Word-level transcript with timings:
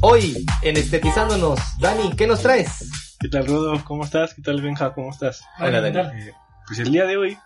Hoy, 0.00 0.46
en 0.62 0.76
Estetizándonos, 0.76 1.60
Dani, 1.78 2.14
¿qué 2.16 2.26
nos 2.26 2.42
traes? 2.42 3.16
¿Qué 3.20 3.28
tal, 3.28 3.46
Rodo? 3.46 3.84
¿Cómo 3.84 4.04
estás? 4.04 4.34
¿Qué 4.34 4.42
tal, 4.42 4.62
Benja? 4.62 4.92
¿Cómo 4.94 5.10
estás? 5.10 5.44
Hola, 5.60 5.80
Dani. 5.80 5.98
Eh, 5.98 6.32
pues 6.66 6.78
el 6.80 6.90
día 6.90 7.04
de 7.04 7.16
hoy 7.16 7.38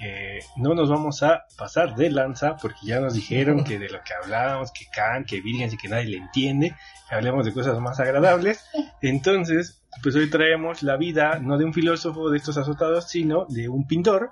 eh, 0.00 0.40
no 0.56 0.74
nos 0.74 0.90
vamos 0.90 1.22
a 1.22 1.44
pasar 1.56 1.94
de 1.94 2.10
lanza 2.10 2.56
porque 2.56 2.80
ya 2.84 3.00
nos 3.00 3.14
dijeron 3.14 3.64
que 3.64 3.78
de 3.78 3.88
lo 3.88 4.02
que 4.02 4.14
hablábamos, 4.14 4.72
que 4.72 4.86
Kant, 4.86 5.26
que 5.26 5.40
Williams 5.40 5.74
y 5.74 5.76
que 5.76 5.88
nadie 5.88 6.06
le 6.06 6.16
entiende, 6.18 6.74
que 7.08 7.14
hablemos 7.14 7.44
de 7.44 7.52
cosas 7.52 7.78
más 7.78 8.00
agradables. 8.00 8.64
Entonces, 9.02 9.82
pues 10.02 10.14
hoy 10.14 10.28
traemos 10.30 10.82
la 10.82 10.96
vida 10.96 11.38
no 11.38 11.58
de 11.58 11.64
un 11.64 11.74
filósofo 11.74 12.30
de 12.30 12.38
estos 12.38 12.56
azotados, 12.56 13.08
sino 13.08 13.46
de 13.46 13.68
un 13.68 13.86
pintor. 13.86 14.30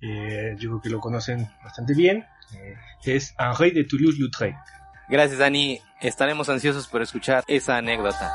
Eh, 0.00 0.54
yo 0.58 0.70
creo 0.70 0.80
que 0.82 0.90
lo 0.90 1.00
conocen 1.00 1.48
bastante 1.62 1.94
bien. 1.94 2.26
Eh, 2.54 2.76
es 3.04 3.34
Henri 3.38 3.70
de 3.70 3.84
Toulouse-Lautrec. 3.84 4.56
Gracias, 5.08 5.38
Dani. 5.38 5.80
Estaremos 6.00 6.48
ansiosos 6.48 6.88
por 6.88 7.02
escuchar 7.02 7.44
esa 7.46 7.76
anécdota. 7.76 8.34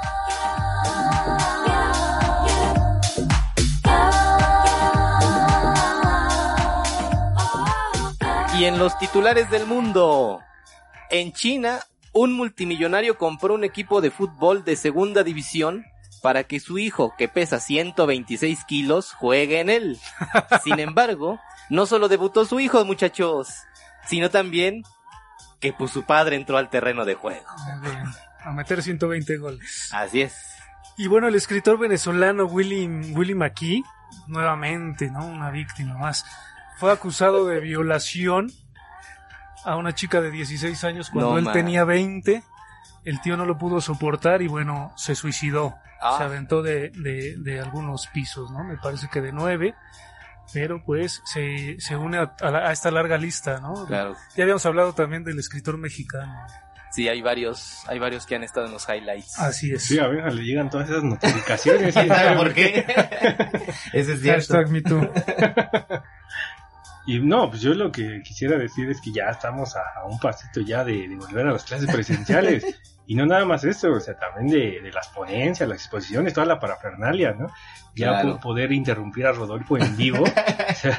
Y 8.58 8.66
en 8.66 8.78
los 8.78 8.98
titulares 9.00 9.50
del 9.50 9.66
mundo, 9.66 10.39
en 11.09 11.34
China, 11.34 11.80
un 12.14 12.34
multimillonario 12.34 13.17
compró 13.17 13.53
un 13.53 13.64
equipo 13.64 14.02
de 14.02 14.12
fútbol 14.12 14.64
de 14.64 14.75
segunda 14.75 15.23
división 15.23 15.86
para 16.22 16.44
que 16.44 16.59
su 16.59 16.78
hijo, 16.78 17.16
que 17.17 17.28
pesa 17.28 17.59
126 17.59 18.64
kilos, 18.66 19.14
juegue 19.14 19.59
en 19.59 19.70
él. 19.70 20.00
Sin 20.64 20.80
embargo, 20.80 21.39
no 21.71 21.85
solo 21.85 22.09
debutó 22.09 22.43
su 22.43 22.59
hijo, 22.59 22.84
muchachos, 22.84 23.63
sino 24.05 24.30
también 24.30 24.84
que 25.61 25.72
pues 25.72 25.91
su 25.91 26.03
padre 26.03 26.36
entró 26.36 26.58
al 26.58 26.69
terreno 26.69 27.05
de 27.05 27.16
juego. 27.16 27.45
A 28.44 28.52
meter 28.52 28.83
120 28.83 29.38
goles. 29.38 29.89
Así 29.94 30.22
es. 30.22 30.36
Y 30.97 31.08
bueno, 31.08 31.30
el 31.30 31.36
escritor 31.36 31.80
venezolano 31.80 32.44
Willy, 32.45 33.13
Willy 33.13 33.36
McKee, 33.36 33.83
nuevamente, 34.28 35.09
¿no? 35.09 35.25
Una 35.25 35.50
víctima 35.50 35.97
más, 35.97 36.25
fue 36.75 36.91
acusado 36.91 37.47
de 37.47 37.61
violación 37.61 38.52
a 39.63 39.78
una 39.78 39.95
chica 39.95 40.19
de 40.19 40.30
16 40.30 40.83
años 40.83 41.09
cuando 41.09 41.31
No, 41.31 41.38
él 41.38 41.53
tenía 41.53 41.85
20. 41.85 42.44
El 43.06 43.22
tío 43.22 43.38
no 43.38 43.45
lo 43.45 43.58
pudo 43.58 43.80
soportar 43.80 44.41
y 44.41 44.47
bueno, 44.47 44.91
se 44.97 45.16
suicidó. 45.16 45.75
Ah. 46.02 46.16
Se 46.17 46.23
aventó 46.25 46.61
de, 46.61 46.89
de, 46.89 47.38
de 47.38 47.61
algunos 47.61 48.08
pisos, 48.08 48.52
¿no? 48.52 48.66
Me 48.66 48.75
parece 48.75 49.08
que 49.08 49.22
de 49.22 49.31
nueve. 49.31 49.73
Pero 50.53 50.83
pues 50.83 51.21
se, 51.25 51.77
se 51.80 51.95
une 51.95 52.17
a, 52.17 52.35
a 52.41 52.52
la- 52.52 52.69
a 52.69 52.71
esta 52.71 52.91
larga 52.91 53.17
lista, 53.17 53.59
¿no? 53.59 53.85
Claro. 53.85 54.16
Ya 54.35 54.44
habíamos 54.44 54.66
hablado 54.66 54.94
también 54.94 55.23
del 55.23 55.39
escritor 55.39 55.77
mexicano. 55.77 56.33
Sí, 56.94 57.07
hay 57.07 57.21
varios, 57.21 57.83
hay 57.88 57.99
varios 57.99 58.25
que 58.25 58.35
han 58.35 58.44
estado 58.44 58.66
en 58.66 58.73
los 58.73 58.85
highlights. 58.89 59.39
Así 59.39 59.72
es. 59.72 59.83
Sí, 59.83 59.97
a 59.97 60.07
Benja 60.07 60.29
le 60.29 60.44
llegan 60.44 60.69
todas 60.69 60.89
esas 60.89 61.03
notificaciones. 61.03 61.94
¿Quién 61.94 62.07
sabe 62.09 62.35
por 62.35 62.53
qué? 62.53 62.85
Eso 63.94 64.11
es 64.13 64.22
cierto. 64.22 64.53
Hashtag 64.55 64.69
me 64.72 64.81
too. 64.81 65.09
Y 67.07 67.19
no, 67.19 67.49
pues 67.49 67.61
yo 67.61 67.73
lo 67.73 67.91
que 67.91 68.22
quisiera 68.23 68.57
decir 68.57 68.89
es 68.89 69.02
que 69.02 69.11
ya 69.11 69.25
estamos 69.31 69.75
a, 69.75 69.79
a 70.02 70.05
un 70.05 70.19
pasito 70.19 70.61
ya 70.61 70.83
de, 70.83 71.07
de 71.07 71.16
volver 71.16 71.47
a 71.47 71.53
las 71.53 71.63
clases 71.63 71.89
presenciales. 71.91 72.66
y 73.12 73.16
no 73.16 73.26
nada 73.26 73.44
más 73.44 73.64
eso, 73.66 73.92
o 73.92 74.00
sea, 74.00 74.17
también 74.17 74.48
de, 74.48 74.80
de 74.81 74.92
las 74.94 75.09
ponencias, 75.09 75.67
las 75.67 75.80
exposiciones, 75.80 76.34
toda 76.34 76.45
la 76.48 76.59
parafernalia, 76.59 77.34
¿no? 77.34 77.48
Ya 77.95 78.08
Claro. 78.22 78.34
po- 78.36 78.40
poder 78.40 78.72
interrumpir 78.72 79.26
a 79.26 79.34
Rodolfo 79.34 79.78
en 79.78 79.98
vivo. 79.98 80.23
o 80.23 80.28
sea, 80.76 80.98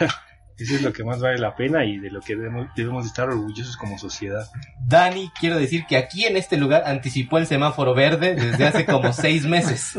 eso 0.59 0.75
es 0.75 0.83
lo 0.83 0.93
que 0.93 1.03
más 1.05 1.21
vale 1.21 1.39
la 1.39 1.57
pena 1.57 1.85
y 1.87 1.97
de 1.99 2.11
lo 2.11 2.21
que 2.21 2.37
debemos, 2.37 2.67
debemos 2.77 3.07
estar 3.07 3.29
orgullosos 3.31 3.79
como 3.79 3.97
sociedad. 3.99 4.47
Dani, 4.87 5.31
quiero 5.41 5.59
decir 5.59 5.87
que 5.87 5.97
aquí 5.97 6.27
en 6.27 6.37
este 6.37 6.59
lugar 6.59 6.83
anticipó 6.85 7.39
el 7.39 7.47
semáforo 7.47 7.95
verde 7.95 8.35
desde 8.35 8.67
hace 8.67 8.85
como 8.85 9.11
seis 9.15 9.47
meses. 9.47 9.95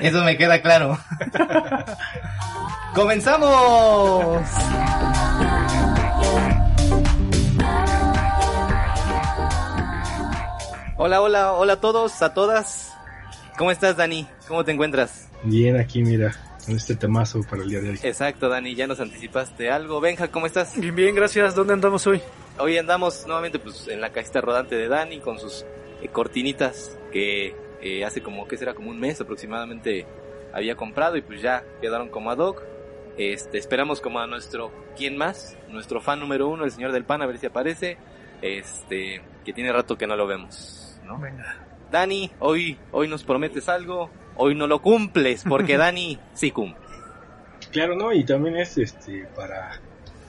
Eso 0.00 0.22
me 0.22 0.36
queda 0.36 0.62
claro. 0.62 0.96
¡Comenzamos! 2.94 4.40
Hola, 10.98 11.20
hola, 11.20 11.52
hola 11.52 11.74
a 11.74 11.80
todos, 11.80 12.22
a 12.22 12.32
todas. 12.32 12.90
¿Cómo 13.58 13.70
estás, 13.70 13.98
Dani? 13.98 14.26
¿Cómo 14.48 14.64
te 14.64 14.72
encuentras? 14.72 15.28
Bien, 15.42 15.78
aquí 15.78 16.02
mira, 16.02 16.34
con 16.64 16.74
este 16.74 16.96
temazo 16.96 17.42
para 17.42 17.64
el 17.64 17.68
día 17.68 17.80
de 17.82 17.90
hoy. 17.90 18.00
Exacto, 18.02 18.48
Dani, 18.48 18.74
ya 18.74 18.86
nos 18.86 18.98
anticipaste 18.98 19.70
algo. 19.70 20.00
Benja, 20.00 20.28
¿cómo 20.28 20.46
estás? 20.46 20.80
Bien, 20.80 20.94
bien, 20.94 21.14
gracias. 21.14 21.54
¿Dónde 21.54 21.74
andamos 21.74 22.06
hoy? 22.06 22.22
Hoy 22.58 22.78
andamos 22.78 23.26
nuevamente 23.26 23.58
pues 23.58 23.88
en 23.88 24.00
la 24.00 24.10
cajita 24.10 24.40
rodante 24.40 24.74
de 24.74 24.88
Dani 24.88 25.20
con 25.20 25.38
sus 25.38 25.66
eh, 26.00 26.08
cortinitas 26.08 26.96
que 27.12 27.54
eh, 27.82 28.02
hace 28.06 28.22
como 28.22 28.48
que 28.48 28.56
será 28.56 28.72
como 28.72 28.88
un 28.88 28.98
mes 28.98 29.20
aproximadamente 29.20 30.06
había 30.54 30.76
comprado 30.76 31.18
y 31.18 31.20
pues 31.20 31.42
ya 31.42 31.62
quedaron 31.82 32.08
como 32.08 32.30
ad 32.30 32.38
hoc. 32.38 32.62
Este, 33.18 33.58
esperamos 33.58 34.00
como 34.00 34.18
a 34.18 34.26
nuestro 34.26 34.72
quién 34.96 35.18
más, 35.18 35.58
nuestro 35.68 36.00
fan 36.00 36.20
número 36.20 36.48
uno, 36.48 36.64
el 36.64 36.70
señor 36.70 36.92
del 36.92 37.04
pan, 37.04 37.20
a 37.20 37.26
ver 37.26 37.36
si 37.36 37.44
aparece. 37.44 37.98
Este, 38.40 39.22
que 39.46 39.52
tiene 39.52 39.72
rato 39.72 39.96
que 39.96 40.06
no 40.06 40.16
lo 40.16 40.26
vemos, 40.26 40.85
¿no? 41.06 41.18
Venga. 41.18 41.56
Dani, 41.90 42.30
hoy 42.40 42.76
hoy 42.92 43.08
nos 43.08 43.22
prometes 43.24 43.68
algo, 43.68 44.10
hoy 44.36 44.54
no 44.54 44.66
lo 44.66 44.82
cumples 44.82 45.44
porque 45.48 45.76
Dani 45.78 46.18
sí 46.34 46.50
cumple. 46.50 46.84
Claro, 47.70 47.94
¿no? 47.96 48.12
Y 48.12 48.24
también 48.24 48.56
es 48.56 48.76
este 48.78 49.26
para, 49.36 49.80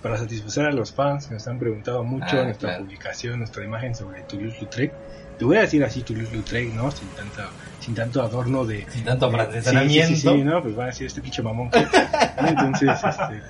para 0.02 0.18
satisfacer 0.18 0.66
a 0.66 0.72
los 0.72 0.94
fans 0.94 1.28
que 1.28 1.34
nos 1.34 1.48
han 1.48 1.60
preguntado 1.60 2.04
mucho 2.04 2.26
Ah, 2.40 2.44
nuestra 2.44 2.70
claro. 2.70 2.84
publicación, 2.86 3.40
nuestra 3.40 3.64
imagen 3.64 3.96
sobre 3.96 4.22
Toulouse-Lautrec. 4.24 4.92
Te 5.38 5.46
voy 5.46 5.58
a 5.58 5.62
decir 5.62 5.84
así 5.84 6.02
Toulouse-Lautrec, 6.02 6.74
¿no? 6.74 6.90
Sin 6.92 7.08
tanto, 7.10 7.42
sin 7.80 7.94
tanto 7.96 8.22
adorno 8.24 8.66
de... 8.66 8.86
Sin 8.90 9.04
tanto 9.06 9.30
de- 9.30 9.62
sí, 9.62 9.70
sí, 9.90 10.04
sí, 10.08 10.16
sí, 10.16 10.44
¿no? 10.44 10.62
Pues 10.64 10.76
van 10.76 10.86
a 10.86 10.88
decir 10.88 11.06
este 11.08 11.22
pinche 11.22 11.42
mamón. 11.44 11.70
que- 11.70 11.80
¿no? 12.42 12.48
Entonces, 12.48 12.90
este, 13.04 13.42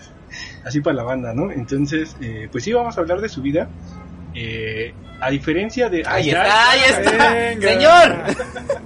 así 0.65 0.81
para 0.81 0.95
la 0.97 1.03
banda, 1.03 1.33
¿no? 1.33 1.49
Entonces, 1.51 2.15
eh, 2.21 2.49
pues 2.51 2.63
sí, 2.65 2.73
vamos 2.73 2.97
a 2.97 3.01
hablar 3.01 3.21
de 3.21 3.29
su 3.29 3.41
vida. 3.41 3.69
Eh, 4.39 4.93
a 5.19 5.31
diferencia 5.31 5.89
de... 5.89 6.03
Ahí 6.05 6.29
está, 6.29 6.69
ahí 6.71 6.79
está. 6.87 7.33
Venga. 7.33 7.67
Señor. 7.73 8.17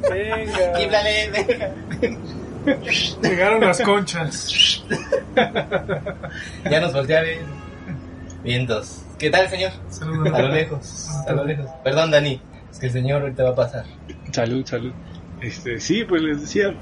Venga. 0.10 0.74
Quíblale, 0.78 1.30
venga. 1.32 2.82
Llegaron 3.22 3.60
las 3.62 3.82
conchas. 3.82 4.84
Ya 6.70 6.80
nos 6.80 6.94
voltea 6.94 7.20
a 7.20 7.22
ver. 7.24 7.40
Vientos. 8.44 9.04
¿Qué 9.20 9.30
tal, 9.30 9.50
señor? 9.50 9.72
Saludos. 9.90 10.34
A 10.34 10.42
lo 10.42 10.48
lejos, 10.50 11.10
a 11.28 11.32
lo 11.34 11.44
lejos. 11.46 11.68
Perdón, 11.84 12.12
Dani. 12.12 12.42
Es 12.72 12.80
que 12.80 12.86
el 12.88 12.92
señor 12.94 13.22
ahorita 13.22 13.44
va 13.44 13.50
a 13.50 13.56
pasar. 13.56 13.86
Salud, 14.32 14.66
salud. 14.66 14.94
Este, 15.42 15.80
sí, 15.80 16.06
pues 16.06 16.22
les 16.22 16.42
decía, 16.42 16.74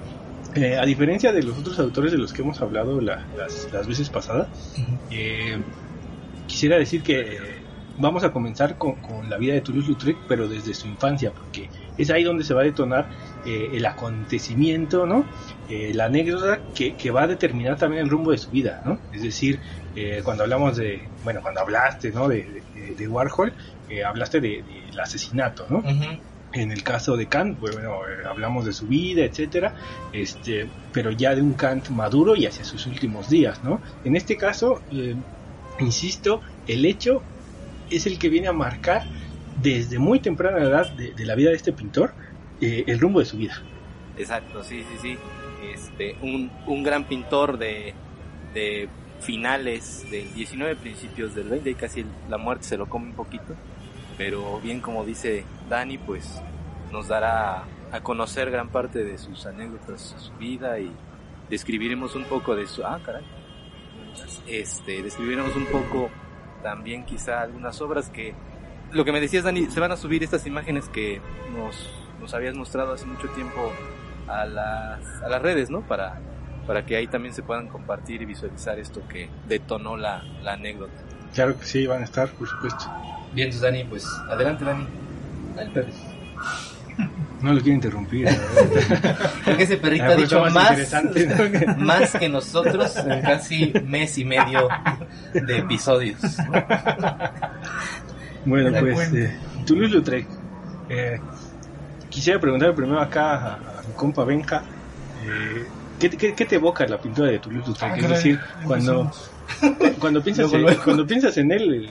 eh, 0.56 0.78
a 0.78 0.86
diferencia 0.86 1.31
de 1.34 1.41
los 1.44 1.57
otros 1.57 1.80
autores 1.80 2.12
de 2.12 2.18
los 2.18 2.31
que 2.34 2.44
hemos 2.44 2.62
hablado 2.62 3.01
la- 3.01 3.25
las, 3.36 3.68
las 3.74 3.88
veces 3.88 4.09
pasadas, 4.09 4.47
eh, 5.12 5.57
quisiera 6.47 6.78
decir 6.78 7.01
que 7.03 7.19
eh, 7.19 7.40
vamos 8.00 8.24
a 8.24 8.32
comenzar 8.32 8.78
con, 8.78 8.96
con 9.02 9.30
la 9.30 9.38
vida 9.38 9.54
de 9.54 9.62
Toulouse-Lautrec, 9.62 10.18
pero 10.28 10.48
desde 10.48 10.74
su 10.74 10.88
infancia, 10.88 11.32
porque 11.32 11.70
es 11.98 12.10
ahí 12.10 12.24
donde 12.24 12.44
se 12.44 12.54
va 12.54 12.62
a 12.62 12.66
detonar 12.66 13.10
eh, 13.46 13.70
el 13.74 13.86
acontecimiento, 13.86 15.06
¿no? 15.06 15.30
Eh, 15.68 15.94
la 15.94 16.06
anécdota 16.06 16.64
que, 16.74 16.96
que 16.96 17.12
va 17.12 17.24
a 17.24 17.28
determinar 17.28 17.78
también 17.78 18.04
el 18.04 18.10
rumbo 18.10 18.32
de 18.32 18.38
su 18.38 18.50
vida, 18.52 18.82
¿no? 18.86 19.02
Es 19.12 19.22
decir, 19.22 19.62
eh, 19.94 20.22
cuando 20.24 20.44
hablamos 20.44 20.78
de, 20.78 21.12
bueno, 21.22 21.42
cuando 21.42 21.62
hablaste, 21.62 22.12
¿no? 22.12 22.28
De, 22.28 22.64
de- 22.74 22.96
de 22.96 23.08
Warhol, 23.08 23.56
eh, 23.88 24.04
hablaste 24.04 24.40
de- 24.42 24.64
del 24.64 25.00
asesinato, 25.00 25.66
¿no? 25.70 25.81
En 26.52 26.72
el 26.72 26.84
caso 26.84 27.16
de 27.16 27.28
Kant, 27.28 27.60
pues, 27.60 27.74
bueno, 27.74 27.92
eh, 27.92 28.28
hablamos 28.28 28.66
de 28.66 28.74
su 28.74 28.88
vida, 28.88 29.24
etcétera, 29.24 29.76
este, 30.12 30.74
pero 30.92 31.12
ya 31.12 31.36
de 31.36 31.42
un 31.44 31.54
Kant 31.56 31.90
maduro 31.90 32.36
y 32.36 32.46
hacia 32.48 32.66
sus 32.66 32.88
últimos 32.88 33.30
días, 33.30 33.64
¿no? 33.64 33.81
En 34.04 34.16
este 34.16 34.36
caso, 34.38 34.84
insisto, 35.78 36.42
el 36.66 36.86
hecho 36.86 37.25
es 37.89 38.06
el 38.06 38.19
que 38.19 38.30
viene 38.30 38.47
a 38.47 38.53
marcar 38.53 39.03
desde 39.62 40.00
muy 40.00 40.19
temprana 40.19 40.59
edad 40.59 40.89
de, 40.91 41.13
de 41.13 41.25
la 41.25 41.36
vida 41.36 41.50
de 41.50 41.56
este 41.56 41.74
pintor 41.74 42.13
eh, 42.62 42.83
el 42.88 43.00
rumbo 43.00 43.19
de 43.19 43.25
su 43.25 43.38
vida. 43.38 43.62
Exacto, 44.18 44.63
sí, 44.63 44.83
sí, 44.83 44.97
sí. 45.01 45.18
Este, 45.74 46.18
un, 46.21 46.51
un 46.68 46.83
gran 46.83 47.06
pintor 47.06 47.57
de, 47.57 47.94
de 48.53 48.89
finales 49.21 50.06
del 50.12 50.33
19, 50.33 50.75
principios 50.75 51.36
del 51.36 51.50
20, 51.50 51.69
y 51.69 51.75
casi 51.75 52.06
la 52.30 52.38
muerte 52.38 52.65
se 52.65 52.77
lo 52.77 52.88
come 52.88 53.07
un 53.07 53.13
poquito. 53.13 53.56
Pero 54.18 54.59
bien 54.59 54.81
como 54.81 55.06
dice 55.06 55.45
Dani, 55.69 55.97
pues 55.97 56.42
nos 56.92 57.07
dará 57.07 57.63
a 57.92 58.01
conocer 58.01 58.51
gran 58.51 58.69
parte 58.69 59.03
de 59.03 59.18
sus 59.18 59.45
anécdotas, 59.45 60.15
su 60.18 60.33
vida 60.33 60.80
y 60.80 60.92
describiremos 61.50 62.15
un 62.15 62.25
poco 62.25 62.56
de 62.56 62.68
su... 62.68 62.83
Ah, 62.83 63.00
caray. 63.03 63.24
Este, 64.47 65.01
describiremos 65.01 65.56
un 65.56 65.65
poco 65.68 66.09
también 66.63 67.06
quizá 67.06 67.41
algunas 67.41 67.81
obras 67.81 68.09
que... 68.09 68.33
Lo 68.91 69.06
que 69.06 69.11
me 69.11 69.21
decías, 69.21 69.44
Dani, 69.44 69.67
se 69.67 69.79
van 69.79 69.91
a 69.91 69.97
subir 69.97 70.23
estas 70.23 70.47
imágenes 70.47 70.89
que 70.89 71.21
nos, 71.56 71.89
nos 72.19 72.33
habías 72.33 72.56
mostrado 72.56 72.94
hace 72.94 73.06
mucho 73.06 73.27
tiempo 73.29 73.71
a 74.27 74.45
las, 74.45 75.21
a 75.21 75.29
las 75.29 75.41
redes, 75.41 75.69
¿no? 75.69 75.81
Para, 75.81 76.19
para 76.65 76.85
que 76.85 76.95
ahí 76.95 77.07
también 77.07 77.33
se 77.33 77.44
puedan 77.44 77.67
compartir 77.67 78.21
y 78.21 78.25
visualizar 78.25 78.79
esto 78.79 79.01
que 79.07 79.29
detonó 79.47 79.95
la, 79.95 80.23
la 80.41 80.53
anécdota. 80.53 80.94
Claro 81.33 81.57
que 81.59 81.65
sí, 81.65 81.85
van 81.85 82.01
a 82.01 82.06
estar, 82.06 82.29
por 82.29 82.47
supuesto. 82.47 82.85
Bien, 83.33 83.47
entonces 83.47 83.61
Dani, 83.61 83.83
pues 83.83 84.07
adelante 84.27 84.65
Dani. 84.65 84.88
Dale, 85.56 85.69
perro. 85.69 85.89
No 87.41 87.53
lo 87.53 87.62
quiero 87.62 87.75
interrumpir. 87.75 88.27
Porque 89.45 89.63
ese 89.63 89.77
perrito 89.77 90.06
ha 90.06 90.15
dicho 90.15 90.44
más 90.51 90.94
más, 91.77 92.12
que 92.12 92.27
nosotros 92.27 92.97
en 92.97 93.21
casi 93.21 93.74
mes 93.86 94.18
y 94.18 94.25
medio 94.25 94.68
de 95.33 95.57
episodios. 95.59 96.19
Bueno, 98.45 98.77
pues 98.80 99.13
eh, 99.13 99.36
Toulouse-Lautrec. 99.65 100.27
Eh, 100.89 101.19
quisiera 102.09 102.39
preguntar 102.39 102.74
primero 102.74 103.00
acá 103.00 103.36
a, 103.36 103.53
a 103.53 103.81
mi 103.88 103.94
compa 103.95 104.24
Benja. 104.24 104.63
eh, 105.24 105.65
¿qué, 106.00 106.09
qué, 106.09 106.33
qué 106.33 106.45
te 106.45 106.56
evoca 106.56 106.85
la 106.88 107.00
pintura 107.00 107.30
de 107.30 107.39
Toulouse-Lautrec? 107.39 107.92
Ah, 107.92 107.97
es 107.97 108.09
decir, 108.09 108.39
cuando, 108.65 109.12
cuando, 110.00 110.24
piensas 110.24 110.51
en, 110.51 110.75
cuando 110.83 111.06
piensas 111.07 111.38
en 111.38 111.51
él, 111.51 111.89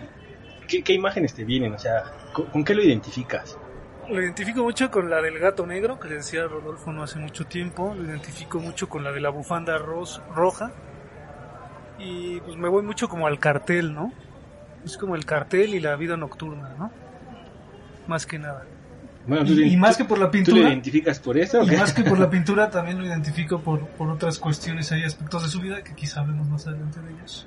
¿qué, 0.66 0.82
qué 0.82 0.92
imágenes 0.92 1.32
te 1.32 1.44
vienen? 1.44 1.72
O 1.74 1.78
sea, 1.78 2.04
¿con, 2.32 2.46
con 2.46 2.64
qué 2.64 2.74
lo 2.74 2.82
identificas? 2.82 3.56
Lo 4.10 4.22
identifico 4.22 4.62
mucho 4.62 4.90
con 4.90 5.10
la 5.10 5.20
del 5.20 5.38
gato 5.38 5.66
negro, 5.66 6.00
que 6.00 6.08
le 6.08 6.16
decía 6.16 6.46
Rodolfo 6.46 6.93
no 6.93 7.02
hace 7.02 7.19
mucho 7.19 7.46
tiempo. 7.46 7.94
Lo 7.94 8.05
identifico 8.05 8.58
mucho 8.58 8.88
con 8.88 9.05
la 9.05 9.12
de 9.12 9.20
la 9.20 9.28
bufanda 9.31 9.76
ros- 9.78 10.22
roja. 10.34 10.70
Y 11.99 12.40
pues 12.40 12.56
me 12.56 12.69
voy 12.69 12.82
mucho 12.82 13.08
como 13.08 13.26
al 13.26 13.38
cartel, 13.38 13.93
¿no? 13.93 14.12
Es 14.84 14.96
como 14.96 15.14
el 15.16 15.26
cartel 15.26 15.75
y 15.75 15.81
la 15.81 15.96
vida 15.96 16.16
nocturna, 16.16 16.75
¿no? 16.78 16.90
Más 18.06 18.25
que 18.25 18.38
nada. 18.38 18.64
Bueno, 19.26 19.44
¿tú, 19.44 19.52
Y, 19.52 19.75
y 19.75 19.76
más 19.76 19.96
que 19.99 20.05
por 20.06 20.16
la 20.19 20.26
¿tú 20.31 20.38
lo 20.38 20.44
pintura, 20.44 20.69
identificas 20.70 21.19
por 21.19 21.37
eso? 21.37 21.62
y 21.62 21.76
más 21.76 21.93
que 21.93 22.02
por 22.02 22.19
la 22.19 22.31
pintura, 22.31 22.70
también 22.70 22.99
lo 22.99 23.04
identifico 23.04 23.61
por, 23.61 23.87
por 23.88 24.08
otras 24.08 24.38
cuestiones, 24.38 24.90
hay 24.93 25.02
aspectos 25.02 25.43
de 25.43 25.49
su 25.50 25.61
vida 25.61 25.82
que 25.84 25.94
quizá 25.94 26.20
hablemos 26.20 26.49
más 26.49 26.66
adelante 26.66 27.00
de 27.00 27.11
ellos. 27.12 27.46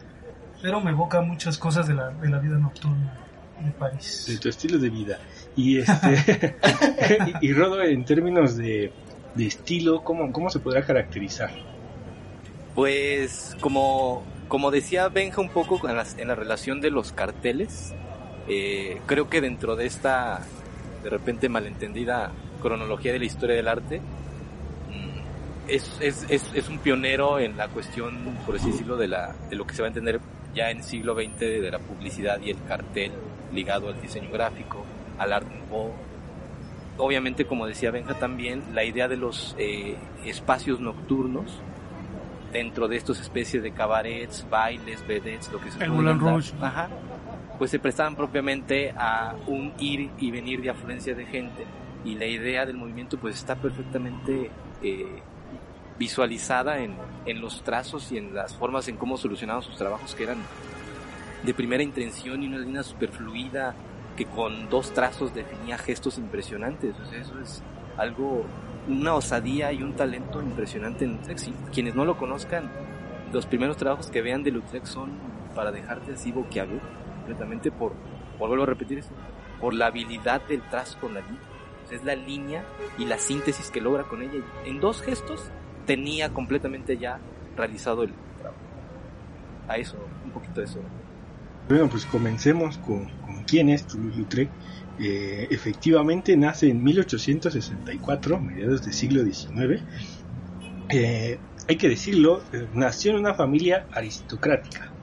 Pero 0.61 0.79
me 0.81 0.91
evoca 0.91 1.21
muchas 1.21 1.57
cosas 1.57 1.87
de 1.87 1.95
la, 1.95 2.09
de 2.09 2.29
la 2.29 2.37
vida 2.37 2.57
nocturna 2.59 3.17
de 3.63 3.71
París. 3.71 4.25
de 4.27 4.37
tu 4.37 4.49
estilo 4.49 4.77
de 4.77 4.89
vida. 4.91 5.17
Y 5.55 5.79
este 5.79 6.55
y, 7.41 7.53
Rodo, 7.53 7.81
en 7.81 8.05
términos 8.05 8.55
de, 8.57 8.91
de 9.35 9.45
estilo, 9.45 10.03
¿cómo, 10.03 10.31
¿cómo 10.31 10.49
se 10.49 10.59
podrá 10.59 10.83
caracterizar? 10.85 11.51
Pues 12.75 13.55
como, 13.59 14.23
como 14.47 14.71
decía 14.71 15.09
Benja 15.09 15.41
un 15.41 15.49
poco 15.49 15.87
en 15.89 15.97
la, 15.97 16.05
en 16.17 16.27
la 16.27 16.35
relación 16.35 16.79
de 16.79 16.89
los 16.89 17.11
carteles, 17.11 17.93
eh, 18.47 19.01
creo 19.05 19.29
que 19.29 19.41
dentro 19.41 19.75
de 19.75 19.85
esta 19.85 20.41
de 21.03 21.09
repente 21.09 21.49
malentendida 21.49 22.31
cronología 22.61 23.11
de 23.11 23.19
la 23.19 23.25
historia 23.25 23.55
del 23.55 23.67
arte, 23.67 23.99
mm, 23.99 25.69
es, 25.69 25.91
es, 25.99 26.25
es, 26.29 26.45
es 26.53 26.69
un 26.69 26.79
pionero 26.79 27.39
en 27.39 27.57
la 27.57 27.67
cuestión, 27.67 28.37
por 28.45 28.55
así 28.55 28.71
decirlo, 28.71 28.95
de, 28.95 29.07
la, 29.07 29.35
de 29.49 29.55
lo 29.55 29.65
que 29.65 29.73
se 29.73 29.81
va 29.81 29.87
a 29.87 29.89
entender 29.89 30.21
ya 30.53 30.69
en 30.69 30.77
el 30.77 30.83
siglo 30.83 31.15
XX 31.15 31.39
de 31.39 31.71
la 31.71 31.79
publicidad 31.79 32.39
y 32.41 32.51
el 32.51 32.63
cartel 32.67 33.11
ligado 33.53 33.89
al 33.89 34.01
diseño 34.01 34.29
gráfico, 34.31 34.85
al 35.21 35.33
art 35.33 35.47
nouveau. 35.47 35.91
Obviamente, 36.97 37.45
como 37.45 37.67
decía 37.67 37.91
Benja 37.91 38.15
también, 38.15 38.63
la 38.73 38.83
idea 38.83 39.07
de 39.07 39.17
los 39.17 39.55
eh, 39.57 39.97
espacios 40.25 40.79
nocturnos 40.79 41.61
dentro 42.51 42.87
de 42.87 42.97
estas 42.97 43.19
especies 43.19 43.63
de 43.63 43.71
cabarets, 43.71 44.45
bailes, 44.49 45.05
vedettes, 45.07 45.51
lo 45.51 45.61
que 45.61 45.71
se 45.71 45.83
El 45.83 45.91
Moulin 45.91 46.19
Rouge. 46.19 46.53
Ajá, 46.59 46.89
pues 47.57 47.71
se 47.71 47.79
prestaban 47.79 48.15
propiamente 48.15 48.93
a 48.97 49.35
un 49.47 49.73
ir 49.79 50.09
y 50.17 50.31
venir 50.31 50.61
de 50.61 50.71
afluencia 50.71 51.15
de 51.15 51.25
gente 51.25 51.65
y 52.03 52.15
la 52.15 52.25
idea 52.25 52.65
del 52.65 52.77
movimiento 52.77 53.17
pues 53.17 53.35
está 53.35 53.55
perfectamente 53.55 54.49
eh, 54.81 55.21
visualizada 55.99 56.79
en, 56.79 56.95
en 57.25 57.39
los 57.39 57.63
trazos 57.63 58.11
y 58.11 58.17
en 58.17 58.33
las 58.33 58.55
formas 58.55 58.87
en 58.87 58.97
cómo 58.97 59.15
solucionaban 59.17 59.61
sus 59.61 59.77
trabajos 59.77 60.15
que 60.15 60.23
eran 60.23 60.39
de 61.43 61.53
primera 61.53 61.83
intención 61.83 62.41
y 62.43 62.47
una 62.47 62.57
línea 62.57 62.83
super 62.83 63.11
fluida 63.11 63.75
que 64.21 64.27
con 64.27 64.69
dos 64.69 64.93
trazos 64.93 65.33
definía 65.33 65.79
gestos 65.79 66.19
impresionantes. 66.19 66.95
O 66.99 67.05
sea, 67.05 67.21
eso 67.21 67.39
es 67.39 67.63
algo, 67.97 68.45
una 68.87 69.15
osadía 69.15 69.71
y 69.73 69.81
un 69.81 69.93
talento 69.93 70.43
impresionante 70.43 71.05
en 71.05 71.15
Utrecht. 71.15 71.39
Si 71.39 71.51
quienes 71.73 71.95
no 71.95 72.05
lo 72.05 72.17
conozcan, 72.17 72.69
los 73.33 73.47
primeros 73.47 73.77
trabajos 73.77 74.11
que 74.11 74.21
vean 74.21 74.43
de 74.43 74.51
Utrecht 74.51 74.85
son 74.85 75.11
para 75.55 75.71
dejarte 75.71 76.13
así 76.13 76.31
boquiabierto, 76.31 76.85
completamente 77.17 77.71
por, 77.71 77.93
vuelvo 78.37 78.61
a 78.61 78.67
repetir 78.67 78.99
eso, 78.99 79.09
por 79.59 79.73
la 79.73 79.87
habilidad 79.87 80.41
del 80.47 80.61
trazo 80.69 80.99
con 80.99 81.15
la 81.15 81.21
línea. 81.21 81.41
O 81.83 81.87
sea, 81.87 81.97
es 81.97 82.03
la 82.03 82.15
línea 82.15 82.63
y 82.99 83.05
la 83.05 83.17
síntesis 83.17 83.71
que 83.71 83.81
logra 83.81 84.03
con 84.03 84.21
ella. 84.21 84.43
En 84.65 84.79
dos 84.79 85.01
gestos 85.01 85.49
tenía 85.87 86.31
completamente 86.31 86.95
ya 86.95 87.19
realizado 87.57 88.03
el 88.03 88.13
trabajo. 88.37 88.61
A 89.67 89.77
eso, 89.77 89.97
un 90.23 90.31
poquito 90.31 90.59
de 90.59 90.65
eso. 90.67 90.79
Bueno, 91.67 91.87
pues 91.87 92.05
comencemos 92.05 92.77
con 92.79 93.09
quién 93.43 93.69
es 93.69 93.87
Toulouse-Lautrec. 93.87 94.55
Eh, 94.97 95.47
efectivamente 95.51 96.37
nace 96.37 96.69
en 96.69 96.83
1864, 96.83 98.39
mediados 98.41 98.83
del 98.83 98.93
siglo 98.93 99.23
XIX. 99.23 99.85
Eh, 100.89 101.45
hay 101.67 101.77
que 101.77 101.89
decirlo, 101.89 102.47
eh, 102.51 102.69
nació 102.71 103.11
en 103.11 103.17
una 103.19 103.33
familia 103.35 103.87
aristocrática, 103.91 104.95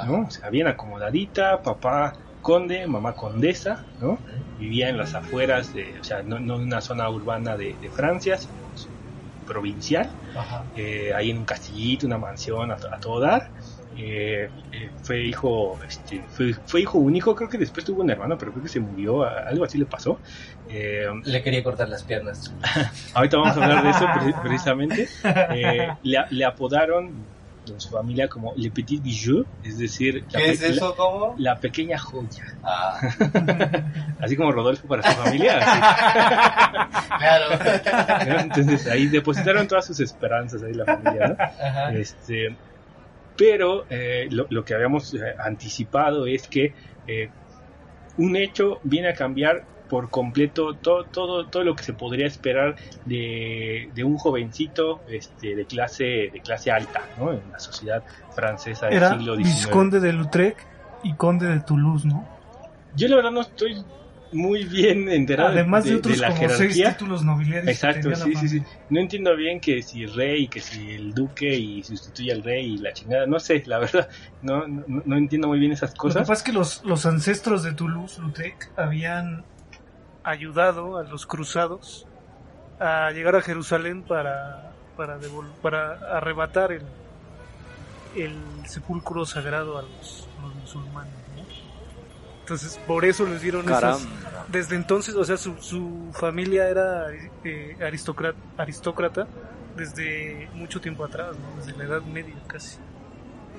¿no? 0.00 0.26
O 0.26 0.30
sea, 0.30 0.50
bien 0.50 0.66
acomodadita, 0.68 1.62
papá 1.62 2.20
conde, 2.40 2.86
mamá 2.86 3.14
condesa, 3.16 3.88
¿no? 3.98 4.24
Vivía 4.56 4.88
en 4.90 4.98
las 4.98 5.14
afueras, 5.14 5.72
de, 5.72 5.98
o 6.00 6.04
sea, 6.04 6.22
no, 6.24 6.40
no 6.40 6.56
en 6.56 6.62
una 6.64 6.80
zona 6.82 7.10
urbana 7.10 7.56
de, 7.56 7.78
de 7.80 7.90
Francia, 7.90 8.38
sino 8.38 8.72
provincial, 9.44 10.18
eh, 10.74 11.12
ahí 11.14 11.30
en 11.30 11.38
un 11.38 11.44
castillito, 11.46 12.06
una 12.06 12.18
mansión 12.18 12.70
a, 12.72 12.74
a 12.90 12.98
todo 13.00 13.20
dar. 13.20 13.52
Eh, 13.96 14.48
eh, 14.72 14.90
fue 15.02 15.20
hijo 15.22 15.78
este, 15.86 16.22
fue, 16.30 16.54
fue 16.66 16.80
hijo 16.80 16.96
único 16.98 17.34
creo 17.34 17.50
que 17.50 17.58
después 17.58 17.84
tuvo 17.84 18.00
un 18.02 18.08
hermano 18.10 18.38
pero 18.38 18.50
creo 18.52 18.62
que 18.62 18.70
se 18.70 18.80
murió 18.80 19.22
algo 19.24 19.64
así 19.66 19.76
le 19.76 19.84
pasó 19.84 20.18
Eh, 20.70 21.04
Le 21.24 21.42
quería 21.42 21.62
cortar 21.62 21.88
las 21.90 22.02
piernas. 22.02 22.54
ahorita 23.14 23.36
vamos 23.36 23.54
a 23.56 23.62
hablar 23.62 23.82
de 23.84 23.90
eso 23.90 24.06
pre- 24.14 24.34
precisamente 24.42 25.08
Eh, 25.24 25.88
le, 26.04 26.18
le 26.30 26.44
apodaron 26.44 27.10
en 27.68 27.80
su 27.80 27.90
familia 27.90 28.28
como 28.28 28.54
Le 28.56 28.70
Petit 28.70 29.02
Bijou 29.02 29.44
es 29.62 29.78
decir 29.78 30.24
la, 30.32 30.38
¿Qué 30.38 30.50
es 30.52 30.58
pe- 30.60 30.68
la- 30.70 30.74
eso? 30.74 30.96
¿Cómo? 30.96 31.34
la 31.38 31.60
pequeña 31.60 31.98
joya 31.98 32.44
Ah, 32.62 32.98
así 34.20 34.36
como 34.36 34.52
Rodolfo 34.52 34.88
para 34.88 35.02
su 35.02 35.20
familia 35.20 35.58
claro. 37.18 38.40
entonces 38.40 38.86
ahí 38.86 39.06
depositaron 39.08 39.68
todas 39.68 39.84
sus 39.86 40.00
esperanzas 40.00 40.62
ahí 40.62 40.72
la 40.74 40.84
familia 40.86 41.28
¿no? 41.28 41.36
Ajá. 41.44 41.92
Este, 41.92 42.56
pero 43.36 43.86
eh, 43.90 44.28
lo, 44.30 44.46
lo 44.50 44.64
que 44.64 44.74
habíamos 44.74 45.14
eh, 45.14 45.34
anticipado 45.38 46.26
es 46.26 46.48
que 46.48 46.74
eh, 47.06 47.30
un 48.18 48.36
hecho 48.36 48.80
viene 48.84 49.08
a 49.08 49.14
cambiar 49.14 49.64
por 49.88 50.08
completo 50.08 50.74
todo, 50.74 51.04
todo, 51.04 51.48
todo 51.48 51.64
lo 51.64 51.76
que 51.76 51.82
se 51.84 51.92
podría 51.92 52.26
esperar 52.26 52.76
de, 53.04 53.90
de 53.94 54.04
un 54.04 54.16
jovencito 54.16 55.02
este, 55.06 55.54
de 55.54 55.66
clase 55.66 56.30
de 56.32 56.40
clase 56.42 56.70
alta 56.70 57.02
¿no? 57.18 57.32
en 57.32 57.42
la 57.52 57.58
sociedad 57.58 58.02
francesa 58.34 58.86
del 58.86 58.96
Era 58.96 59.10
siglo 59.10 59.36
XIX. 59.36 59.48
vizconde 59.48 60.00
de 60.00 60.12
Lautrec 60.14 60.66
y 61.02 61.12
conde 61.14 61.46
de 61.46 61.60
Toulouse, 61.60 62.06
¿no? 62.06 62.26
Yo 62.96 63.08
la 63.08 63.16
verdad 63.16 63.32
no 63.32 63.42
estoy 63.42 63.84
muy 64.32 64.64
bien 64.64 65.08
enterado 65.08 65.50
Además 65.50 65.84
de, 65.84 65.90
de, 65.90 65.96
otros 65.96 66.14
de 66.16 66.20
la 66.20 66.28
como 66.28 66.48
seis 66.48 66.74
jerarquía. 66.74 66.92
títulos 66.96 67.24
nobiliarios. 67.24 67.68
Exacto, 67.68 68.14
sí, 68.14 68.34
sí, 68.36 68.48
sí. 68.48 68.62
No 68.90 69.00
entiendo 69.00 69.36
bien 69.36 69.60
que 69.60 69.82
si 69.82 70.02
el 70.04 70.14
rey, 70.14 70.48
que 70.48 70.60
si 70.60 70.92
el 70.92 71.14
duque 71.14 71.54
y 71.54 71.82
sustituye 71.82 72.32
al 72.32 72.42
rey 72.42 72.74
y 72.74 72.78
la 72.78 72.92
chingada. 72.92 73.26
No 73.26 73.38
sé, 73.40 73.62
la 73.66 73.78
verdad, 73.80 74.08
no, 74.42 74.66
no, 74.66 75.02
no 75.04 75.16
entiendo 75.16 75.48
muy 75.48 75.58
bien 75.58 75.72
esas 75.72 75.90
Lo 75.90 75.94
que 75.94 75.98
cosas. 75.98 76.22
pasa 76.22 76.32
es 76.34 76.42
que 76.42 76.52
los, 76.52 76.84
los 76.84 77.04
ancestros 77.06 77.62
de 77.62 77.72
Toulouse-Lautrec 77.72 78.70
habían 78.76 79.44
ayudado 80.24 80.98
a 80.98 81.02
los 81.02 81.26
cruzados 81.26 82.06
a 82.80 83.10
llegar 83.12 83.36
a 83.36 83.42
Jerusalén 83.42 84.02
para, 84.02 84.72
para, 84.96 85.18
para 85.60 85.92
arrebatar 86.16 86.72
el, 86.72 86.82
el 88.16 88.34
sepulcro 88.66 89.24
sagrado 89.26 89.78
a 89.78 89.82
los, 89.82 90.28
a 90.38 90.42
los 90.42 90.54
musulmanes. 90.56 91.12
Entonces, 92.42 92.78
por 92.86 93.04
eso 93.04 93.24
les 93.26 93.40
dieron 93.40 93.64
esas, 93.66 93.80
Caramba. 93.80 94.46
desde 94.48 94.74
entonces, 94.76 95.14
o 95.14 95.24
sea, 95.24 95.36
su, 95.36 95.56
su 95.58 96.10
familia 96.12 96.68
era 96.68 97.06
eh, 97.44 97.76
aristócrata, 97.80 98.38
aristócrata 98.56 99.28
desde 99.76 100.48
mucho 100.54 100.80
tiempo 100.80 101.04
atrás, 101.04 101.36
¿no? 101.38 101.56
desde 101.64 101.78
la 101.78 101.84
Edad 101.84 102.02
Media 102.02 102.34
casi. 102.48 102.78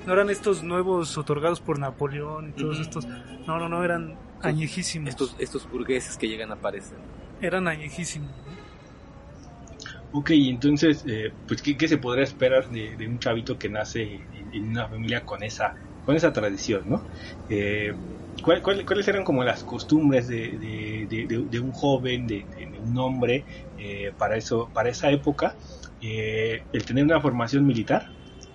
No 0.06 0.12
eran 0.12 0.28
estos 0.28 0.62
nuevos 0.62 1.16
otorgados 1.16 1.60
por 1.60 1.78
Napoleón 1.78 2.50
y 2.50 2.52
todos 2.52 2.78
estos. 2.78 3.06
No, 3.46 3.58
no, 3.58 3.70
no, 3.70 3.82
eran 3.82 4.16
añejísimos. 4.42 5.08
Estos, 5.08 5.34
estos 5.38 5.68
burgueses 5.70 6.18
que 6.18 6.28
llegan 6.28 6.50
a 6.50 6.54
aparecer. 6.54 6.98
Eran 7.40 7.66
añejísimos. 7.68 8.30
¿no? 8.30 10.18
Ok, 10.18 10.30
entonces, 10.32 11.04
eh, 11.08 11.32
pues, 11.48 11.62
¿qué, 11.62 11.76
qué 11.78 11.88
se 11.88 11.96
podría 11.96 12.24
esperar 12.24 12.68
de, 12.68 12.96
de 12.96 13.08
un 13.08 13.18
chavito 13.18 13.58
que 13.58 13.70
nace 13.70 14.02
en, 14.02 14.50
en 14.52 14.68
una 14.68 14.86
familia 14.88 15.24
con 15.24 15.42
esa, 15.42 15.74
con 16.04 16.14
esa 16.14 16.32
tradición, 16.34 16.82
no? 16.86 17.02
Eh, 17.48 17.94
¿cuál- 18.44 18.62
cuál- 18.62 18.84
¿Cuáles 18.84 19.08
eran 19.08 19.24
como 19.24 19.42
las 19.44 19.64
costumbres 19.64 20.28
de, 20.28 20.58
de- 20.58 21.06
de- 21.08 21.26
de- 21.26 21.44
de 21.48 21.60
un 21.60 21.72
joven, 21.72 22.26
de, 22.26 22.46
un 22.80 22.96
hombre, 22.98 23.46
eh, 23.76 24.12
para, 24.16 24.36
eso, 24.36 24.70
para 24.72 24.88
esa 24.90 25.10
época? 25.10 25.56
eh, 26.00 26.66
el 26.72 26.84
tener 26.84 27.04
una 27.04 27.20
formación 27.20 27.64
militar, 27.66 28.08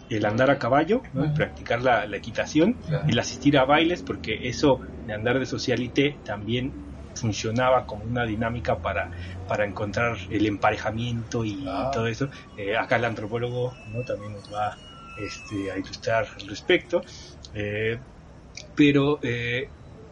el 0.07 0.25
andar 0.25 0.51
a 0.51 0.59
caballo, 0.59 1.01
el 1.13 1.33
practicar 1.33 1.81
la, 1.81 2.05
equitación, 2.15 2.79
el 3.07 3.17
asistir 3.17 3.57
a 3.57 3.65
bailes, 3.65 4.03
porque 4.03 4.39
eso 4.43 4.81
de 5.03 5.13
andar 5.13 5.39
de 5.39 5.45
socialité 5.45 6.19
también 6.23 6.75
funcionaba 7.15 7.85
como 7.85 8.03
una 8.05 8.25
dinámica 8.25 8.81
para, 8.81 9.09
para 9.47 9.65
encontrar 9.65 10.17
el 10.29 10.45
emparejamiento 10.45 11.43
y 11.43 11.65
ah. 11.67 11.89
todo 11.93 12.07
eso. 12.07 12.29
Eh, 12.55 12.75
acá 12.77 12.97
el 12.97 13.05
antropólogo 13.05 13.77
¿no? 13.87 14.03
también 14.03 14.33
nos 14.33 14.51
va 14.51 14.77
este, 15.15 15.71
a 15.71 15.77
ilustrar 15.77 16.27
al 16.39 16.47
respecto. 16.47 17.01
Eh, 17.53 17.99
pero, 18.75 19.19
eh, 19.23 19.69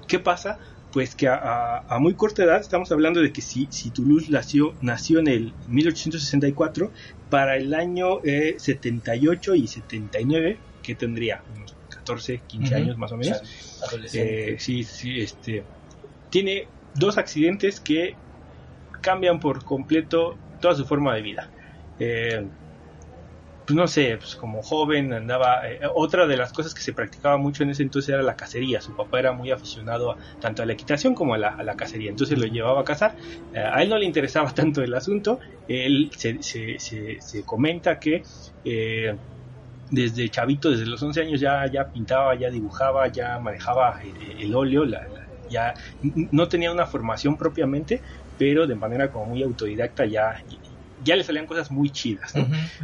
¿qué 0.08 0.20
pasa? 0.20 0.58
Pues 0.92 1.16
que 1.16 1.28
a, 1.28 1.84
muy 2.00 2.16
corta 2.16 2.44
edad, 2.44 2.60
estamos 2.60 2.92
hablando 2.92 3.22
de 3.22 3.32
que 3.32 3.42
si, 3.42 3.68
si 3.70 3.92
Toulouse 3.92 4.30
nació, 4.30 4.74
nació 4.82 5.20
en 5.20 5.28
el 5.28 5.54
1864, 5.68 6.92
para 7.30 7.58
el 7.58 7.74
año 7.74 8.22
78 8.24 9.56
y 9.56 9.68
79, 9.68 10.58
que 10.82 10.96
tendría 10.96 11.44
unos 11.56 11.76
14, 11.90 12.42
15 12.48 12.76
años 12.76 12.98
más 12.98 13.12
o 13.12 13.18
menos. 13.18 13.42
sí, 14.58 14.84
sí, 14.84 15.20
este, 15.20 15.64
tiene 16.30 16.68
dos 16.96 17.18
accidentes 17.18 17.80
que 17.80 18.16
cambian 19.02 19.40
por 19.40 19.64
completo 19.64 20.38
toda 20.62 20.76
su 20.76 20.86
forma 20.86 21.14
de 21.16 21.22
vida. 21.22 21.50
Eh, 22.00 22.46
pues 23.68 23.76
no 23.76 23.86
sé, 23.86 24.16
pues 24.16 24.38
como 24.38 24.64
joven 24.64 25.12
andaba, 25.12 25.70
eh, 25.70 25.82
otra 25.94 26.26
de 26.26 26.38
las 26.38 26.54
cosas 26.54 26.74
que 26.74 26.82
se 26.82 26.94
practicaba 26.94 27.36
mucho 27.36 27.64
en 27.64 27.72
ese 27.72 27.84
entonces 27.84 28.14
era 28.14 28.24
la 28.24 28.38
cacería, 28.38 28.80
su 28.80 28.96
papá 28.96 29.20
era 29.20 29.34
muy 29.34 29.52
aficionado 29.52 30.16
tanto 30.40 30.64
a 30.64 30.66
la 30.66 30.72
equitación 30.72 31.14
como 31.14 31.34
a 31.34 31.38
la, 31.38 31.76
cacería, 31.76 32.10
entonces 32.10 32.40
lo 32.40 32.46
llevaba 32.48 32.80
a 32.80 32.84
cazar, 32.86 33.18
eh, 33.54 33.60
a 33.60 33.84
él 33.84 33.90
no 33.90 33.98
le 33.98 34.06
interesaba 34.06 34.50
tanto 34.56 34.82
el 34.82 34.94
asunto, 34.94 35.42
él 35.68 36.10
se, 36.16 37.44
comenta 37.46 38.00
que 38.00 38.24
desde 39.92 40.30
chavito, 40.30 40.72
desde 40.72 40.86
los 40.86 41.04
11 41.04 41.22
años 41.22 41.42
ya, 41.42 41.70
ya 41.70 41.90
pintaba, 41.90 42.36
ya 42.36 42.50
dibujaba, 42.50 43.08
ya 43.10 43.38
manejaba 43.40 44.00
el, 44.40 44.56
óleo, 44.56 44.86
la, 44.86 45.06
ya 45.50 45.74
no 46.32 46.48
tenía 46.48 46.72
una 46.72 46.86
formación 46.86 47.38
propiamente, 47.38 48.02
pero 48.38 48.66
de 48.66 48.76
manera 48.76 49.12
como 49.12 49.26
muy 49.26 49.44
autodidacta 49.44 50.06
ya, 50.06 50.42
ya 51.08 51.16
le 51.16 51.24
salían 51.24 51.48
cosas 51.48 51.72
muy 51.72 51.90
chidas, 51.90 52.34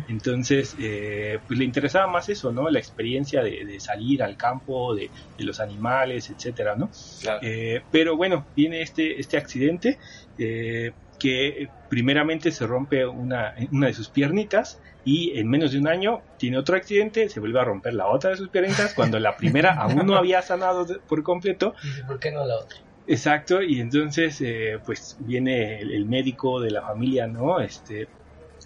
Entonces, 0.07 0.75
eh, 0.79 1.39
pues 1.45 1.59
le 1.59 1.65
interesaba 1.65 2.07
más 2.07 2.29
eso, 2.29 2.51
¿no? 2.51 2.69
La 2.69 2.79
experiencia 2.79 3.43
de, 3.43 3.79
salir 3.79 4.23
al 4.23 4.37
campo, 4.37 4.95
de, 4.95 5.09
los 5.39 5.59
animales, 5.59 6.29
etcétera, 6.29 6.75
¿no? 6.75 6.89
Eh, 7.41 7.81
pero 7.91 8.15
bueno, 8.15 8.47
viene 8.55 8.81
este, 8.81 9.19
este 9.19 9.37
accidente 9.37 9.99
eh, 10.37 10.93
que 11.19 11.67
primeramente 11.89 12.51
se 12.51 12.65
rompe 12.65 13.05
una, 13.05 13.53
una 13.71 13.87
de 13.87 13.93
sus 13.93 14.09
piernitas 14.09 14.79
y 15.03 15.37
en 15.37 15.49
menos 15.49 15.73
de 15.73 15.79
un 15.79 15.89
año 15.89 16.21
tiene 16.37 16.57
otro 16.57 16.77
accidente, 16.77 17.27
se 17.27 17.41
vuelve 17.41 17.59
a 17.59 17.65
romper 17.65 17.93
la 17.93 18.07
otra 18.07 18.29
de 18.29 18.37
sus 18.37 18.47
piernitas 18.47 18.93
cuando 18.93 19.19
la 19.19 19.35
primera 19.35 19.73
aún 19.81 20.05
no 20.05 20.15
había 20.15 20.41
sanado 20.41 20.87
por 21.07 21.23
completo. 21.23 21.75
¿Por 22.07 22.19
qué 22.19 22.31
no 22.31 22.45
la 22.45 22.55
otra? 22.55 22.77
Exacto, 23.05 23.61
y 23.61 23.79
entonces 23.79 24.39
eh, 24.41 24.79
pues 24.85 25.17
viene 25.19 25.79
el, 25.79 26.05
médico 26.05 26.61
de 26.61 26.71
la 26.71 26.81
familia, 26.81 27.27
¿no? 27.27 27.59
Este 27.59 28.07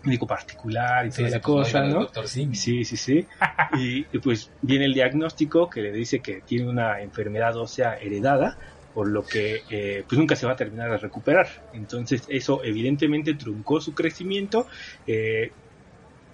médico 0.04 0.28
particular 0.28 1.08
y 1.08 1.10
toda 1.10 1.30
pues, 1.30 1.42
cosa, 1.42 1.84
¿no? 1.84 2.08
Sí, 2.26 2.54
sí, 2.54 2.86
sí. 2.86 3.26
y, 3.80 4.04
pues 4.20 4.52
viene 4.62 4.86
el 4.86 4.94
diagnóstico 4.94 5.70
que 5.70 5.82
le 5.82 5.92
dice 5.92 6.20
que 6.20 6.42
tiene 6.42 6.70
una 6.70 7.02
enfermedad 7.02 7.58
ósea 7.58 7.98
heredada, 7.98 8.58
por 8.94 9.08
lo 9.08 9.26
que 9.26 9.64
eh, 9.70 10.04
pues 10.08 10.20
nunca 10.20 10.36
se 10.36 10.46
va 10.46 10.54
a 10.54 10.56
terminar 10.56 10.92
de 10.92 10.98
recuperar. 10.98 11.48
Entonces 11.74 12.24
eso 12.30 12.64
evidentemente 12.64 13.34
truncó 13.34 13.82
su 13.82 13.96
crecimiento, 13.96 14.68
eh, 15.08 15.52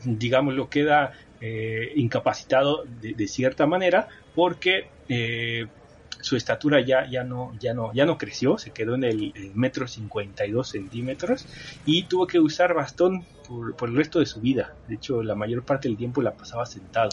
digamos, 0.04 0.54
lo 0.56 0.70
queda 0.70 1.14
eh, 1.46 1.92
incapacitado 1.96 2.86
de, 3.02 3.28
cierta 3.28 3.66
manera 3.66 4.08
porque 4.34 4.88
eh, 5.10 5.68
su 6.24 6.38
estatura 6.38 6.80
ya, 6.80 7.06
ya, 7.10 7.24
no, 7.24 7.54
ya, 7.60 7.74
no, 7.74 7.94
ya 7.94 8.06
no 8.06 8.18
creció, 8.18 8.58
se 8.58 8.72
quedó 8.72 8.96
en 8.96 9.04
el, 9.04 9.34
metro 9.54 9.88
52 9.88 10.68
centímetros 10.68 11.46
y 11.86 12.04
tuvo 12.06 12.28
que 12.28 12.40
usar 12.40 12.74
bastón 12.74 13.26
por, 13.48 13.76
por, 13.76 13.90
el 13.90 13.96
resto 13.96 14.20
de 14.20 14.26
su 14.26 14.42
vida. 14.42 14.74
De 14.88 14.96
hecho, 14.96 15.22
la 15.24 15.36
mayor 15.36 15.64
parte 15.64 15.88
del 15.88 15.98
tiempo 15.98 16.22
la 16.22 16.34
pasaba 16.34 16.66
sentado. 16.66 17.10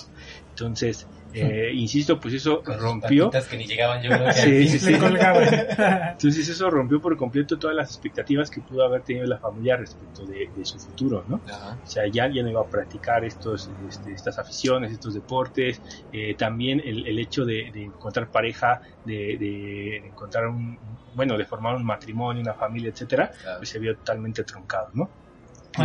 Entonces, 0.50 1.06
eh, 1.32 1.70
insisto, 1.74 2.18
pues 2.18 2.34
eso 2.34 2.62
rompió. 2.64 3.30
Que 3.30 3.56
ni 3.56 3.66
llegaban 3.66 4.02
yo 4.02 4.10
sí, 4.32 4.68
sí, 4.68 4.78
sí. 4.78 4.94
Entonces 4.94 6.48
eso 6.48 6.70
rompió 6.70 7.00
por 7.00 7.16
completo 7.16 7.58
todas 7.58 7.76
las 7.76 7.88
expectativas 7.90 8.50
que 8.50 8.60
pudo 8.60 8.84
haber 8.84 9.02
tenido 9.02 9.26
la 9.26 9.38
familia 9.38 9.76
respecto 9.76 10.26
de, 10.26 10.48
su 10.62 10.78
futuro, 10.78 11.24
¿no? 11.28 11.40
O 11.82 11.86
sea, 11.86 12.06
ya, 12.08 12.28
ya 12.28 12.42
no 12.42 12.50
iba 12.50 12.60
a 12.60 12.66
practicar 12.66 13.24
estos, 13.24 13.70
este, 13.88 14.12
estas 14.12 14.38
aficiones, 14.38 14.92
estos 14.92 15.14
deportes. 15.14 15.80
Eh, 16.12 16.34
también 16.34 16.80
el, 16.84 17.06
el 17.06 17.18
hecho 17.18 17.44
de, 17.44 17.68
encontrar 17.68 18.30
pareja, 18.30 18.82
de, 19.04 19.36
de, 19.38 19.96
encontrar 20.08 20.48
un, 20.48 20.78
bueno, 21.14 21.38
de 21.38 21.44
formar 21.44 21.76
un 21.76 21.84
matrimonio, 21.84 22.42
una 22.42 22.54
familia, 22.54 22.90
etcétera, 22.90 23.30
pues 23.58 23.68
se 23.68 23.78
vio 23.78 23.96
totalmente 23.96 24.44
truncado, 24.44 24.90
¿no? 24.94 25.08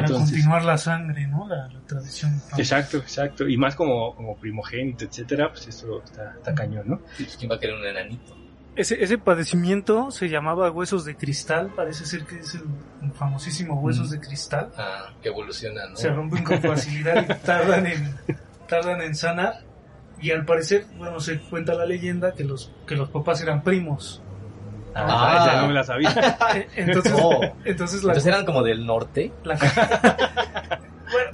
Para 0.01 0.07
continuar 0.07 0.63
la 0.63 0.77
sangre, 0.77 1.27
¿no? 1.27 1.47
La, 1.47 1.69
tradición. 1.87 2.41
Exacto, 2.57 2.97
exacto. 2.97 3.47
Y 3.47 3.57
más 3.57 3.75
como, 3.75 4.15
como 4.15 4.35
primogénito, 4.37 5.05
etcétera, 5.05 5.49
pues 5.49 5.67
eso 5.67 6.01
está, 6.03 6.53
cañón, 6.55 6.83
¿no? 6.87 7.01
Pues, 7.17 7.37
¿Quién 7.37 7.51
va 7.51 7.55
a 7.55 7.59
querer 7.59 7.75
un 7.75 7.85
enanito? 7.85 8.35
Ese, 8.75 9.01
ese 9.01 9.17
padecimiento 9.17 10.11
se 10.11 10.27
llamaba 10.27 10.69
huesos 10.69 11.05
de 11.05 11.15
cristal, 11.15 11.71
parece 11.73 12.05
ser 12.05 12.25
que 12.25 12.39
es 12.39 12.55
el, 12.55 12.63
famosísimo 13.13 13.79
huesos 13.79 14.11
de 14.11 14.19
cristal. 14.19 14.69
Ah, 14.77 15.13
que 15.21 15.29
evoluciona, 15.29 15.87
¿no? 15.87 15.95
Se 15.95 16.09
rompen 16.09 16.43
con 16.43 16.61
facilidad 16.61 17.23
y 17.23 17.45
tardan 17.45 17.87
en, 17.87 18.15
tardan 18.67 19.01
en 19.01 19.15
sanar. 19.15 19.61
Y 20.21 20.31
al 20.31 20.45
parecer, 20.45 20.85
bueno, 20.97 21.19
se 21.19 21.39
cuenta 21.39 21.73
la 21.73 21.85
leyenda 21.85 22.33
que 22.33 22.43
los, 22.43 22.71
que 22.87 22.95
los 22.95 23.09
papás 23.09 23.41
eran 23.41 23.63
primos. 23.63 24.21
Ah, 24.95 25.43
ya 25.45 25.61
no 25.61 25.67
me 25.67 25.73
la 25.73 25.83
sabía. 25.83 26.09
entonces, 26.75 27.13
entonces, 27.65 28.25
eran 28.25 28.45
como 28.45 28.63
del 28.63 28.85
norte. 28.85 29.31
bueno, 29.43 29.59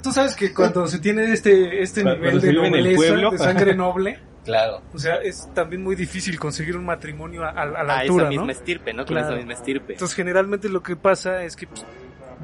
tú 0.02 0.12
sabes 0.12 0.34
que 0.34 0.52
cuando 0.52 0.86
se 0.88 0.98
tiene 0.98 1.32
este, 1.32 1.82
este 1.82 2.02
nivel 2.04 2.40
de 2.40 2.52
nobleza, 2.52 3.30
de 3.30 3.38
sangre 3.38 3.74
noble, 3.74 4.18
Claro. 4.44 4.82
O 4.92 4.98
sea, 4.98 5.16
es 5.16 5.48
también 5.54 5.82
muy 5.82 5.94
difícil 5.94 6.38
conseguir 6.38 6.76
un 6.76 6.84
matrimonio 6.84 7.44
a, 7.44 7.64
la 7.64 7.78
a 7.78 7.98
altura, 8.00 8.24
esa 8.24 8.30
misma 8.30 8.46
¿no? 8.46 8.52
estirpe, 8.52 8.92
¿no? 8.92 9.06
Con 9.06 9.18
esa 9.18 9.36
misma 9.36 9.52
estirpe. 9.52 9.92
Entonces, 9.92 10.16
generalmente 10.16 10.68
lo 10.68 10.82
que 10.82 10.96
pasa 10.96 11.44
es 11.44 11.56
que 11.56 11.66
pues, 11.66 11.84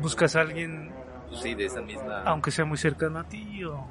buscas 0.01 0.37
a 0.37 0.43
alguien... 0.43 0.93
Pues 1.29 1.41
sí, 1.41 1.55
de 1.55 1.67
esa 1.67 1.83
misma... 1.83 2.23
Aunque 2.23 2.51
sea 2.51 2.65
muy 2.65 2.79
cercano 2.79 3.19
a 3.19 3.25
ti 3.25 3.65
o 3.65 3.85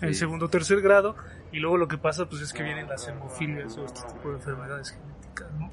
en 0.00 0.14
segundo 0.14 0.46
o 0.46 0.48
tercer 0.48 0.80
grado. 0.80 1.14
Y 1.52 1.58
luego 1.58 1.76
lo 1.76 1.88
que 1.88 1.98
pasa 1.98 2.26
pues 2.26 2.42
es 2.42 2.52
que 2.52 2.62
vienen 2.62 2.88
las 2.88 3.06
hemofilias 3.06 3.76
o 3.78 3.84
este 3.84 4.00
tipo 4.12 4.30
de 4.30 4.36
enfermedades 4.36 4.90
genéticas, 4.90 5.52
¿no? 5.58 5.70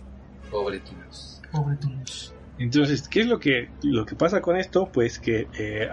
Pobre 0.54 0.80
Toulouse. 0.82 1.42
Pobre 1.52 1.76
Toulouse. 1.78 2.32
Entonces, 2.60 3.08
¿qué 3.10 3.22
es 3.22 3.28
lo 3.28 3.40
que, 3.40 3.70
lo 3.82 4.06
que 4.06 4.16
pasa 4.16 4.40
con 4.40 4.56
esto? 4.56 4.88
Pues 4.92 5.18
que 5.18 5.48
eh, 5.58 5.90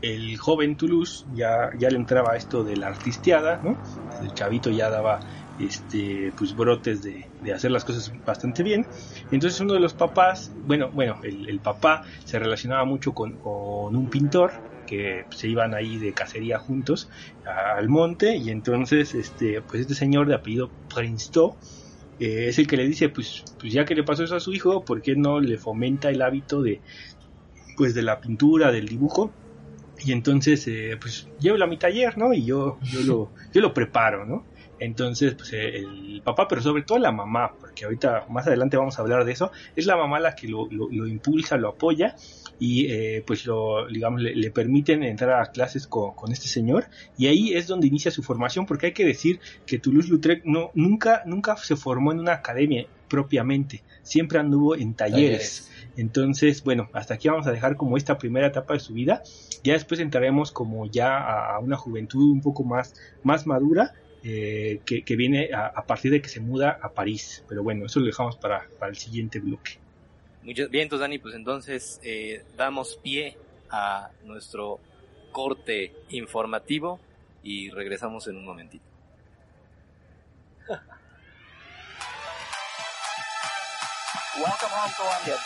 el 0.00 0.38
joven 0.38 0.76
Toulouse 0.76 1.26
ya, 1.34 1.70
ya 1.78 1.90
le 1.90 1.96
entraba 1.96 2.36
esto 2.36 2.64
de 2.64 2.78
la 2.78 2.86
artisteada, 2.86 3.60
¿no? 3.62 3.76
El 4.22 4.32
chavito 4.32 4.70
ya 4.70 4.88
daba 4.88 5.20
este 5.58 6.32
pues 6.38 6.56
brotes 6.56 7.02
de, 7.02 7.26
hacer 7.52 7.70
las 7.70 7.84
cosas 7.84 8.10
bastante 8.24 8.62
bien. 8.62 8.86
Entonces 9.30 9.60
uno 9.60 9.74
de 9.74 9.80
los 9.80 9.92
papás, 9.92 10.50
bueno, 10.64 10.90
bueno, 10.90 11.20
el, 11.22 11.60
papá 11.60 12.04
se 12.24 12.38
relacionaba 12.38 12.86
mucho 12.86 13.12
con, 13.12 13.32
con, 13.36 13.94
un 13.94 14.08
pintor 14.08 14.52
que 14.86 15.26
se 15.30 15.48
iban 15.48 15.74
ahí 15.74 15.98
de 15.98 16.14
cacería 16.14 16.58
juntos 16.58 17.10
al 17.44 17.90
monte 17.90 18.36
y 18.36 18.48
entonces 18.48 19.14
este 19.14 19.60
pues 19.60 19.82
este 19.82 19.94
señor 19.94 20.26
de 20.26 20.34
apellido 20.34 20.70
Princeton 20.92 21.52
eh, 22.20 22.48
es 22.48 22.58
el 22.58 22.66
que 22.66 22.76
le 22.76 22.86
dice, 22.86 23.08
pues, 23.08 23.42
pues 23.58 23.72
ya 23.72 23.84
que 23.84 23.94
le 23.94 24.04
pasó 24.04 24.22
eso 24.22 24.36
a 24.36 24.40
su 24.40 24.52
hijo, 24.52 24.84
¿por 24.84 25.00
qué 25.02 25.16
no 25.16 25.40
le 25.40 25.56
fomenta 25.58 26.10
el 26.10 26.22
hábito 26.22 26.62
de, 26.62 26.80
pues, 27.76 27.94
de 27.94 28.02
la 28.02 28.20
pintura, 28.20 28.70
del 28.70 28.86
dibujo? 28.86 29.32
Y 30.04 30.12
entonces, 30.12 30.66
eh, 30.68 30.96
pues, 31.00 31.28
llévelo 31.40 31.64
a 31.64 31.68
mi 31.68 31.78
taller, 31.78 32.16
¿no? 32.18 32.32
Y 32.32 32.44
yo, 32.44 32.78
yo 32.82 33.00
lo, 33.02 33.32
yo 33.52 33.60
lo 33.60 33.74
preparo, 33.74 34.24
¿no? 34.26 34.44
Entonces, 34.80 35.34
pues 35.34 35.52
el 35.52 36.22
papá, 36.24 36.48
pero 36.48 36.62
sobre 36.62 36.82
todo 36.82 36.98
la 36.98 37.12
mamá, 37.12 37.52
porque 37.60 37.84
ahorita 37.84 38.24
más 38.30 38.46
adelante 38.46 38.78
vamos 38.78 38.98
a 38.98 39.02
hablar 39.02 39.26
de 39.26 39.32
eso, 39.32 39.52
es 39.76 39.84
la 39.84 39.94
mamá 39.94 40.18
la 40.20 40.34
que 40.34 40.48
lo, 40.48 40.68
lo, 40.70 41.06
impulsa, 41.06 41.58
lo 41.58 41.68
apoya 41.68 42.16
y 42.60 42.86
eh, 42.92 43.24
pues 43.26 43.46
lo, 43.46 43.88
digamos, 43.88 44.20
le, 44.22 44.50
permiten 44.52 45.02
entrar 45.02 45.42
a 45.42 45.50
clases 45.50 45.88
con, 45.88 46.14
con, 46.14 46.30
este 46.30 46.46
señor 46.46 46.86
y 47.18 47.26
ahí 47.26 47.54
es 47.54 47.66
donde 47.66 47.88
inicia 47.88 48.12
su 48.12 48.22
formación, 48.22 48.66
porque 48.66 48.86
hay 48.86 48.92
que 48.92 49.04
decir 49.04 49.40
que 49.66 49.78
Toulouse-Lautrec 49.78 50.42
no, 50.44 50.70
nunca, 50.74 51.22
nunca 51.26 51.56
se 51.56 51.74
formó 51.74 52.12
en 52.12 52.20
una 52.20 52.34
academia 52.34 52.86
propiamente, 53.08 53.82
siempre 54.02 54.38
anduvo 54.38 54.76
en 54.76 54.94
talleres. 54.94 55.68
Entonces, 55.96 56.62
bueno, 56.62 56.88
hasta 56.92 57.14
aquí 57.14 57.28
vamos 57.28 57.46
a 57.46 57.52
dejar 57.52 57.76
como 57.76 57.96
esta 57.96 58.16
primera 58.16 58.46
etapa 58.46 58.74
de 58.74 58.80
su 58.80 58.94
vida. 58.94 59.22
Ya 59.64 59.72
después 59.72 60.00
entraremos 60.00 60.52
como 60.52 60.86
ya 60.86 61.18
a 61.18 61.58
una 61.58 61.76
juventud 61.76 62.30
un 62.30 62.40
poco 62.40 62.62
más, 62.62 62.94
más 63.24 63.46
madura 63.46 63.92
eh, 64.22 64.80
que, 64.84 65.16
viene 65.16 65.50
a, 65.54 65.84
partir 65.86 66.10
de 66.12 66.20
que 66.20 66.28
se 66.28 66.40
muda 66.40 66.78
a 66.80 66.92
París. 66.92 67.44
Pero 67.48 67.62
bueno, 67.62 67.86
eso 67.86 68.00
lo 68.00 68.06
dejamos 68.06 68.36
para, 68.36 68.68
el 68.86 68.96
siguiente 68.96 69.40
bloque. 69.40 69.78
Bien, 70.42 70.68
entonces 70.72 71.00
Dani, 71.00 71.18
pues 71.18 71.34
entonces 71.34 72.00
eh, 72.02 72.44
damos 72.56 72.96
pie 72.96 73.36
a 73.70 74.10
nuestro 74.24 74.80
corte 75.32 75.94
informativo 76.08 76.98
y 77.42 77.70
regresamos 77.70 78.26
en 78.26 78.36
un 78.36 78.44
momentito. 78.44 78.84
Colombia. 84.96 85.36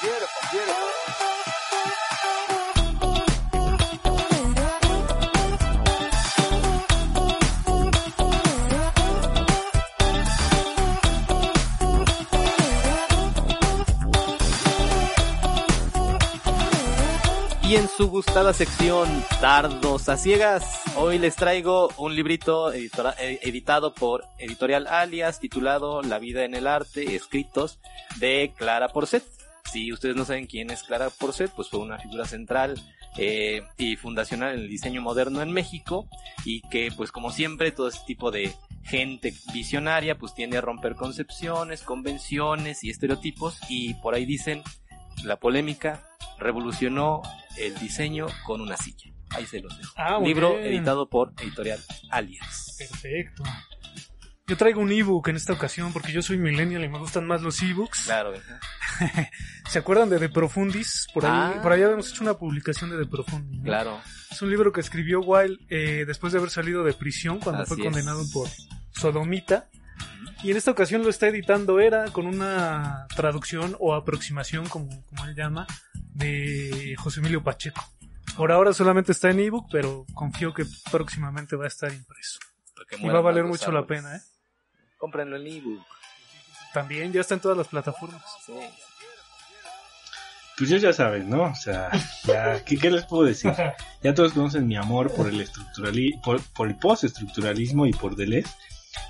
Y 17.66 17.76
en 17.76 17.88
su 17.88 18.10
gustada 18.10 18.52
sección 18.52 19.08
Dardos 19.40 20.10
a 20.10 20.18
Ciegas, 20.18 20.82
hoy 20.96 21.18
les 21.18 21.34
traigo 21.34 21.88
un 21.96 22.14
librito 22.14 22.70
eh, 22.74 22.90
editado 23.40 23.94
por 23.94 24.26
Editorial 24.38 24.86
Alias 24.86 25.40
titulado 25.40 26.02
La 26.02 26.18
vida 26.18 26.44
en 26.44 26.54
el 26.54 26.66
arte, 26.66 27.16
escritos 27.16 27.80
de 28.16 28.52
Clara 28.54 28.88
Porcet. 28.88 29.24
Si 29.72 29.90
ustedes 29.94 30.14
no 30.14 30.26
saben 30.26 30.46
quién 30.46 30.68
es 30.68 30.82
Clara 30.82 31.08
Porcet, 31.08 31.52
pues 31.52 31.70
fue 31.70 31.80
una 31.80 31.98
figura 31.98 32.26
central 32.26 32.74
eh, 33.16 33.62
y 33.78 33.96
fundacional 33.96 34.54
en 34.54 34.60
el 34.60 34.68
diseño 34.68 35.00
moderno 35.00 35.40
en 35.40 35.50
México 35.50 36.06
y 36.44 36.60
que 36.68 36.92
pues 36.94 37.12
como 37.12 37.30
siempre 37.30 37.72
todo 37.72 37.88
este 37.88 38.04
tipo 38.06 38.30
de 38.30 38.54
gente 38.82 39.32
visionaria 39.54 40.18
pues 40.18 40.34
tiende 40.34 40.58
a 40.58 40.60
romper 40.60 40.96
concepciones, 40.96 41.80
convenciones 41.82 42.84
y 42.84 42.90
estereotipos 42.90 43.58
y 43.70 43.94
por 43.94 44.14
ahí 44.14 44.26
dicen 44.26 44.62
la 45.22 45.36
polémica 45.36 46.02
revolucionó 46.38 47.22
el 47.58 47.74
diseño 47.78 48.26
con 48.44 48.60
una 48.60 48.76
silla. 48.76 49.12
Ahí 49.30 49.46
se 49.46 49.60
los 49.60 49.76
dejo. 49.76 49.92
Ah, 49.96 50.18
Libro 50.22 50.58
editado 50.58 51.08
por 51.08 51.32
Editorial 51.40 51.80
Alias. 52.10 52.76
Perfecto. 52.78 53.42
Yo 54.46 54.58
traigo 54.58 54.82
un 54.82 54.92
ebook 54.92 55.28
en 55.28 55.36
esta 55.36 55.54
ocasión 55.54 55.92
porque 55.92 56.12
yo 56.12 56.20
soy 56.20 56.36
millennial 56.36 56.84
y 56.84 56.88
me 56.88 56.98
gustan 56.98 57.26
más 57.26 57.40
los 57.40 57.62
ebooks. 57.62 58.02
Claro. 58.04 58.34
¿Se 59.68 59.78
acuerdan 59.78 60.10
de 60.10 60.18
De 60.18 60.28
Profundis? 60.28 61.06
Por 61.14 61.24
ahí, 61.24 61.32
ah. 61.32 61.60
por 61.62 61.72
ahí 61.72 61.82
habíamos 61.82 62.10
hecho 62.10 62.22
una 62.22 62.34
publicación 62.34 62.90
de 62.90 62.98
De 62.98 63.06
Profundis. 63.06 63.62
Claro. 63.62 64.00
Es 64.30 64.42
un 64.42 64.50
libro 64.50 64.70
que 64.70 64.82
escribió 64.82 65.20
Wilde 65.20 65.64
eh, 65.70 66.04
después 66.06 66.34
de 66.34 66.40
haber 66.40 66.50
salido 66.50 66.84
de 66.84 66.92
prisión 66.92 67.40
cuando 67.40 67.64
fue 67.64 67.78
condenado 67.78 68.22
por 68.32 68.48
sodomita. 68.90 69.70
Y 70.42 70.50
en 70.50 70.58
esta 70.58 70.70
ocasión 70.70 71.02
lo 71.02 71.08
está 71.08 71.28
editando 71.28 71.80
Era 71.80 72.04
con 72.10 72.26
una 72.26 73.06
traducción 73.16 73.76
o 73.80 73.94
aproximación, 73.94 74.68
como, 74.68 75.04
como 75.06 75.24
él 75.24 75.34
llama, 75.34 75.66
de 75.94 76.94
José 76.98 77.20
Emilio 77.20 77.42
Pacheco. 77.42 77.82
Por 78.36 78.52
ahora 78.52 78.72
solamente 78.72 79.12
está 79.12 79.30
en 79.30 79.40
ebook, 79.40 79.68
pero 79.70 80.04
confío 80.12 80.52
que 80.52 80.64
próximamente 80.90 81.56
va 81.56 81.64
a 81.64 81.68
estar 81.68 81.92
impreso. 81.92 82.40
Y 82.98 83.08
va 83.08 83.18
a 83.18 83.22
valer 83.22 83.44
mucho 83.44 83.70
la 83.72 83.86
pena, 83.86 84.16
¿eh? 84.16 84.20
Cómprenlo 84.98 85.36
en 85.36 85.46
ebook. 85.46 85.84
También 86.72 87.12
ya 87.12 87.20
está 87.20 87.34
en 87.34 87.40
todas 87.40 87.56
las 87.56 87.68
plataformas. 87.68 88.22
Pues 90.58 90.70
yo 90.70 90.76
ya 90.76 90.92
saben, 90.92 91.30
¿no? 91.30 91.44
O 91.44 91.54
sea, 91.54 91.90
ya, 92.24 92.64
¿qué, 92.64 92.90
les 92.90 93.04
puedo 93.06 93.24
decir? 93.24 93.52
Ya 94.02 94.14
todos 94.14 94.32
conocen 94.32 94.66
mi 94.66 94.76
amor 94.76 95.12
por 95.12 95.28
el 95.28 95.40
estructuralismo, 95.40 96.20
por, 96.22 96.42
por 96.52 96.68
el 96.68 96.76
postestructuralismo 96.76 97.86
y 97.86 97.92
por 97.92 98.14
Deleuze. 98.16 98.52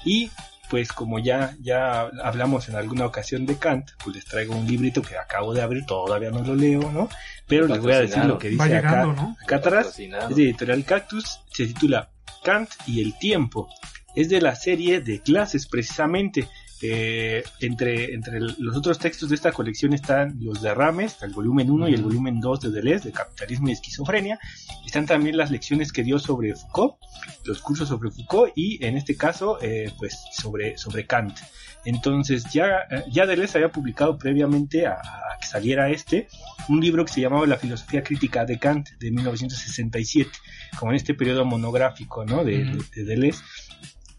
Y 0.05 0.31
pues 0.75 0.91
como 0.91 1.21
ya, 1.21 1.55
ya 1.61 2.01
hablamos 2.25 2.69
en 2.69 2.75
alguna 2.75 3.07
ocasión 3.07 3.47
de 3.47 3.57
Kant, 3.57 3.93
pues 4.03 4.17
les 4.17 4.25
traigo 4.25 4.57
un 4.57 4.67
librito 4.67 5.03
que 5.03 5.17
acabo 5.17 5.55
de 5.55 5.63
abrir, 5.63 5.87
todavía 5.87 6.33
no 6.33 6.41
lo 6.43 6.57
leo, 6.57 6.91
¿no? 6.91 7.09
Pero 7.47 7.69
les 7.69 7.79
voy 7.79 7.93
a 7.93 8.01
decir 8.01 8.25
lo 8.25 8.41
que 8.41 8.49
dice 8.49 8.77
acá, 8.77 9.07
acá 9.41 9.55
atrás, 9.55 9.97
es 9.97 10.35
de 10.35 10.43
Editorial 10.43 10.85
Cactus, 10.85 11.43
se 11.53 11.69
titula 11.69 12.11
Kant 12.43 12.71
y 12.89 13.03
el 13.03 13.17
tiempo. 13.19 13.69
Es 14.17 14.29
de 14.29 14.41
la 14.41 14.57
serie 14.57 15.01
de 15.01 15.21
clases 15.21 15.69
precisamente, 15.69 16.49
eh, 16.83 17.45
entre, 17.61 18.15
entre 18.15 18.41
los 18.41 18.77
otros 18.77 18.99
textos 18.99 19.29
de 19.29 19.37
esta 19.37 19.53
colección 19.53 19.93
están 19.93 20.37
los 20.41 20.61
derrames, 20.61 21.17
el 21.23 21.33
volumen 21.33 21.71
1 21.71 21.89
y 21.89 21.95
el 21.95 22.03
volumen 22.03 22.41
2 22.41 22.61
de 22.61 22.71
Deleuze, 22.71 23.09
de 23.09 23.13
capitalismo 23.13 23.69
y 23.69 23.73
esquizofrenia. 23.73 24.39
Están 24.85 25.07
también 25.07 25.37
las 25.37 25.51
lecciones 25.51 25.93
que 25.93 26.03
dio 26.03 26.19
sobre 26.19 26.55
Foucault, 26.55 26.97
los 27.45 27.61
cursos 27.61 27.89
sobre 27.89 28.11
Foucault 28.11 28.53
y 28.57 28.85
en 28.85 28.97
este 28.97 29.17
caso, 29.17 29.59
eh, 29.63 29.93
pues 29.99 30.25
sobre, 30.33 30.77
sobre 30.77 31.07
Kant. 31.07 31.39
Entonces 31.85 32.45
ya, 32.53 32.87
eh, 32.91 33.05
ya 33.11 33.27
Deleuze 33.27 33.59
había 33.59 33.71
publicado 33.71 34.19
previamente 34.19 34.87
a, 34.87 35.01
que 35.41 35.47
saliera 35.47 35.91
este 35.91 36.29
un 36.69 36.81
libro 36.81 37.05
que 37.05 37.13
se 37.13 37.21
llamaba 37.21 37.47
La 37.47 37.59
filosofía 37.59 38.03
crítica 38.03 38.45
de 38.45 38.59
Kant 38.59 38.91
de 38.99 39.11
1967, 39.11 40.31
como 40.79 40.93
en 40.93 40.97
este 40.97 41.15
periodo 41.15 41.45
monográfico 41.45 42.25
¿no? 42.25 42.43
de, 42.45 42.79
de 42.95 43.05
Deleuze 43.05 43.43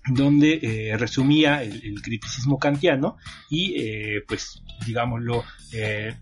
donde 0.07 0.59
eh, 0.61 0.97
resumía 0.97 1.63
el, 1.63 2.01
criticismo 2.01 2.59
kantiano 2.59 3.17
y 3.49 3.81
eh, 3.81 4.23
pues 4.27 4.61
digámoslo 4.85 5.43
eh, 5.73 6.15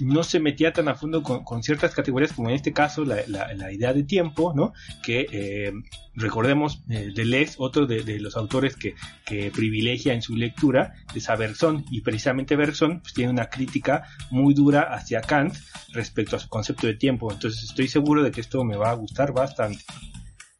no 0.00 0.22
se 0.22 0.40
metía 0.40 0.72
tan 0.72 0.88
a 0.88 0.94
fondo 0.94 1.22
con, 1.22 1.62
ciertas 1.62 1.94
categorías 1.94 2.32
como 2.32 2.48
en 2.48 2.56
este 2.56 2.72
caso 2.72 3.04
la, 3.04 3.72
idea 3.72 3.92
de 3.92 4.02
tiempo 4.02 4.52
no 4.54 4.72
que 5.02 5.72
recordemos 6.14 6.82
Deleuze 6.86 7.54
otro 7.58 7.86
de, 7.86 8.18
los 8.18 8.36
autores 8.36 8.76
que, 8.76 8.94
privilegia 9.52 10.12
en 10.14 10.22
su 10.22 10.36
lectura 10.36 10.94
es 11.14 11.28
a 11.28 11.36
Bergson 11.36 11.84
y 11.90 12.00
precisamente 12.00 12.56
Bergson 12.56 13.00
pues, 13.00 13.14
tiene 13.14 13.30
una 13.30 13.48
crítica 13.48 14.04
muy 14.30 14.54
dura 14.54 14.94
hacia 14.94 15.20
Kant 15.20 15.54
respecto 15.92 16.36
a 16.36 16.38
su 16.38 16.48
concepto 16.48 16.86
de 16.86 16.94
tiempo. 16.94 17.32
Entonces 17.32 17.62
estoy 17.62 17.88
seguro 17.88 18.22
de 18.22 18.30
que 18.30 18.40
esto 18.40 18.64
me 18.64 18.76
va 18.76 18.90
a 18.90 18.94
gustar 18.94 19.32
bastante. 19.32 19.84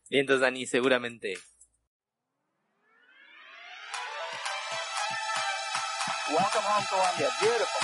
Y 0.08 0.18
entonces 0.18 0.40
Dani 0.40 0.66
seguramente 0.66 1.34
Welcome 6.30 6.62
home, 6.62 6.84
beautiful. 7.40 7.80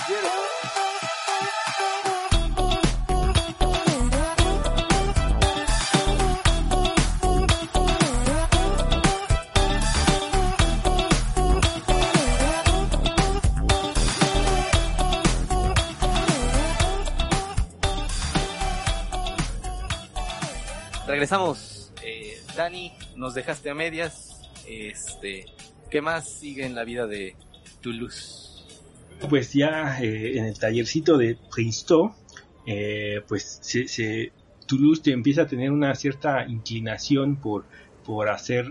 Regresamos. 21.05 21.91
Eh, 22.01 22.41
Dani, 22.55 22.93
nos 23.17 23.33
dejaste 23.33 23.69
a 23.69 23.73
medias. 23.73 24.39
Este, 24.65 25.45
¿qué 25.89 25.99
más 25.99 26.29
sigue 26.29 26.65
en 26.65 26.75
la 26.75 26.85
vida 26.85 27.07
de 27.07 27.35
Toulouse? 27.87 28.47
pues 29.29 29.53
ya 29.53 29.99
eh, 29.99 30.37
en 30.37 30.45
el 30.45 30.59
tallercito 30.59 31.17
de 31.17 31.37
Princeton, 31.51 32.11
eh, 32.65 33.21
pues 33.27 33.59
se, 33.61 34.31
Toulouse 34.67 35.01
te 35.01 35.11
empieza 35.11 35.43
a 35.43 35.47
tener 35.47 35.71
una 35.71 35.95
cierta 35.95 36.45
inclinación 36.45 37.37
por, 37.37 37.65
por 38.05 38.29
hacer 38.29 38.65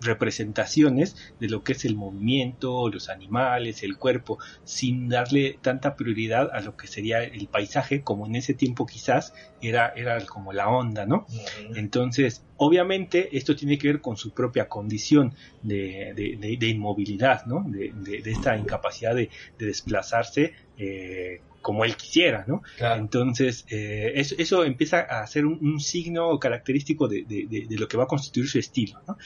representaciones 0.00 1.16
de 1.40 1.48
lo 1.48 1.62
que 1.62 1.72
es 1.72 1.84
el 1.84 1.96
movimiento, 1.96 2.88
los 2.88 3.08
animales, 3.08 3.82
el 3.82 3.96
cuerpo, 3.96 4.38
sin 4.64 5.08
darle 5.08 5.58
tanta 5.60 5.96
prioridad 5.96 6.50
a 6.52 6.60
lo 6.60 6.76
que 6.76 6.86
sería 6.86 7.22
el 7.22 7.48
paisaje, 7.48 8.02
como 8.02 8.26
en 8.26 8.36
ese 8.36 8.54
tiempo 8.54 8.86
quizás 8.86 9.34
era, 9.60 9.88
era 9.88 10.24
como 10.26 10.52
la 10.52 10.68
onda, 10.68 11.06
¿no? 11.06 11.26
Entonces, 11.74 12.44
obviamente 12.56 13.36
esto 13.36 13.56
tiene 13.56 13.78
que 13.78 13.88
ver 13.88 14.00
con 14.00 14.16
su 14.16 14.32
propia 14.32 14.68
condición 14.68 15.34
de, 15.62 16.12
de, 16.14 16.68
inmovilidad, 16.68 17.46
¿no? 17.46 17.64
De, 17.66 17.92
esta 18.24 18.56
incapacidad 18.56 19.14
de, 19.14 19.30
desplazarse 19.58 20.52
eh, 20.76 21.40
como 21.62 21.84
él 21.84 21.96
quisiera, 21.96 22.44
¿no? 22.46 22.62
Entonces, 22.78 23.66
eh, 23.70 24.12
eso, 24.14 24.34
eso, 24.38 24.64
empieza 24.64 25.00
a 25.00 25.26
ser 25.26 25.44
un, 25.44 25.58
un 25.60 25.80
signo 25.80 26.38
característico 26.38 27.08
de, 27.08 27.66
lo 27.70 27.88
que 27.88 27.96
va 27.96 28.04
a 28.04 28.06
constituir 28.06 28.48
su 28.48 28.58
estilo, 28.58 29.00
¿no? 29.06 29.16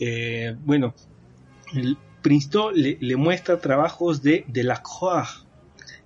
Eh, 0.00 0.56
bueno, 0.64 0.94
el 1.74 1.96
Princeton 2.22 2.74
le, 2.74 3.16
muestra 3.16 3.60
trabajos 3.60 4.22
de 4.22 4.44
Delacroix. 4.48 5.46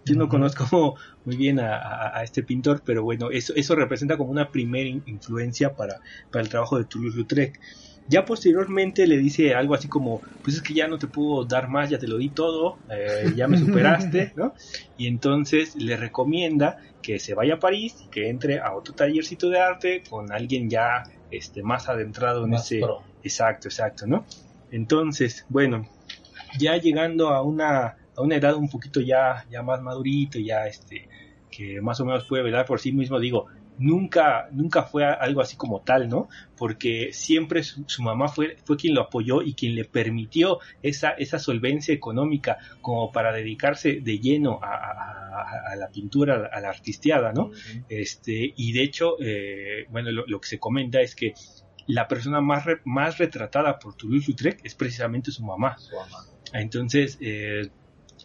Yo 0.04 0.16
no 0.16 0.28
conozco 0.28 0.96
muy 1.24 1.36
bien 1.36 1.58
a, 1.60 2.20
este 2.22 2.42
pintor, 2.42 2.82
pero 2.84 3.02
bueno, 3.02 3.30
eso, 3.30 3.54
eso 3.54 3.74
representa 3.74 4.18
como 4.18 4.30
una 4.30 4.50
primera 4.50 4.88
influencia 5.06 5.74
para, 5.74 6.00
el 6.34 6.48
trabajo 6.48 6.76
de 6.76 6.84
Toulouse-Lautrec. 6.84 7.58
Ya 8.06 8.26
posteriormente 8.26 9.06
le 9.06 9.16
dice 9.16 9.54
algo 9.54 9.74
así 9.74 9.88
como, 9.88 10.20
pues 10.42 10.56
es 10.56 10.62
que 10.62 10.74
ya 10.74 10.88
no 10.88 10.98
te 10.98 11.06
puedo 11.06 11.46
dar 11.46 11.68
más, 11.68 11.88
ya 11.88 11.98
te 11.98 12.06
lo 12.06 12.18
di 12.18 12.28
todo, 12.28 12.76
eh, 12.90 13.32
ya 13.34 13.48
me 13.48 13.56
superaste, 13.56 14.32
¿no? 14.36 14.52
Y 14.98 15.06
entonces 15.06 15.74
le 15.76 15.96
recomienda 15.96 16.76
que 17.00 17.18
se 17.18 17.32
vaya 17.32 17.54
a 17.54 17.58
París, 17.60 18.04
que 18.10 18.28
entre 18.28 18.58
a 18.60 18.74
otro 18.74 18.94
tallercito 18.94 19.48
de 19.48 19.58
arte 19.58 20.02
con 20.08 20.32
alguien 20.32 20.68
ya 20.68 21.04
este, 21.30 21.62
más 21.62 21.88
adentrado 21.88 22.44
en 22.44 22.54
ese... 22.54 22.82
Exacto, 23.24 23.68
exacto, 23.68 24.06
¿no? 24.06 24.24
Entonces, 24.70 25.46
bueno, 25.48 25.88
ya 26.58 26.76
llegando 26.76 27.30
a 27.30 27.42
una, 27.42 27.96
a 28.16 28.22
una 28.22 28.36
edad 28.36 28.54
un 28.54 28.68
poquito 28.68 29.00
ya, 29.00 29.44
ya 29.50 29.62
más 29.62 29.80
madurito, 29.82 30.38
ya 30.38 30.66
este, 30.66 31.08
que 31.50 31.80
más 31.80 31.98
o 32.00 32.04
menos 32.04 32.24
puede 32.24 32.42
velar 32.42 32.66
por 32.66 32.80
sí 32.80 32.92
mismo, 32.92 33.18
digo, 33.18 33.46
nunca, 33.78 34.48
nunca 34.52 34.82
fue 34.82 35.04
algo 35.04 35.40
así 35.40 35.56
como 35.56 35.80
tal, 35.80 36.08
¿no? 36.08 36.28
Porque 36.56 37.12
siempre 37.12 37.62
su, 37.62 38.02
mamá 38.02 38.28
fue, 38.28 38.56
fue 38.64 38.76
quien 38.76 38.94
lo 38.94 39.02
apoyó 39.02 39.42
y 39.42 39.54
quien 39.54 39.74
le 39.74 39.84
permitió 39.84 40.58
esa, 40.82 41.10
esa 41.10 41.38
solvencia 41.38 41.94
económica 41.94 42.58
como 42.80 43.10
para 43.12 43.32
dedicarse 43.32 44.00
de 44.00 44.18
lleno 44.18 44.60
a, 44.62 45.74
la 45.76 45.88
pintura, 45.88 46.48
a 46.52 46.60
la 46.60 46.68
artisteada, 46.68 47.32
¿no? 47.32 47.50
este, 47.88 48.52
y 48.56 48.72
de 48.72 48.82
hecho, 48.82 49.16
eh, 49.20 49.86
bueno, 49.90 50.12
lo, 50.12 50.40
que 50.40 50.48
se 50.48 50.58
comenta 50.60 51.00
es 51.00 51.16
que 51.16 51.34
la 51.86 52.08
persona 52.08 52.40
más, 52.40 52.64
más 52.84 53.18
retratada 53.18 53.78
por 53.78 53.94
Toulouse-Lautrec 53.96 54.60
es 54.64 54.74
precisamente 54.74 55.30
su 55.30 55.44
mamá. 55.44 55.76
Su 55.78 55.94
mamá. 55.96 56.24
Entonces, 56.52 57.18
eh, 57.20 57.68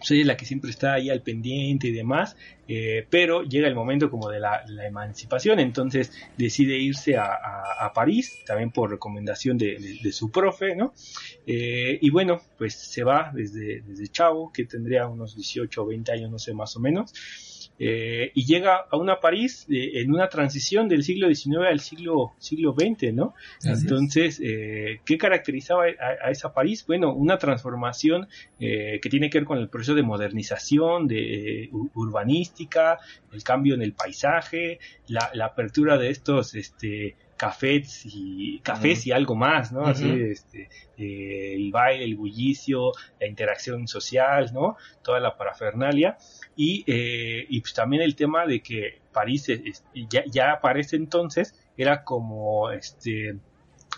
soy 0.02 0.24
la 0.24 0.38
que 0.38 0.45
siempre 0.45 0.69
está 0.69 0.93
ahí 0.93 1.10
al 1.10 1.22
pendiente 1.22 1.88
y 1.88 1.91
demás, 1.91 2.36
eh, 2.67 3.06
pero 3.10 3.43
llega 3.43 3.67
el 3.67 3.76
momento 3.76 4.10
como 4.10 4.30
de 4.30 4.39
la, 4.39 4.63
emancipación, 4.86 5.60
entonces 5.60 6.12
decide 6.38 6.78
irse 6.78 7.17
a, 7.17 7.91
París, 7.93 8.43
también 8.45 8.72
por 8.72 8.91
recomendación 8.91 9.58
de, 9.58 10.12
su 10.12 10.32
profe, 10.32 10.76
¿no? 10.76 10.93
Eh, 11.45 11.98
y 12.02 12.10
bueno, 12.12 12.39
pues 12.58 12.76
se 12.76 13.04
va 13.04 13.32
desde, 13.34 13.82
desde 13.82 14.08
Chavo, 14.08 14.52
que 14.54 14.65
tendría 14.65 15.08
unos 15.08 15.36
18 15.36 15.82
o 15.82 15.86
20 15.88 16.12
años, 16.12 16.32
no 16.32 16.39
sé, 16.39 16.54
más 16.54 16.76
o 16.78 16.80
menos, 16.80 17.12
eh, 17.81 18.31
y 18.35 18.45
llega 18.45 18.85
a 18.91 18.97
una 18.97 19.21
París 19.21 19.65
eh, 19.69 20.01
en 20.01 20.13
una 20.13 20.27
transición 20.27 20.89
del 20.89 21.01
siglo 21.03 21.33
XIX 21.33 21.59
al 21.69 21.79
siglo, 21.79 22.33
siglo 22.37 22.75
XX, 22.77 23.13
¿no? 23.13 23.33
Entonces, 23.63 24.41
eh, 24.43 24.99
¿qué 25.05 25.17
caracterizaba 25.17 25.85
a, 25.85 26.29
esa 26.29 26.53
París? 26.53 26.85
Bueno, 26.85 27.13
una 27.13 27.37
transformación 27.37 28.27
que 28.59 28.99
tiene 29.09 29.29
que 29.29 29.39
ver 29.39 29.45
con 29.45 29.57
el 29.57 29.69
proceso 29.69 29.95
de 29.95 30.03
modernización, 30.03 31.07
de 31.07 31.69
urbanística, 31.93 32.99
el 33.31 33.43
cambio 33.43 33.75
en 33.75 33.81
el 33.81 33.93
paisaje, 33.93 34.79
la, 35.07 35.29
la 35.33 35.45
apertura 35.45 35.97
de 35.97 36.09
estos, 36.09 36.55
este, 36.55 37.15
cafés 37.39 38.02
y 38.04 38.60
cafés 38.60 39.08
y 39.08 39.13
algo 39.13 39.34
más, 39.34 39.71
¿no? 39.71 39.86
Así, 39.86 40.12
este, 40.30 40.67
el 40.97 41.71
baile, 41.71 42.04
el 42.04 42.17
bullicio, 42.17 42.91
la 43.17 43.28
interacción 43.28 43.88
social, 43.88 44.52
¿no? 44.54 44.75
Toda 45.02 45.21
la 45.21 45.38
parafernalia 45.38 46.17
y, 46.58 46.84
eh, 46.86 47.45
y 47.47 47.62
pues 47.62 47.73
también 47.73 48.04
el 48.04 48.17
tema 48.17 48.45
de 48.45 48.62
que 48.62 48.99
París 49.13 49.47
ya, 50.10 50.23
ya 50.30 50.52
aparece 50.52 50.97
entonces 50.97 51.56
era 51.78 52.04
como 52.04 52.71
este 52.71 53.38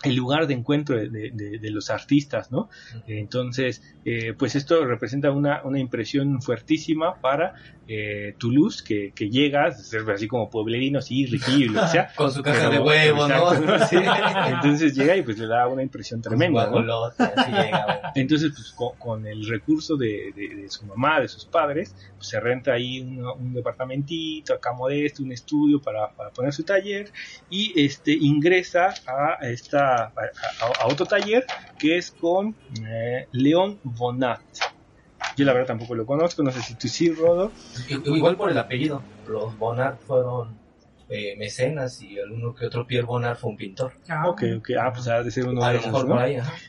el 0.02 0.16
lugar 0.16 0.46
de 0.46 0.54
encuentro 0.54 0.96
de, 0.96 1.70
los 1.70 1.90
artistas, 1.90 2.50
¿no? 2.50 2.68
Entonces, 3.06 3.82
eh, 4.04 4.34
pues 4.38 4.54
esto 4.54 4.84
representa 4.84 5.30
una, 5.30 5.62
una 5.64 5.78
impresión 5.78 6.42
fuertísima 6.42 7.14
para 7.20 7.54
eh, 7.88 8.34
Toulouse, 8.38 8.82
que, 8.82 9.12
que 9.12 9.28
llegas, 9.28 9.92
así 9.94 10.28
como 10.28 10.48
pueblerino, 10.48 11.02
sí, 11.02 11.26
riquillo, 11.26 11.82
o 11.82 11.86
sea. 11.88 12.12
Con 12.16 12.32
su 12.32 12.42
caja 12.42 12.70
de 12.70 12.78
huevo, 12.78 13.26
¿no? 13.28 13.52
Entonces 14.46 14.94
llega 14.94 15.16
y 15.16 15.22
pues 15.22 15.38
le 15.38 15.46
da 15.46 15.66
una 15.66 15.82
impresión 15.82 16.22
tremenda, 16.22 16.70
¿no? 16.70 17.10
Entonces, 18.14 18.52
pues 18.54 18.74
con, 18.98 19.26
el 19.26 19.46
recurso 19.46 19.96
de, 19.96 20.32
de, 20.34 20.70
su 20.70 20.86
mamá, 20.86 21.20
de 21.20 21.28
sus 21.28 21.44
padres, 21.44 21.94
pues 22.16 22.28
se 22.28 22.40
renta 22.40 22.72
ahí 22.72 23.00
un, 23.00 23.52
departamentito 23.52 24.54
acá 24.54 24.72
modesto, 24.72 25.22
un 25.22 25.32
estudio 25.32 25.80
para, 25.80 26.10
para 26.12 26.30
poner 26.30 26.52
su 26.52 26.62
taller 26.62 27.10
y 27.50 27.72
este 27.80 28.12
ingresa 28.12 28.94
a 29.06 29.38
esta 29.48 29.91
a, 29.96 30.86
otro 30.86 31.06
taller 31.06 31.44
que 31.78 31.98
es 31.98 32.10
con 32.10 32.54
eh, 32.86 33.26
León 33.32 33.78
Bonat. 33.82 34.40
Yo 35.36 35.44
la 35.44 35.52
verdad 35.52 35.68
tampoco 35.68 35.94
lo 35.94 36.04
conozco, 36.04 36.42
no 36.42 36.50
sé 36.50 36.60
si 36.62 36.74
tú 36.74 36.88
sí, 36.88 37.10
Rodo. 37.10 37.52
Igual 37.88 38.36
por 38.36 38.50
el 38.50 38.58
apellido. 38.58 39.02
Los 39.28 39.56
Bonat 39.56 40.00
fueron 40.00 40.58
eh, 41.08 41.36
mecenas 41.36 42.02
y 42.02 42.18
alguno 42.18 42.54
que 42.54 42.66
otro 42.66 42.86
Pierre 42.86 43.06
Bonat 43.06 43.38
fue 43.38 43.50
un 43.50 43.56
pintor. 43.56 43.92
Ah, 44.08 44.28
ok, 44.28 44.42
ok. 44.58 44.70
Ah, 44.80 44.92
pues 44.92 45.08
ha 45.08 45.22
de 45.22 45.30
ser 45.30 45.46
uno 45.46 45.66
de 45.66 45.76
esos, 45.76 46.06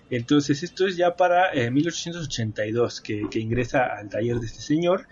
Entonces, 0.09 0.63
esto 0.63 0.87
es 0.87 0.95
ya 0.95 1.15
para 1.15 1.51
1882 1.71 2.99
eh, 2.99 3.01
que, 3.03 3.29
que, 3.29 3.39
ingresa 3.39 3.85
al 3.85 4.09
taller 4.09 4.37
de 4.37 4.45
este 4.45 4.61
señor 4.61 5.07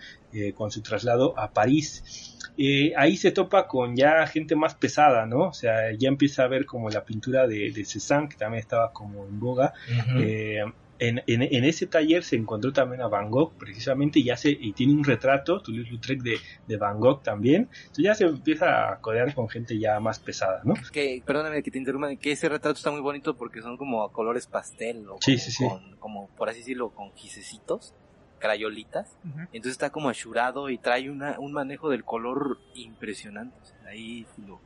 con 0.54 0.70
su 0.70 0.80
traslado 0.80 1.38
a 1.38 1.50
París. 1.50 2.31
Eh, 2.56 2.92
ahí 2.96 3.16
se 3.16 3.32
topa 3.32 3.66
con 3.66 3.96
ya 3.96 4.26
gente 4.26 4.56
más 4.56 4.74
pesada, 4.74 5.26
¿no? 5.26 5.48
O 5.48 5.52
sea, 5.52 5.92
ya 5.96 6.08
empieza 6.08 6.44
a 6.44 6.48
ver 6.48 6.66
como 6.66 6.90
la 6.90 7.04
pintura 7.04 7.46
de, 7.46 7.70
de 7.72 7.84
Cézanne, 7.84 8.28
que 8.28 8.36
también 8.36 8.60
estaba 8.60 8.92
como 8.92 9.24
en 9.24 9.40
boga. 9.40 9.72
Eh, 10.18 10.62
en, 10.98 11.20
en, 11.26 11.64
ese 11.64 11.88
taller 11.88 12.22
se 12.22 12.36
encontró 12.36 12.72
también 12.72 13.02
a 13.02 13.08
Van 13.08 13.28
Gogh, 13.28 13.54
precisamente, 13.58 14.20
y, 14.20 14.30
hace, 14.30 14.50
y 14.50 14.72
tiene 14.72 14.92
un 14.92 15.02
retrato, 15.02 15.60
Toulouse-Lautrec, 15.60 16.22
de, 16.22 16.38
de 16.68 16.76
Van 16.76 17.00
Gogh 17.00 17.24
también. 17.24 17.68
Entonces 17.80 18.04
ya 18.04 18.14
se 18.14 18.24
empieza 18.24 18.92
a 18.92 19.00
codear 19.00 19.34
con 19.34 19.48
gente 19.48 19.76
ya 19.78 19.98
más 19.98 20.20
pesada, 20.20 20.60
¿no? 20.64 20.74
Que, 20.92 21.20
perdóname 21.26 21.64
que 21.64 21.72
te 21.72 21.78
interrumpa, 21.78 22.14
que 22.14 22.30
ese 22.30 22.48
retrato 22.48 22.76
está 22.76 22.92
muy 22.92 23.00
bonito 23.00 23.36
porque 23.36 23.62
son 23.62 23.76
como 23.76 24.12
colores 24.12 24.46
pastel, 24.46 25.08
o 25.08 25.16
sí, 25.20 25.38
sí, 25.38 25.50
sí. 25.50 25.66
como, 25.98 26.28
por 26.36 26.48
así 26.48 26.60
decirlo, 26.60 26.90
con 26.90 27.12
gisecitos 27.14 27.96
crayolitas. 28.42 29.16
Entonces 29.52 29.72
está 29.72 29.90
como 29.90 30.08
achurado 30.08 30.68
y 30.68 30.76
trae 30.76 31.08
una, 31.08 31.38
un 31.38 31.52
manejo 31.52 31.88
del 31.88 32.04
color 32.04 32.58
impresionante. 32.74 33.56
ahí 33.86 34.26
lo, 34.46 34.60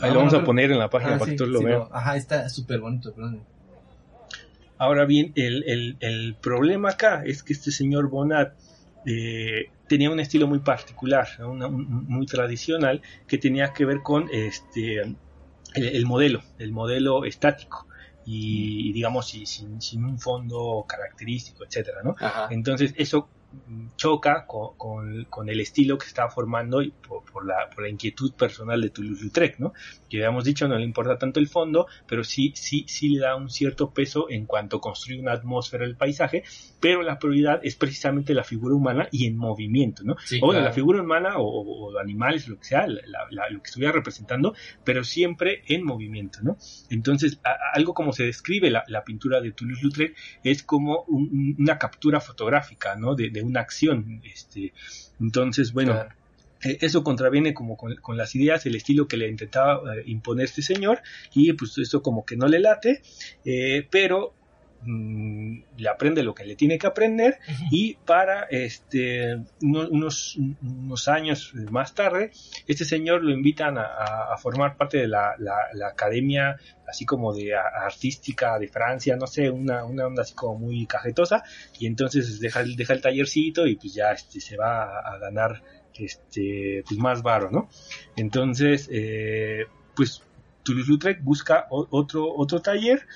ahí 0.00 0.12
lo 0.12 0.18
vamos 0.20 0.34
a 0.34 0.44
poner 0.44 0.70
en 0.70 0.78
la 0.78 0.88
página 0.88 1.18
para 1.18 1.32
que 1.32 1.36
tú 1.36 1.46
lo 1.46 1.60
veas. 1.60 1.88
Ajá, 1.90 2.16
está 2.16 2.48
súper 2.48 2.78
bonito. 2.78 3.12
Ahora 4.78 5.04
bien, 5.06 5.32
el, 5.34 5.64
el, 5.64 5.96
el, 6.00 6.36
problema 6.36 6.90
acá 6.90 7.22
es 7.24 7.42
que 7.42 7.52
este 7.52 7.72
señor 7.72 8.08
Bonat 8.08 8.54
eh, 9.06 9.70
tenía 9.88 10.10
un 10.10 10.20
estilo 10.20 10.46
muy 10.46 10.60
particular, 10.60 11.26
muy 11.40 12.26
tradicional, 12.26 13.02
que 13.26 13.38
tenía 13.38 13.72
que 13.72 13.84
ver 13.84 14.02
con 14.02 14.28
este 14.32 15.16
el 15.74 16.06
modelo, 16.06 16.42
el 16.58 16.70
modelo 16.70 17.24
estático 17.24 17.88
y 18.26 18.92
digamos 18.92 19.28
sin, 19.28 19.80
sin 19.80 20.04
un 20.04 20.18
fondo 20.18 20.84
característico, 20.88 21.64
etcétera, 21.64 22.02
¿no? 22.02 22.16
Entonces 22.50 22.94
eso 22.96 23.28
choca 23.96 24.46
con, 24.46 25.24
con, 25.24 25.48
el 25.48 25.60
estilo 25.60 25.98
que 25.98 26.04
se 26.04 26.08
estaba 26.08 26.30
formando 26.30 26.82
y 26.82 26.90
por, 26.90 27.46
la, 27.46 27.70
por 27.70 27.84
la 27.84 27.90
inquietud 27.90 28.32
personal 28.34 28.80
de 28.80 28.90
Toulouse-Lautrec, 28.90 29.58
¿no? 29.58 29.72
Que 30.08 30.18
habíamos 30.18 30.44
dicho 30.44 30.66
no 30.68 30.76
le 30.76 30.84
importa 30.84 31.16
tanto 31.18 31.40
el 31.40 31.48
fondo, 31.48 31.86
pero 32.06 32.24
sí, 32.24 32.52
sí, 32.56 32.84
sí 32.88 33.10
le 33.10 33.20
da 33.20 33.36
un 33.36 33.50
cierto 33.50 33.90
peso 33.90 34.26
en 34.30 34.46
cuanto 34.46 34.80
construye 34.80 35.20
una 35.20 35.32
atmósfera 35.32 35.84
del 35.84 35.96
paisaje, 35.96 36.42
pero 36.80 37.02
la 37.02 37.18
prioridad 37.18 37.60
es 37.62 37.76
precisamente 37.76 38.34
la 38.34 38.44
figura 38.44 38.74
humana 38.74 39.08
y 39.12 39.26
en 39.26 39.36
movimiento, 39.36 40.02
¿no? 40.04 40.16
o 40.42 40.52
la 40.52 40.72
figura 40.72 41.02
humana 41.02 41.38
o, 41.38 41.44
o, 41.44 41.98
animales, 41.98 42.48
lo 42.48 42.58
que 42.58 42.64
sea, 42.64 42.86
lo 42.86 43.62
que 43.62 43.66
estuviera 43.66 43.92
representando, 43.92 44.54
pero 44.82 45.04
siempre 45.04 45.62
en 45.68 45.84
movimiento, 45.84 46.40
¿no? 46.42 46.56
Entonces, 46.90 47.40
algo 47.72 47.94
como 47.94 48.12
se 48.12 48.24
describe 48.24 48.70
la, 48.70 49.04
pintura 49.04 49.40
de 49.40 49.52
Toulouse-Lautrec 49.52 50.16
es 50.42 50.62
como 50.62 51.04
una 51.08 51.78
captura 51.78 52.20
fotográfica, 52.20 52.96
¿no? 52.96 53.14
de 53.14 53.42
una 53.42 53.60
acción. 53.60 53.83
Este, 54.24 54.72
entonces, 55.20 55.72
bueno, 55.72 56.06
eh, 56.64 56.78
eso 56.80 57.04
contraviene 57.04 57.54
como 57.54 57.76
con, 57.76 58.16
las 58.16 58.34
ideas, 58.34 58.66
el 58.66 58.76
estilo 58.76 59.06
que 59.06 59.16
le 59.16 59.28
intentaba 59.28 59.96
eh, 59.96 60.02
imponer 60.06 60.46
este 60.46 60.62
señor 60.62 61.02
y 61.34 61.52
pues 61.52 61.76
eso 61.78 62.02
como 62.02 62.24
que 62.24 62.36
no 62.36 62.46
le 62.46 62.60
late, 62.60 63.02
eh, 63.44 63.86
pero 63.90 64.34
Mm, 64.86 65.62
le 65.78 65.88
aprende 65.88 66.22
lo 66.22 66.34
que 66.34 66.44
le 66.44 66.56
tiene 66.56 66.76
que 66.76 66.86
aprender 66.86 67.38
y 67.70 67.94
para 67.94 68.42
este 68.50 69.40
unos, 69.62 70.36
unos 70.36 71.08
años 71.08 71.54
más 71.70 71.94
tarde 71.94 72.32
este 72.66 72.84
señor 72.84 73.24
lo 73.24 73.30
invitan 73.30 73.78
a, 73.78 74.36
formar 74.36 74.76
parte 74.76 74.98
de 74.98 75.08
la, 75.08 75.36
la, 75.38 75.88
academia 75.88 76.58
así 76.86 77.06
como 77.06 77.32
de 77.32 77.54
artística 77.54 78.58
de 78.58 78.68
Francia 78.68 79.16
no 79.16 79.26
sé 79.26 79.48
una, 79.48 79.84
una 79.84 80.06
onda 80.06 80.22
así 80.22 80.34
como 80.34 80.58
muy 80.58 80.84
cajetosa 80.84 81.42
y 81.78 81.86
entonces 81.86 82.38
deja, 82.40 82.62
deja 82.62 82.92
el 82.92 83.00
tallercito 83.00 83.66
y 83.66 83.76
pues 83.76 83.94
ya 83.94 84.12
este, 84.12 84.40
se 84.40 84.58
va 84.58 84.98
a, 85.00 85.18
ganar 85.18 85.62
este 85.94 86.84
pues 86.86 86.98
más 86.98 87.22
varo 87.22 87.50
no 87.50 87.70
entonces 88.16 88.90
eh, 88.92 89.64
pues 89.96 90.22
Toulouse-Lautrec 90.62 91.22
busca 91.22 91.68
otro 91.70 92.34
otro 92.34 92.60
taller 92.60 93.06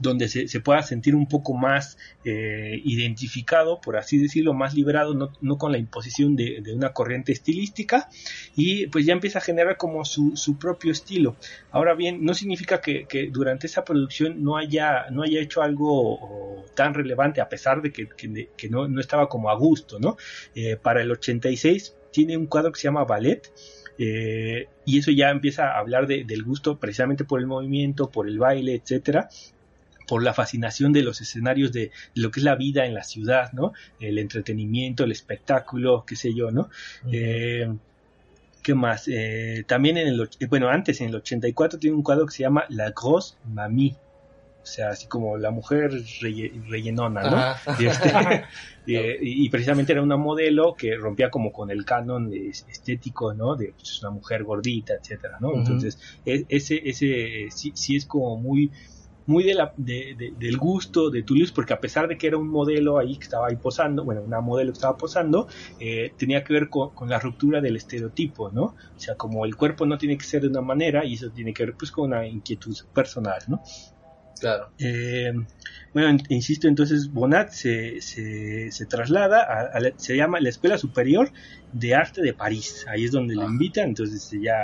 donde 0.00 0.28
se, 0.28 0.60
pueda 0.60 0.82
sentir 0.82 1.14
un 1.14 1.26
poco 1.26 1.54
más 1.54 1.96
eh, 2.24 2.80
identificado, 2.84 3.80
por 3.80 3.96
así 3.96 4.18
decirlo, 4.18 4.52
más 4.52 4.74
liberado, 4.74 5.14
no, 5.14 5.58
con 5.58 5.72
la 5.72 5.78
imposición 5.78 6.36
de, 6.36 6.62
una 6.74 6.92
corriente 6.92 7.32
estilística, 7.32 8.08
y 8.54 8.86
pues 8.88 9.06
ya 9.06 9.14
empieza 9.14 9.38
a 9.38 9.42
generar 9.42 9.76
como 9.76 10.04
su, 10.04 10.34
propio 10.58 10.92
estilo. 10.92 11.36
Ahora 11.70 11.94
bien, 11.94 12.24
no 12.24 12.34
significa 12.34 12.80
que, 12.80 13.06
durante 13.32 13.66
esa 13.66 13.84
producción 13.84 14.42
no 14.42 14.56
haya, 14.56 15.06
no 15.10 15.22
haya 15.22 15.40
hecho 15.40 15.62
algo 15.62 16.64
tan 16.74 16.94
relevante, 16.94 17.40
a 17.40 17.48
pesar 17.48 17.80
de 17.80 17.92
que, 17.92 18.68
no, 18.68 19.00
estaba 19.00 19.28
como 19.28 19.50
a 19.50 19.56
gusto, 19.56 19.98
¿no? 19.98 20.16
Eh, 20.54 20.76
para 20.76 21.02
el 21.02 21.10
86 21.10 21.96
tiene 22.10 22.36
un 22.36 22.46
cuadro 22.46 22.72
que 22.72 22.80
se 22.80 22.88
llama 22.88 23.04
Ballet, 23.04 23.50
eh, 23.98 24.68
y 24.84 24.98
eso 24.98 25.10
ya 25.10 25.30
empieza 25.30 25.70
a 25.70 25.78
hablar 25.78 26.06
de, 26.06 26.24
del 26.24 26.42
gusto 26.42 26.78
precisamente 26.78 27.24
por 27.24 27.40
el 27.40 27.46
movimiento, 27.46 28.10
por 28.10 28.28
el 28.28 28.38
baile, 28.38 28.74
etcétera, 28.74 29.28
por 30.06 30.22
la 30.22 30.34
fascinación 30.34 30.92
de 30.92 31.02
los 31.02 31.20
escenarios 31.20 31.72
de, 31.72 31.90
lo 32.14 32.30
que 32.30 32.40
es 32.40 32.44
la 32.44 32.54
vida 32.54 32.86
en 32.86 32.94
la 32.94 33.02
ciudad, 33.02 33.52
¿no? 33.52 33.72
El 34.00 34.18
entretenimiento, 34.18 35.04
el 35.04 35.12
espectáculo, 35.12 36.04
qué 36.06 36.16
sé 36.16 36.34
yo, 36.34 36.50
¿no? 36.50 36.70
Eh, 37.10 37.68
¿Qué 38.62 38.74
más? 38.74 39.06
Eh, 39.06 39.64
también 39.66 39.96
en 39.96 40.08
el, 40.08 40.28
eh, 40.40 40.46
bueno, 40.46 40.68
antes 40.68 41.00
en 41.00 41.10
el 41.10 41.16
84 41.16 41.78
tiene 41.78 41.96
un 41.96 42.02
cuadro 42.02 42.26
que 42.26 42.32
se 42.32 42.42
llama 42.42 42.64
La 42.68 42.90
Grosse 42.90 43.36
Mamie. 43.44 43.96
O 44.60 44.68
sea, 44.68 44.88
así 44.88 45.06
como 45.06 45.36
la 45.36 45.52
mujer 45.52 45.92
rellenona, 46.68 47.30
¿no? 47.30 47.74
Este, 47.78 48.44
y, 49.22 49.48
precisamente 49.48 49.92
era 49.92 50.02
una 50.02 50.16
modelo 50.16 50.74
que 50.74 50.96
rompía 50.96 51.30
como 51.30 51.52
con 51.52 51.70
el 51.70 51.84
canon 51.84 52.32
estético, 52.34 53.32
¿no? 53.32 53.54
De 53.54 53.74
pues, 53.76 54.02
una 54.02 54.10
mujer 54.10 54.42
gordita, 54.42 54.94
etcétera, 54.94 55.38
¿no? 55.38 55.54
Entonces, 55.54 56.00
e, 56.26 56.46
ese, 56.48 56.82
ese 56.84 57.46
sí, 57.50 57.70
sí 57.76 57.94
es 57.94 58.06
como 58.06 58.36
muy, 58.38 58.72
muy 59.26 59.44
de 59.44 59.54
la, 59.54 59.72
de, 59.76 60.34
del 60.38 60.56
gusto 60.56 61.10
de 61.10 61.22
Toulouse, 61.22 61.52
porque 61.54 61.72
a 61.72 61.80
pesar 61.80 62.08
de 62.08 62.16
que 62.16 62.26
era 62.26 62.36
un 62.36 62.48
modelo 62.48 62.98
ahí 62.98 63.16
que 63.16 63.24
estaba 63.24 63.48
ahí 63.48 63.56
posando, 63.56 64.04
bueno, 64.04 64.22
una 64.22 64.40
modelo 64.40 64.72
que 64.72 64.78
estaba 64.78 64.96
posando, 64.96 65.48
eh, 65.80 66.12
tenía 66.16 66.44
que 66.44 66.52
ver 66.52 66.68
con, 66.68 66.92
la 67.08 67.18
ruptura 67.18 67.60
del 67.60 67.76
estereotipo, 67.76 68.50
¿no? 68.50 68.62
O 68.64 68.98
sea, 68.98 69.16
como 69.16 69.44
el 69.44 69.56
cuerpo 69.56 69.86
no 69.86 69.98
tiene 69.98 70.16
que 70.16 70.24
ser 70.24 70.42
de 70.42 70.48
una 70.48 70.60
manera 70.60 71.04
y 71.04 71.14
eso 71.14 71.30
tiene 71.30 71.52
que 71.52 71.64
ver 71.66 71.74
pues 71.76 71.90
con 71.90 72.06
una 72.06 72.26
inquietud 72.26 72.76
personal, 72.92 73.40
¿no? 73.48 73.62
Claro. 74.40 74.70
Eh, 74.78 75.32
bueno, 75.94 76.18
insisto, 76.28 76.68
entonces 76.68 77.10
Bonat 77.10 77.50
se, 77.50 78.00
se, 78.02 78.86
traslada 78.86 79.42
a, 79.42 79.80
se 79.96 80.16
llama 80.16 80.40
la 80.40 80.50
Escuela 80.50 80.76
Superior 80.76 81.30
de 81.72 81.94
Arte 81.94 82.20
de 82.22 82.34
París. 82.34 82.84
Ahí 82.88 83.04
es 83.04 83.12
donde 83.12 83.34
ah. 83.40 83.46
invitan, 83.46 83.88
entonces 83.88 84.30
ya 84.40 84.56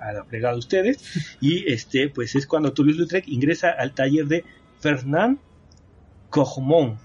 a, 0.00 0.12
la 0.12 0.24
fregada 0.24 0.54
de 0.54 0.58
ustedes. 0.60 0.98
Y 1.40 1.70
este, 1.72 2.08
pues 2.08 2.34
es 2.36 2.46
cuando 2.46 2.72
Toulouse-Lautrec 2.72 3.26
ingresa 3.28 3.70
al 3.70 3.94
taller 3.94 4.26
de 4.26 4.44
Fernand 4.78 5.38
Cogmont 6.30 6.98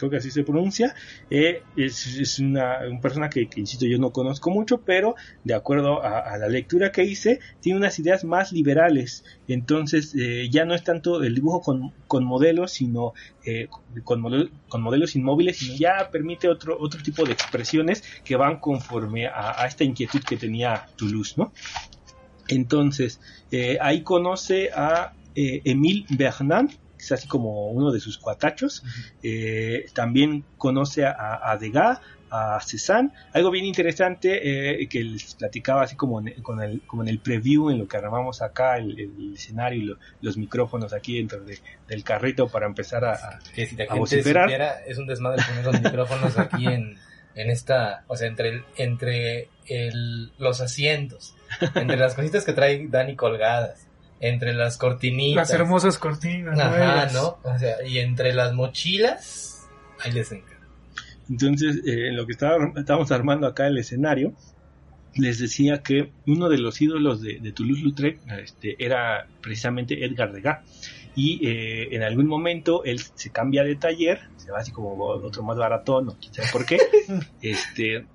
creo 0.00 0.10
que 0.10 0.16
así 0.16 0.30
se 0.30 0.42
pronuncia, 0.44 0.94
eh, 1.28 1.62
es, 1.76 2.38
una, 2.38 2.78
persona 3.02 3.28
que, 3.28 3.48
insisto, 3.56 3.86
yo 3.86 3.98
no 3.98 4.12
conozco 4.12 4.50
mucho, 4.50 4.80
pero 4.80 5.14
de 5.44 5.54
acuerdo 5.54 6.02
a, 6.02 6.38
la 6.38 6.48
lectura 6.48 6.90
que 6.90 7.04
hice, 7.04 7.38
tiene 7.60 7.78
unas 7.78 7.98
ideas 7.98 8.24
más 8.24 8.50
liberales. 8.50 9.24
Entonces, 9.46 10.14
eh, 10.18 10.48
ya 10.50 10.64
no 10.64 10.74
es 10.74 10.82
tanto 10.84 11.22
el 11.22 11.34
dibujo 11.34 11.60
con, 12.06 12.24
modelos, 12.24 12.72
sino 12.72 13.12
eh, 13.44 13.68
con, 14.04 14.20
modelos 14.20 15.16
inmóviles, 15.16 15.58
sino 15.58 15.76
ya 15.76 16.08
permite 16.10 16.48
otro, 16.48 16.78
otro 16.80 17.02
tipo 17.02 17.24
de 17.24 17.32
expresiones 17.32 18.02
que 18.24 18.36
van 18.36 18.58
conforme 18.58 19.26
a, 19.26 19.66
esta 19.66 19.84
inquietud 19.84 20.20
que 20.26 20.38
tenía 20.38 20.86
Toulouse, 20.96 21.34
¿no? 21.36 21.52
Entonces, 22.48 23.20
ahí 23.80 24.02
conoce 24.02 24.70
a 24.74 25.12
Emile 25.34 26.06
Bernard, 26.08 26.70
es 27.00 27.12
así 27.12 27.28
como 27.28 27.68
uno 27.68 27.90
de 27.90 28.00
sus 28.00 28.18
cuatachos. 28.18 28.82
Eh, 29.22 29.86
también 29.94 30.44
conoce 30.56 31.04
a, 31.04 31.56
Degas, 31.60 32.00
a 32.30 32.60
Cézanne. 32.60 33.10
Algo 33.32 33.50
bien 33.50 33.64
interesante 33.64 34.82
eh, 34.82 34.88
que 34.88 35.02
les 35.02 35.34
platicaba 35.34 35.82
así 35.82 35.96
como 35.96 36.20
en, 36.20 36.42
con 36.42 36.62
el, 36.62 36.82
como 36.86 37.02
en 37.02 37.08
el 37.08 37.18
preview, 37.18 37.70
en 37.70 37.78
lo 37.78 37.88
que 37.88 37.96
armamos 37.96 38.42
acá, 38.42 38.76
el, 38.76 39.34
escenario 39.34 39.98
y 40.20 40.26
los 40.26 40.36
micrófonos 40.36 40.92
aquí 40.92 41.18
dentro 41.18 41.40
del 41.42 42.04
carrito 42.04 42.48
para 42.48 42.66
empezar 42.66 43.04
a, 43.04 43.38
que 43.54 43.66
si 43.66 43.76
la 43.76 43.86
gente 43.86 44.20
es 44.86 44.98
un 44.98 45.06
desmadre 45.06 45.42
poner 45.46 45.64
los 45.64 45.80
micrófonos 45.80 46.38
aquí 46.38 46.66
en, 46.66 46.98
en 47.34 47.50
esta, 47.50 48.04
o 48.06 48.16
sea, 48.16 48.28
entre, 48.28 48.64
entre 48.76 49.48
el, 49.66 50.32
los 50.38 50.60
asientos, 50.60 51.34
entre 51.74 51.96
las 51.96 52.14
cositas 52.14 52.44
que 52.44 52.52
trae 52.52 52.86
Dani 52.88 53.16
colgadas 53.16 53.89
entre 54.20 54.52
las 54.52 54.76
cortinitas. 54.76 55.48
Las 55.48 55.58
hermosas 55.58 55.98
cortinas. 55.98 56.58
Ajá, 56.58 57.08
¿no? 57.12 57.38
O 57.42 57.58
sea, 57.58 57.82
y 57.86 57.98
entre 57.98 58.34
las 58.34 58.52
mochilas, 58.52 59.66
ahí 60.00 60.12
les 60.12 60.30
encargo. 60.30 60.60
Entonces, 61.28 61.76
eh, 61.86 62.08
en 62.08 62.16
lo 62.16 62.26
que 62.26 62.32
estábamos 62.32 63.10
armando 63.12 63.46
acá 63.46 63.66
el 63.66 63.78
escenario, 63.78 64.34
les 65.14 65.38
decía 65.38 65.82
que 65.82 66.10
uno 66.26 66.48
de 66.48 66.58
los 66.58 66.80
ídolos 66.80 67.22
de, 67.22 67.52
Toulouse-Lautrec 67.52 68.20
este, 68.42 68.76
era 68.84 69.26
precisamente 69.40 70.04
Edgar 70.04 70.32
Degas. 70.32 70.60
Y 71.16 71.46
eh, 71.46 71.94
en 71.94 72.02
algún 72.02 72.26
momento 72.26 72.84
él 72.84 73.00
se 73.00 73.30
cambia 73.30 73.64
de 73.64 73.74
taller, 73.74 74.20
se 74.36 74.52
va 74.52 74.58
así 74.58 74.70
como 74.70 74.96
otro 75.04 75.42
más 75.42 75.56
baratón, 75.56 76.06
no 76.06 76.16
quién 76.20 76.34
sabe 76.34 76.48
por 76.52 76.64
qué. 76.64 76.78
este, 77.42 78.06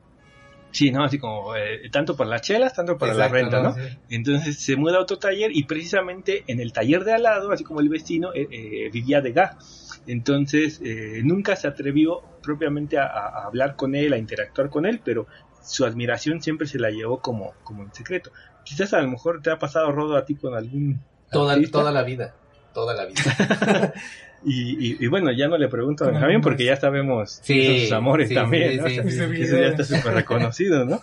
Sí, 0.75 0.91
¿no? 0.91 1.05
Así 1.05 1.19
como, 1.19 1.55
eh, 1.55 1.89
tanto 1.89 2.17
para 2.17 2.31
las 2.31 2.41
chelas, 2.41 2.73
tanto 2.73 2.97
para 2.97 3.13
la 3.13 3.29
renta, 3.29 3.63
¿no? 3.63 3.73
Entonces 4.09 4.59
se 4.59 4.75
muda 4.75 4.97
a 4.97 4.99
otro 4.99 5.17
taller 5.17 5.55
y 5.55 5.63
precisamente 5.63 6.43
en 6.47 6.59
el 6.59 6.73
taller 6.73 7.05
de 7.05 7.13
al 7.13 7.23
lado, 7.23 7.53
así 7.53 7.63
como 7.63 7.79
el 7.79 7.87
vecino, 7.87 8.33
eh, 8.33 8.45
eh, 8.51 8.89
vivía 8.91 9.21
de 9.21 9.31
gas. 9.31 10.01
Entonces 10.05 10.81
nunca 11.23 11.55
se 11.55 11.69
atrevió 11.69 12.21
propiamente 12.43 12.97
a, 12.97 13.45
hablar 13.45 13.77
con 13.77 13.95
él, 13.95 14.11
a 14.11 14.17
interactuar 14.17 14.69
con 14.69 14.85
él, 14.85 14.99
pero 15.01 15.27
su 15.63 15.85
admiración 15.85 16.41
siempre 16.41 16.67
se 16.67 16.77
la 16.77 16.89
llevó 16.89 17.21
como, 17.21 17.53
como 17.63 17.83
en 17.83 17.93
secreto. 17.93 18.31
Quizás 18.65 18.93
a 18.93 18.99
lo 18.99 19.07
mejor 19.07 19.41
te 19.41 19.51
ha 19.51 19.57
pasado, 19.57 19.93
Rodo, 19.93 20.17
a 20.17 20.25
ti 20.25 20.35
con 20.35 20.55
algún... 20.55 20.99
Toda, 21.31 21.57
toda 21.71 21.93
la 21.93 22.03
vida, 22.03 22.35
toda 22.75 22.93
la 22.93 23.05
vida. 23.05 23.93
Y, 24.47 25.07
bueno, 25.07 25.31
ya 25.31 25.47
no 25.47 25.57
le 25.57 25.67
pregunto 25.69 26.03
a 26.03 26.11
Benjamín 26.11 26.39
porque 26.39 26.65
ya 26.65 26.75
sabemos 26.75 27.41
sus 27.43 27.91
amores 27.91 28.31
también, 28.31 28.77
¿no? 28.77 28.85
eso 28.85 29.57
ya 29.59 29.69
está 29.69 29.83
súper 29.83 30.13
reconocido, 30.13 30.85
¿no? 30.85 31.01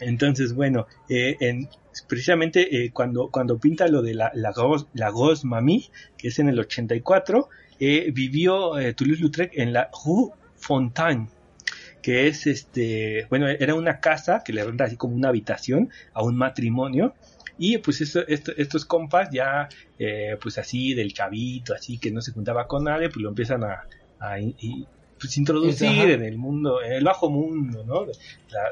Entonces, 0.00 0.52
bueno, 0.52 0.86
eh, 1.08 1.36
en, 1.40 1.70
precisamente 2.06 2.84
eh, 2.84 2.90
cuando, 2.92 3.30
cuando 3.30 3.58
pinta 3.58 3.88
lo 3.88 4.02
de 4.02 4.14
la, 4.14 4.30
la, 4.34 4.52
la 4.92 5.10
Gauze 5.10 5.46
Mamie, 5.46 5.88
que 6.18 6.28
es 6.28 6.38
en 6.38 6.50
el 6.50 6.58
84, 6.58 7.48
eh, 7.78 8.10
vivió 8.12 8.78
eh, 8.78 8.94
Toulouse-Lautrec 8.94 9.52
en 9.54 9.72
la 9.72 9.90
Rue 10.04 10.30
Fontaine, 10.56 11.28
que 12.02 12.28
es 12.28 12.46
este, 12.46 13.26
bueno, 13.28 13.48
era 13.48 13.74
una 13.74 14.00
casa 14.00 14.42
que 14.44 14.52
le 14.52 14.64
renta 14.64 14.84
así 14.84 14.96
como 14.96 15.14
una 15.14 15.28
habitación 15.28 15.90
a 16.12 16.22
un 16.22 16.36
matrimonio 16.36 17.14
y 17.58 17.78
pues 17.78 18.00
estos 18.00 18.84
compas 18.84 19.30
ya, 19.30 19.68
eh, 19.98 20.36
pues 20.40 20.58
así 20.58 20.94
del 20.94 21.12
chavito, 21.12 21.74
así 21.74 21.98
que 21.98 22.10
no 22.10 22.20
se 22.20 22.32
juntaba 22.32 22.66
con 22.66 22.84
nadie, 22.84 23.08
pues 23.08 23.22
lo 23.22 23.30
empiezan 23.30 23.64
a, 23.64 23.84
pues 25.18 25.36
introducir 25.38 26.10
en 26.10 26.22
el 26.22 26.36
mundo, 26.36 26.82
en 26.82 26.92
el 26.92 27.04
bajo 27.04 27.30
mundo, 27.30 27.84
¿no? 27.84 28.06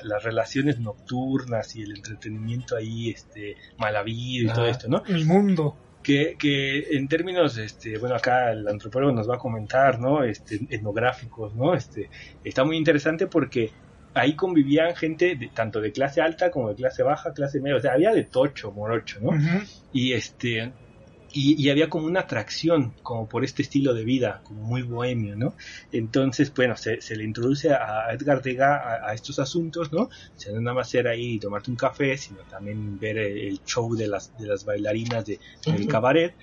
las 0.03 0.23
relaciones 0.23 0.79
nocturnas 0.79 1.75
y 1.77 1.83
el 1.83 1.97
entretenimiento 1.97 2.77
ahí, 2.77 3.11
este, 3.11 3.57
mal 3.79 3.97
habido 3.97 4.51
y 4.51 4.55
todo 4.55 4.67
esto, 4.67 4.89
¿no? 4.89 5.03
El 5.07 5.25
mundo. 5.25 5.77
Que, 6.03 6.37
que 6.39 6.97
en 6.99 7.09
términos, 7.09 7.57
este, 7.57 7.97
bueno, 7.97 8.15
acá 8.15 8.53
el 8.53 8.69
antropólogo 8.69 9.11
nos 9.13 9.29
va 9.29 9.37
a 9.37 9.39
comentar, 9.39 9.99
¿no? 9.99 10.23
Este, 10.23 10.61
etnográficos, 10.69 11.55
¿no? 11.55 11.75
Este, 11.75 12.11
está 12.45 12.63
muy 12.63 12.77
interesante 12.77 13.27
porque 13.27 13.71
ahí 14.15 14.35
convivían 14.35 14.95
gente 14.97 15.37
de, 15.37 15.49
tanto 15.49 15.81
de 15.81 15.93
clase 15.93 16.21
alta 16.21 16.51
como 16.51 16.71
de 16.71 16.77
clase 16.77 17.03
baja, 17.03 17.33
clase 17.33 17.61
media, 17.61 17.77
o 17.77 17.81
sea, 17.81 17.93
había 17.93 18.13
de 18.13 18.25
tocho, 18.25 18.73
morocho, 18.73 19.21
¿no? 19.21 19.33
Y 19.93 20.13
este 20.13 20.73
y, 21.37 21.69
había 21.69 21.91
como 21.91 22.07
una 22.07 22.21
atracción 22.21 22.95
como 23.03 23.29
por 23.29 23.45
este 23.45 23.63
estilo 23.63 23.93
de 23.93 24.05
vida, 24.05 24.41
como 24.45 24.63
muy 24.63 24.83
bohemio, 24.83 25.37
¿no? 25.37 25.55
Entonces, 25.91 26.53
bueno, 26.55 26.77
se, 26.77 26.99
le 27.17 27.25
introduce 27.25 27.73
a 27.73 28.13
Edgar 28.13 28.41
Degas 28.41 28.81
a, 29.03 29.13
estos 29.15 29.41
asuntos, 29.41 29.93
¿no? 29.93 30.03
O 30.03 30.11
sea, 30.37 30.53
no 30.53 30.61
nada 30.61 30.77
más 30.77 30.95
era 30.95 31.11
ahí 31.11 31.35
y 31.35 31.39
tomarte 31.41 31.73
un 31.73 31.77
café, 31.77 32.17
sino 32.17 32.39
también 32.43 32.99
ver 33.01 33.19
el, 33.19 33.61
show 33.65 33.97
de 33.97 34.07
las, 34.07 34.37
de 34.39 34.47
las 34.47 34.65
bailarinas 34.65 35.27
de, 35.27 35.41
del 35.67 35.89
cabaret 35.89 36.35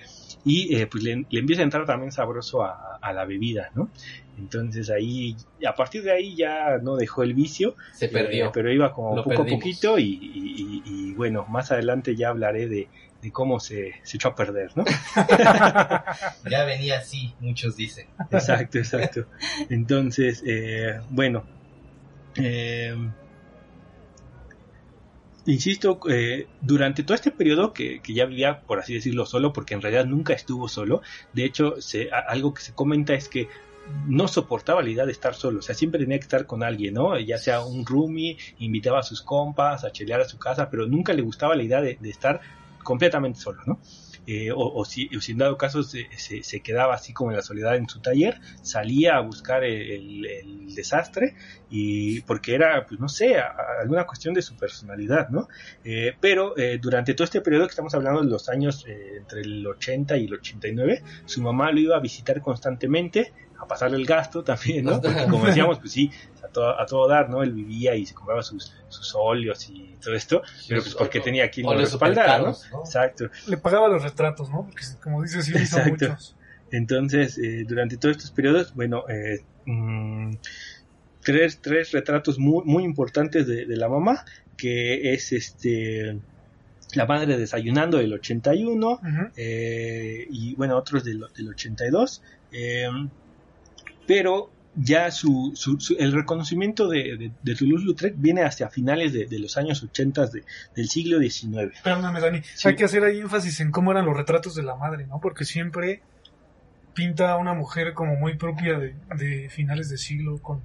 y 0.43 0.75
eh, 0.75 0.87
pues 0.87 1.03
le, 1.03 1.25
empieza 1.29 1.61
a 1.61 1.65
entrar 1.65 1.85
también 1.85 2.11
sabroso 2.11 2.63
a, 2.63 2.99
la 3.13 3.25
bebida, 3.25 3.71
¿no? 3.75 3.89
Entonces 4.37 4.89
ahí, 4.89 5.35
a 5.67 5.75
partir 5.75 6.03
de 6.03 6.11
ahí 6.11 6.35
ya 6.35 6.77
no 6.81 6.95
dejó 6.95 7.23
el 7.23 7.33
vicio. 7.33 7.75
Se 7.93 8.07
perdió. 8.07 8.47
Eh, 8.47 8.51
pero 8.53 8.71
iba 8.71 8.93
como 8.93 9.23
poco 9.23 9.41
a 9.41 9.45
poquito 9.45 9.99
y, 9.99 11.13
bueno, 11.15 11.45
más 11.47 11.71
adelante 11.71 12.15
ya 12.15 12.29
hablaré 12.29 12.67
de, 12.67 12.87
cómo 13.31 13.59
se, 13.59 13.93
se, 14.03 14.17
echó 14.17 14.29
a 14.29 14.35
perder, 14.35 14.71
¿no? 14.75 14.83
ya 16.49 16.63
venía 16.65 16.99
así, 16.99 17.33
muchos 17.39 17.75
dicen. 17.75 18.07
Exacto, 18.31 18.79
exacto. 18.79 19.25
Entonces, 19.69 20.43
eh, 20.45 20.99
bueno, 21.09 21.43
eh, 22.35 22.95
insisto, 25.45 25.99
eh, 26.09 26.47
durante 26.61 27.03
todo 27.03 27.15
este 27.15 27.31
periodo 27.31 27.73
que, 27.73 28.01
ya 28.07 28.25
vivía, 28.25 28.61
por 28.61 28.79
así 28.79 28.93
decirlo, 28.93 29.25
solo, 29.25 29.53
porque 29.53 29.73
en 29.73 29.81
realidad 29.81 30.05
nunca 30.05 30.33
estuvo 30.33 30.67
solo, 30.67 31.01
de 31.33 31.45
hecho, 31.45 31.75
algo 32.27 32.53
que 32.53 32.61
se 32.61 32.73
comenta 32.73 33.13
es 33.13 33.27
que 33.27 33.47
no 34.07 34.27
soportaba 34.27 34.83
la 34.83 34.89
idea 34.89 35.05
de 35.05 35.11
estar 35.11 35.33
solo, 35.33 35.59
o 35.59 35.61
sea, 35.61 35.75
siempre 35.75 35.99
tenía 35.99 36.17
que 36.19 36.23
estar 36.23 36.45
con 36.45 36.63
alguien, 36.63 36.93
¿no? 36.93 37.19
Ya 37.19 37.37
sea 37.37 37.61
un 37.61 37.85
roomie, 37.85 38.37
invitaba 38.59 38.99
a 38.99 39.03
sus 39.03 39.21
compas 39.21 39.83
a 39.83 39.91
chelear 39.91 40.21
a 40.21 40.25
su 40.25 40.37
casa, 40.37 40.69
pero 40.69 40.85
nunca 40.85 41.13
le 41.13 41.23
gustaba 41.23 41.55
la 41.55 41.63
idea 41.63 41.81
de 41.81 41.97
estar 42.03 42.41
completamente 42.83 43.39
solo, 43.39 43.61
¿no? 43.65 43.79
Eh, 44.27 44.51
o, 44.53 44.85
si, 44.85 45.09
en 45.29 45.37
dado 45.37 45.57
caso 45.57 45.81
se, 45.81 46.07
se, 46.15 46.59
quedaba 46.61 46.93
así 46.93 47.11
como 47.11 47.31
en 47.31 47.37
la 47.37 47.41
soledad 47.41 47.75
en 47.75 47.89
su 47.89 48.01
taller, 48.01 48.39
salía 48.61 49.17
a 49.17 49.21
buscar 49.21 49.63
el, 49.63 50.67
desastre 50.75 51.35
y 51.69 52.21
porque 52.21 52.53
era, 52.53 52.85
pues 52.85 52.99
no 52.99 53.09
sé, 53.09 53.35
alguna 53.37 54.05
cuestión 54.05 54.33
de 54.33 54.41
su 54.41 54.55
personalidad, 54.55 55.29
¿no? 55.29 55.47
Eh, 55.83 56.13
pero 56.19 56.57
eh, 56.57 56.79
durante 56.81 57.13
todo 57.13 57.25
este 57.25 57.41
periodo 57.41 57.65
que 57.65 57.71
estamos 57.71 57.93
hablando 57.93 58.21
de 58.21 58.29
los 58.29 58.47
años 58.47 58.85
entre 58.87 59.41
el 59.41 59.65
80 59.65 60.17
y 60.17 60.25
el 60.25 60.33
89, 60.35 61.03
su 61.25 61.41
mamá 61.41 61.71
lo 61.71 61.79
iba 61.79 61.97
a 61.97 61.99
visitar 61.99 62.41
constantemente 62.41 63.33
a 63.61 63.67
pasarle 63.67 63.97
el 63.97 64.05
gasto 64.05 64.43
también, 64.51 64.85
¿no? 64.85 64.99
Porque 64.99 65.25
como 65.29 65.45
decíamos, 65.45 65.79
pues 65.79 65.91
sí, 65.91 66.11
a 66.43 66.47
todo, 66.47 66.79
a 66.79 66.85
todo 66.85 67.07
dar, 67.07 67.29
¿no? 67.29 67.43
Él 67.43 67.53
vivía 67.53 67.95
y 67.95 68.05
se 68.05 68.13
compraba 68.13 68.41
sus, 68.41 68.73
sus 68.89 69.13
óleos 69.15 69.69
y 69.69 69.95
todo 70.01 70.15
esto, 70.15 70.41
pero 70.67 70.81
pues 70.81 70.95
porque 70.95 71.19
tenía 71.19 71.49
quien 71.49 71.67
lo 71.67 71.77
respaldara, 71.77 72.39
¿no? 72.39 72.55
Exacto. 72.79 73.29
Le 73.47 73.57
pagaba 73.57 73.87
los 73.87 74.03
retratos, 74.03 74.49
¿no? 74.49 74.65
Porque 74.65 74.83
como 75.01 75.21
dices, 75.21 75.45
sí 75.45 75.53
hizo 75.55 75.79
muchos. 75.85 76.35
Entonces, 76.71 77.37
eh, 77.37 77.65
durante 77.67 77.97
todos 77.97 78.15
estos 78.15 78.31
periodos, 78.31 78.73
bueno, 78.73 79.03
eh, 79.09 79.43
mm, 79.65 80.35
tres, 81.21 81.59
tres 81.61 81.91
retratos 81.91 82.39
muy, 82.39 82.63
muy 82.65 82.83
importantes 82.83 83.45
de, 83.45 83.65
de 83.65 83.75
la 83.75 83.89
mamá, 83.89 84.23
que 84.57 85.13
es 85.13 85.33
este 85.33 86.17
la 86.95 87.05
madre 87.05 87.37
desayunando 87.37 87.97
del 87.97 88.13
81 88.13 88.99
eh, 89.37 90.27
y 90.29 90.55
bueno 90.55 90.77
otros 90.77 91.03
del, 91.03 91.23
del 91.35 91.49
82 91.49 92.21
eh, 92.51 92.87
pero 94.07 94.51
ya 94.75 95.11
su, 95.11 95.53
el 95.99 96.11
reconocimiento 96.13 96.87
de, 96.87 97.31
de, 97.41 97.55
Toulouse-Lautrec 97.55 98.15
viene 98.17 98.43
hacia 98.43 98.69
finales 98.69 99.13
de, 99.13 99.39
los 99.39 99.57
años 99.57 99.83
80 99.83 100.29
del 100.75 100.87
siglo 100.87 101.19
XIX. 101.19 101.79
Perdóname, 101.83 102.21
Dani, 102.21 102.41
hay 102.63 102.75
que 102.75 102.85
hacer 102.85 103.03
ahí 103.03 103.19
énfasis 103.19 103.59
en 103.59 103.71
cómo 103.71 103.91
eran 103.91 104.05
los 104.05 104.15
retratos 104.15 104.55
de 104.55 104.63
la 104.63 104.75
madre, 104.75 105.05
¿no? 105.07 105.19
Porque 105.19 105.43
siempre 105.43 106.01
pinta 106.93 107.31
a 107.31 107.37
una 107.37 107.53
mujer 107.53 107.93
como 107.93 108.15
muy 108.15 108.37
propia 108.37 108.79
de, 108.79 109.49
finales 109.49 109.89
de 109.89 109.97
siglo, 109.97 110.37
con 110.41 110.63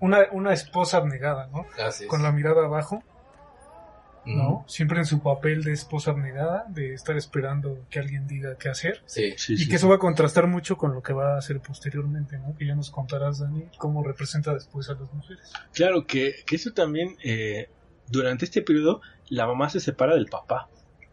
una, 0.00 0.18
una 0.32 0.52
esposa 0.52 0.98
abnegada, 0.98 1.48
¿no? 1.48 1.66
Con 2.08 2.22
la 2.22 2.32
mirada 2.32 2.66
abajo 2.66 3.02
¿no? 4.26 4.64
Siempre 4.66 4.98
en 4.98 5.06
su 5.06 5.20
papel 5.20 5.62
de 5.62 5.72
esposa 5.72 6.10
abnegada, 6.10 6.64
de 6.68 6.94
estar 6.94 7.16
esperando 7.16 7.86
que 7.90 7.98
alguien 7.98 8.26
diga 8.26 8.56
qué 8.58 8.68
hacer. 8.68 9.02
Sí. 9.06 9.34
y 9.48 9.68
que 9.68 9.76
eso 9.76 9.88
va 9.88 9.96
a 9.96 9.98
contrastar 9.98 10.46
mucho 10.46 10.76
con 10.76 10.94
lo 10.94 11.02
que 11.02 11.12
va 11.12 11.34
a 11.34 11.38
hacer 11.38 11.60
posteriormente, 11.60 12.38
¿no? 12.38 12.56
Que 12.56 12.66
ya 12.66 12.74
nos 12.74 12.90
contarás, 12.90 13.38
Dani, 13.38 13.64
cómo 13.78 14.02
representa 14.02 14.52
después 14.52 14.88
a 14.90 14.94
las 14.94 15.12
mujeres. 15.12 15.52
Claro, 15.72 16.06
que, 16.06 16.34
que 16.46 16.56
eso 16.56 16.72
también, 16.72 17.16
eh, 17.22 17.68
durante 18.08 18.44
este 18.44 18.62
periodo, 18.62 19.00
la 19.28 19.46
mamá 19.46 19.70
se 19.70 19.80
separa 19.80 20.14
del 20.14 20.26
papá. 20.26 20.68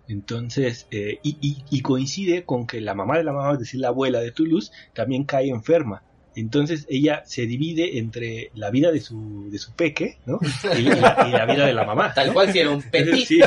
Entonces, 0.08 0.88
eh, 0.92 1.20
y, 1.24 1.38
y, 1.40 1.64
y, 1.70 1.82
coincide 1.82 2.44
con 2.44 2.68
que 2.68 2.82
la 2.82 2.94
mamá 2.94 3.18
de 3.18 3.24
la 3.24 3.32
mamá, 3.32 3.54
es 3.54 3.60
decir, 3.60 3.80
la 3.80 3.88
abuela 3.88 4.20
de 4.20 4.32
Toulouse, 4.32 4.72
también 4.94 5.24
cae 5.24 5.50
enferma. 5.50 6.04
Entonces 6.36 6.86
ella 6.90 7.24
se 7.26 7.46
divide 7.46 8.00
entre 8.00 8.52
la 8.56 8.72
vida 8.72 8.92
de 8.92 9.00
su, 9.00 9.50
de 9.52 9.58
su 9.60 9.74
peque, 9.74 10.18
¿no? 10.26 10.40
Y 10.78 10.82
la, 10.82 11.46
vida 11.46 11.66
de 11.66 11.74
la 11.74 11.86
mamá. 11.86 12.14
Tal 12.14 12.34
cual 12.34 12.52
si 12.52 12.60
era 12.60 12.72
un 12.72 12.82
petizo, 12.92 13.26
sí, 13.26 13.40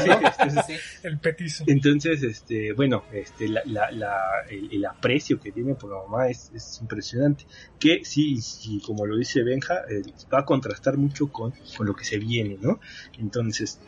sí, 0.66 0.75
el 1.03 1.18
petizo. 1.18 1.64
Entonces, 1.66 2.22
este, 2.22 2.72
bueno, 2.72 3.05
este, 3.12 3.49
la, 3.49 3.62
la, 3.64 4.18
el, 4.49 4.85
aprecio 4.85 5.40
que 5.40 5.51
tiene 5.51 5.75
por 5.75 5.90
la 5.90 6.03
mamá 6.03 6.29
es, 6.29 6.51
es 6.55 6.79
impresionante. 6.81 7.44
Que 7.79 8.05
sí, 8.05 8.40
sí, 8.40 8.81
como 8.85 9.05
lo 9.07 9.16
dice 9.16 9.42
Benja, 9.42 9.83
eh, 9.90 10.03
va 10.33 10.40
a 10.40 10.44
contrastar 10.44 10.96
mucho 10.96 11.29
con, 11.29 11.53
con 11.77 11.87
lo 11.87 11.94
que 11.94 12.05
se 12.05 12.18
viene, 12.18 12.59
¿no? 12.61 12.81
Entonces, 13.18 13.81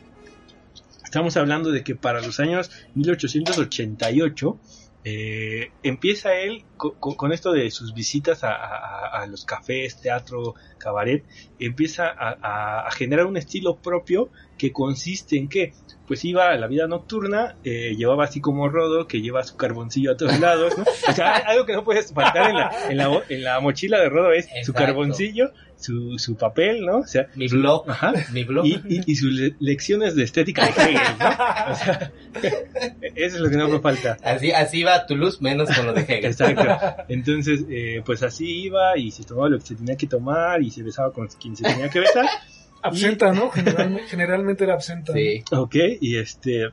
estamos 1.03 1.37
hablando 1.37 1.71
de 1.71 1.83
que 1.83 1.95
para 1.95 2.21
los 2.21 2.39
años 2.39 2.69
1888, 2.95 4.59
eh, 5.03 5.71
empieza 5.81 6.35
él 6.35 6.65
con, 6.77 7.31
esto 7.31 7.51
de 7.51 7.71
sus 7.71 7.93
visitas 7.93 8.41
a, 8.43 9.25
los 9.27 9.45
cafés, 9.45 9.99
teatro, 10.01 10.55
cabaret, 10.79 11.23
empieza 11.59 12.07
a, 12.07 12.89
generar 12.91 13.27
un 13.27 13.37
estilo 13.37 13.75
propio 13.77 14.29
que 14.57 14.71
consiste 14.71 15.37
en 15.37 15.47
que, 15.47 15.73
pues 16.07 16.25
iba 16.25 16.49
a 16.49 16.55
la 16.55 16.67
vida 16.67 16.87
nocturna, 16.87 17.55
eh, 17.63 17.95
llevaba 17.95 18.23
así 18.23 18.41
como 18.41 18.67
Rodo, 18.67 19.07
que 19.07 19.21
lleva 19.21 19.43
su 19.43 19.55
carboncillo 19.55 20.13
a 20.13 20.17
todos 20.17 20.39
lados, 20.39 20.77
¿no? 20.77 20.83
O 21.07 21.13
sea, 21.13 21.35
algo 21.35 21.65
que 21.65 21.73
no 21.73 21.83
puedes 21.83 22.11
faltar 22.11 22.49
en 22.49 22.55
la, 22.55 22.71
en 22.89 22.97
la, 22.97 23.23
en 23.29 23.43
la 23.43 23.59
mochila 23.59 23.99
de 23.99 24.09
Rodo 24.09 24.31
es 24.31 24.49
su 24.63 24.73
carboncillo, 24.73 25.51
su, 25.79 26.19
su 26.19 26.35
papel, 26.35 26.85
¿no? 26.85 26.97
O 26.97 27.07
sea, 27.07 27.27
mi 27.35 27.47
blog, 27.47 27.85
mi 28.33 28.43
blog. 28.43 28.65
Y, 28.65 29.01
y, 29.05 29.15
sus 29.15 29.31
lecciones 29.59 30.15
de 30.15 30.23
estética 30.23 30.65
de 30.65 30.71
Hegel, 30.71 30.95
¿no? 31.19 31.29
O 31.71 31.75
sea, 31.75 32.11
eso 33.15 33.35
es 33.37 33.41
lo 33.41 33.49
que 33.49 33.57
no 33.57 33.69
me 33.69 33.79
falta. 33.79 34.17
Así, 34.21 34.51
así 34.51 34.83
va 34.83 35.05
luz 35.09 35.41
menos 35.41 35.69
con 35.73 35.87
lo 35.87 35.93
de 35.93 36.01
Hegel. 36.01 36.25
Exacto. 36.25 37.03
Entonces, 37.07 37.63
eh, 37.69 38.01
pues 38.05 38.23
así 38.23 38.63
iba 38.63 38.97
y 38.97 39.11
se 39.11 39.23
tomaba 39.23 39.49
lo 39.49 39.59
que 39.59 39.67
se 39.67 39.75
tenía 39.75 39.95
que 39.95 40.07
tomar 40.07 40.61
y 40.61 40.68
se 40.69 40.83
besaba 40.83 41.11
con 41.11 41.27
quien 41.27 41.55
se 41.55 41.63
tenía 41.63 41.89
que 41.89 41.99
besar. 41.99 42.25
Absenta, 42.81 43.33
¿no? 43.33 43.49
Generalmente, 43.51 44.63
era 44.63 44.73
absenta. 44.73 45.13
Sí. 45.13 45.43
Ok, 45.51 45.75
y 45.99 46.17
este... 46.17 46.69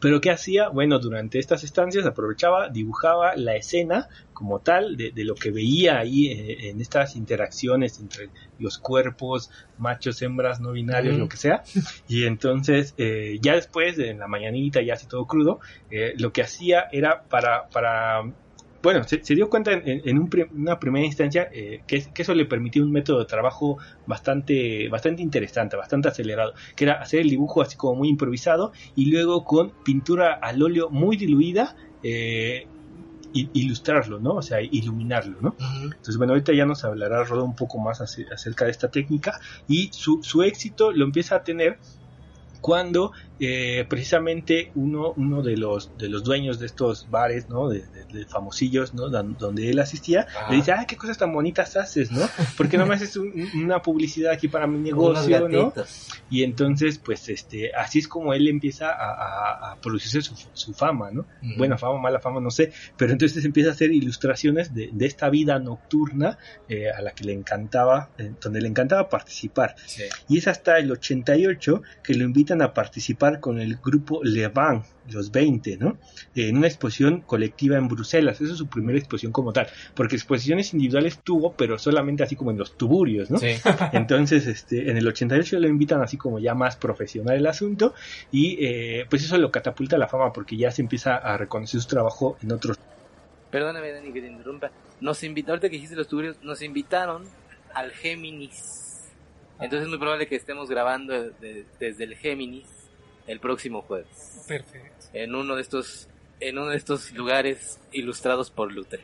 Pero 0.00 0.20
¿qué 0.20 0.30
hacía? 0.30 0.70
Bueno, 0.70 0.98
durante 0.98 1.38
estas 1.38 1.62
estancias 1.62 2.06
aprovechaba, 2.06 2.70
dibujaba 2.70 3.36
la 3.36 3.54
escena 3.54 4.08
como 4.32 4.60
tal 4.60 4.96
de, 4.96 5.12
lo 5.16 5.34
que 5.34 5.50
veía 5.50 5.98
ahí 5.98 6.28
eh, 6.28 6.70
en 6.70 6.80
estas 6.80 7.14
interacciones 7.14 8.00
entre 8.00 8.30
los 8.58 8.78
cuerpos, 8.78 9.50
machos, 9.76 10.22
hembras, 10.22 10.58
no 10.58 10.72
binarios, 10.72 11.18
lo 11.18 11.28
que 11.28 11.36
sea. 11.36 11.62
Y 12.08 12.24
entonces, 12.24 12.94
eh, 12.96 13.38
ya 13.42 13.54
después, 13.54 13.98
en 13.98 14.18
la 14.18 14.26
mañanita, 14.26 14.80
ya 14.80 14.94
así 14.94 15.06
todo 15.06 15.26
crudo, 15.26 15.60
eh, 15.90 16.14
lo 16.16 16.32
que 16.32 16.40
hacía 16.40 16.88
era 16.90 17.24
para, 17.24 17.68
para 17.68 18.22
bueno, 18.82 19.04
se, 19.04 19.34
dio 19.34 19.50
cuenta 19.50 19.72
en, 19.72 20.28
una 20.54 20.78
primera 20.78 21.04
instancia 21.04 21.48
eh, 21.52 21.82
que, 21.86 22.04
eso 22.16 22.34
le 22.34 22.46
permitía 22.46 22.82
un 22.82 22.92
método 22.92 23.18
de 23.18 23.26
trabajo 23.26 23.78
bastante, 24.06 24.88
bastante 24.88 25.22
interesante, 25.22 25.76
bastante 25.76 26.08
acelerado, 26.08 26.54
que 26.76 26.84
era 26.84 26.94
hacer 26.94 27.20
el 27.20 27.30
dibujo 27.30 27.60
así 27.62 27.76
como 27.76 27.96
muy 27.96 28.08
improvisado 28.08 28.72
y 28.96 29.10
luego 29.10 29.44
con 29.44 29.72
pintura 29.84 30.34
al 30.34 30.62
óleo 30.62 30.88
muy 30.90 31.16
diluida. 31.16 31.76
Eh, 32.02 32.66
ilustrarlo, 33.32 34.18
¿no? 34.18 34.34
O 34.34 34.42
sea, 34.42 34.60
iluminarlo, 34.60 35.38
¿no? 35.40 35.54
Entonces, 35.84 36.16
bueno, 36.16 36.32
ahorita 36.32 36.52
ya 36.52 36.66
nos 36.66 36.82
hablará 36.82 37.22
Rodo 37.22 37.44
un 37.44 37.54
poco 37.54 37.78
más 37.78 38.00
acerca 38.00 38.64
de 38.64 38.72
esta 38.72 38.90
técnica 38.90 39.38
y 39.68 39.88
su, 39.92 40.20
su 40.24 40.42
éxito 40.42 40.90
lo 40.90 41.04
empieza 41.04 41.36
a 41.36 41.44
tener 41.44 41.78
cuando 42.60 43.12
eh, 43.42 43.86
precisamente 43.88 44.70
uno, 44.74 45.14
uno 45.16 45.42
de 45.42 45.56
los 45.56 45.96
de 45.96 46.10
los 46.10 46.24
dueños 46.24 46.58
de 46.58 46.66
estos 46.66 47.08
bares, 47.10 47.48
¿no? 47.48 47.70
De, 47.70 47.82
famosillos, 48.28 48.92
¿no? 48.92 49.08
donde 49.08 49.70
él 49.70 49.78
asistía, 49.78 50.26
le 50.50 50.56
dice, 50.56 50.72
ah, 50.72 50.84
qué 50.86 50.96
cosas 50.96 51.16
tan 51.16 51.32
bonitas 51.32 51.76
haces, 51.76 52.10
¿no? 52.10 52.28
Porque 52.56 52.76
no 52.76 52.84
me 52.84 52.94
haces 52.94 53.16
una 53.16 53.80
publicidad 53.80 54.32
aquí 54.32 54.48
para 54.48 54.66
mi 54.66 54.78
negocio, 54.78 55.48
¿no? 55.48 55.72
Y 56.28 56.42
entonces, 56.42 56.98
pues, 56.98 57.28
este, 57.28 57.72
así 57.74 58.00
es 58.00 58.08
como 58.08 58.34
él 58.34 58.48
empieza 58.48 58.90
a, 58.90 59.76
producirse 59.80 60.20
su, 60.52 60.74
fama, 60.74 61.10
¿no? 61.10 61.26
Buena 61.56 61.78
fama, 61.78 61.98
mala 61.98 62.20
fama, 62.20 62.40
no 62.40 62.50
sé, 62.50 62.72
pero 62.96 63.12
entonces 63.12 63.44
empieza 63.44 63.70
a 63.70 63.72
hacer 63.72 63.92
ilustraciones 63.92 64.74
de, 64.74 64.90
esta 65.00 65.30
vida 65.30 65.58
nocturna 65.58 66.38
eh, 66.68 66.90
a 66.90 67.00
la 67.00 67.12
que 67.12 67.24
le 67.24 67.32
encantaba, 67.32 68.10
eh, 68.18 68.32
donde 68.40 68.60
le 68.60 68.68
encantaba 68.68 69.08
participar. 69.08 69.74
Y 70.28 70.38
es 70.38 70.46
hasta 70.46 70.78
el 70.78 70.90
88 70.90 71.82
que 72.02 72.14
lo 72.14 72.24
invitan 72.24 72.62
a 72.62 72.74
participar 72.74 73.29
con 73.38 73.60
el 73.60 73.76
grupo 73.76 74.20
Levant, 74.24 74.84
los 75.12 75.30
20, 75.30 75.76
¿no? 75.76 75.98
En 76.34 76.56
una 76.56 76.66
exposición 76.66 77.20
colectiva 77.20 77.76
en 77.76 77.88
Bruselas. 77.88 78.40
Esa 78.40 78.52
es 78.52 78.58
su 78.58 78.66
primera 78.66 78.98
exposición 78.98 79.32
como 79.32 79.52
tal. 79.52 79.68
Porque 79.94 80.16
exposiciones 80.16 80.72
individuales 80.72 81.20
tuvo, 81.22 81.52
pero 81.52 81.78
solamente 81.78 82.22
así 82.22 82.36
como 82.36 82.50
en 82.50 82.58
los 82.58 82.76
tuburios, 82.76 83.30
¿no? 83.30 83.38
Entonces, 83.92 84.46
este, 84.46 84.90
en 84.90 84.96
el 84.96 85.06
88 85.06 85.58
lo 85.58 85.68
invitan 85.68 86.02
así 86.02 86.16
como 86.16 86.38
ya 86.38 86.54
más 86.54 86.76
profesional 86.76 87.36
el 87.36 87.46
asunto. 87.46 87.94
Y 88.32 88.64
eh, 88.64 89.06
pues 89.08 89.24
eso 89.24 89.38
lo 89.38 89.50
catapulta 89.50 89.96
a 89.96 89.98
la 89.98 90.08
fama 90.08 90.32
porque 90.32 90.56
ya 90.56 90.70
se 90.70 90.82
empieza 90.82 91.16
a 91.16 91.36
reconocer 91.36 91.80
su 91.80 91.88
trabajo 91.88 92.36
en 92.42 92.52
otros. 92.52 92.78
Perdóname, 93.50 93.92
Dani, 93.92 94.12
que 94.12 94.20
te 94.20 94.28
interrumpa. 94.28 94.70
Nos 95.00 95.22
invitaron, 95.22 95.56
ahorita 95.56 95.68
que 95.68 95.76
dijiste 95.76 95.96
los 95.96 96.08
tuburios, 96.08 96.42
nos 96.42 96.62
invitaron 96.62 97.24
al 97.74 97.90
Géminis. 97.90 99.10
Entonces 99.54 99.82
es 99.82 99.88
muy 99.88 99.98
probable 99.98 100.26
que 100.26 100.36
estemos 100.36 100.68
grabando 100.68 101.30
desde 101.78 102.04
el 102.04 102.16
Géminis 102.16 102.79
el 103.30 103.40
próximo 103.40 103.82
jueves. 103.82 104.44
Perfecto. 104.46 105.06
En 105.12 105.34
uno 105.34 105.56
de 105.56 105.62
estos 105.62 106.08
en 106.40 106.58
uno 106.58 106.70
de 106.70 106.76
estos 106.76 107.12
lugares 107.12 107.78
ilustrados 107.92 108.50
por 108.50 108.72
Luther. 108.72 109.00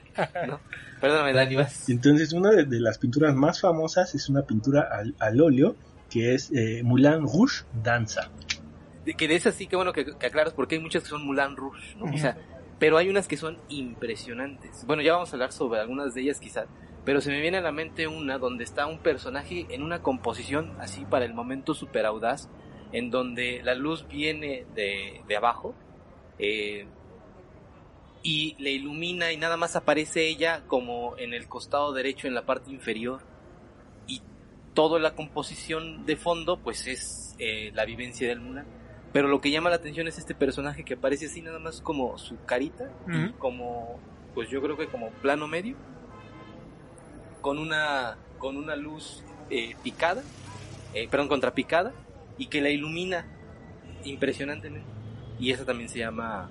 ¿no? 0.46 0.58
Perdóname, 1.00 1.34
Dani, 1.34 1.56
vas. 1.56 1.88
Entonces, 1.88 2.32
una 2.32 2.50
de, 2.50 2.80
las 2.80 2.96
pinturas 2.96 3.34
más 3.34 3.60
famosas 3.60 4.14
es 4.14 4.30
una 4.30 4.42
pintura 4.42 4.88
al, 5.18 5.40
óleo 5.40 5.76
que 6.10 6.34
es 6.34 6.50
eh, 6.52 6.82
Moulin 6.82 7.20
Rouge 7.22 7.64
Danza. 7.82 8.30
De, 9.04 9.14
que 9.14 9.28
de 9.28 9.36
esas 9.36 9.54
sí, 9.54 9.66
que 9.66 9.76
bueno 9.76 9.92
que, 9.92 10.06
aclaras, 10.24 10.54
porque 10.54 10.76
hay 10.76 10.80
muchas 10.80 11.02
que 11.02 11.10
son 11.10 11.26
Moulin 11.26 11.56
Rouge, 11.56 11.94
¿no? 11.96 12.06
O 12.06 12.16
sea, 12.16 12.38
pero 12.78 12.96
hay 12.96 13.10
unas 13.10 13.28
que 13.28 13.36
son 13.36 13.58
impresionantes. 13.68 14.84
Bueno, 14.86 15.02
ya 15.02 15.12
vamos 15.12 15.30
a 15.30 15.32
hablar 15.36 15.52
sobre 15.52 15.80
algunas 15.80 16.14
de 16.14 16.22
ellas 16.22 16.40
quizás, 16.40 16.66
pero 17.04 17.20
se 17.20 17.30
me 17.30 17.40
viene 17.40 17.58
a 17.58 17.62
la 17.62 17.72
mente 17.72 18.06
una 18.06 18.38
donde 18.38 18.64
está 18.64 18.86
un 18.86 18.98
personaje 18.98 19.66
en 19.70 19.82
una 19.82 20.02
composición 20.02 20.74
así 20.80 21.04
para 21.04 21.24
el 21.24 21.34
momento 21.34 21.74
super 21.74 22.06
audaz, 22.06 22.48
en 22.96 23.10
donde 23.10 23.60
la 23.62 23.74
luz 23.74 24.08
viene 24.08 24.64
de, 24.74 25.36
abajo 25.36 25.74
eh, 26.38 26.86
y 28.22 28.56
le 28.58 28.70
ilumina 28.70 29.32
y 29.32 29.36
nada 29.36 29.58
más 29.58 29.76
aparece 29.76 30.26
ella 30.26 30.62
como 30.66 31.14
en 31.18 31.34
el 31.34 31.46
costado 31.46 31.92
derecho 31.92 32.26
en 32.26 32.34
la 32.34 32.46
parte 32.46 32.70
inferior. 32.70 33.20
Y 34.06 34.22
toda 34.72 34.98
la 34.98 35.14
composición 35.14 36.06
de 36.06 36.16
fondo 36.16 36.58
pues 36.58 36.86
es 36.86 37.36
eh, 37.38 37.70
la 37.74 37.84
vivencia 37.84 38.28
del 38.28 38.40
Mulan. 38.40 38.66
Pero 39.12 39.28
lo 39.28 39.42
que 39.42 39.50
llama 39.50 39.68
la 39.68 39.76
atención 39.76 40.08
es 40.08 40.16
este 40.16 40.34
personaje 40.34 40.82
que 40.82 40.94
aparece 40.94 41.26
así 41.26 41.42
nada 41.42 41.58
más 41.58 41.82
como 41.82 42.16
su 42.16 42.42
carita 42.46 42.90
y 43.08 43.30
como 43.32 44.00
pues 44.34 44.48
yo 44.48 44.62
creo 44.62 44.78
que 44.78 44.86
como 44.86 45.10
plano 45.10 45.46
medio 45.46 45.76
con 47.42 47.58
una, 47.58 48.16
con 48.38 48.56
una 48.56 48.74
luz 48.74 49.22
eh, 49.50 49.76
picada, 49.82 50.22
eh, 50.94 51.08
perdón, 51.10 51.28
contrapicada, 51.28 51.92
y 52.38 52.46
que 52.46 52.60
la 52.60 52.70
ilumina 52.70 53.24
impresionantemente. 54.04 54.88
Y 55.38 55.50
eso 55.50 55.64
también 55.64 55.88
se 55.88 56.00
llama. 56.00 56.48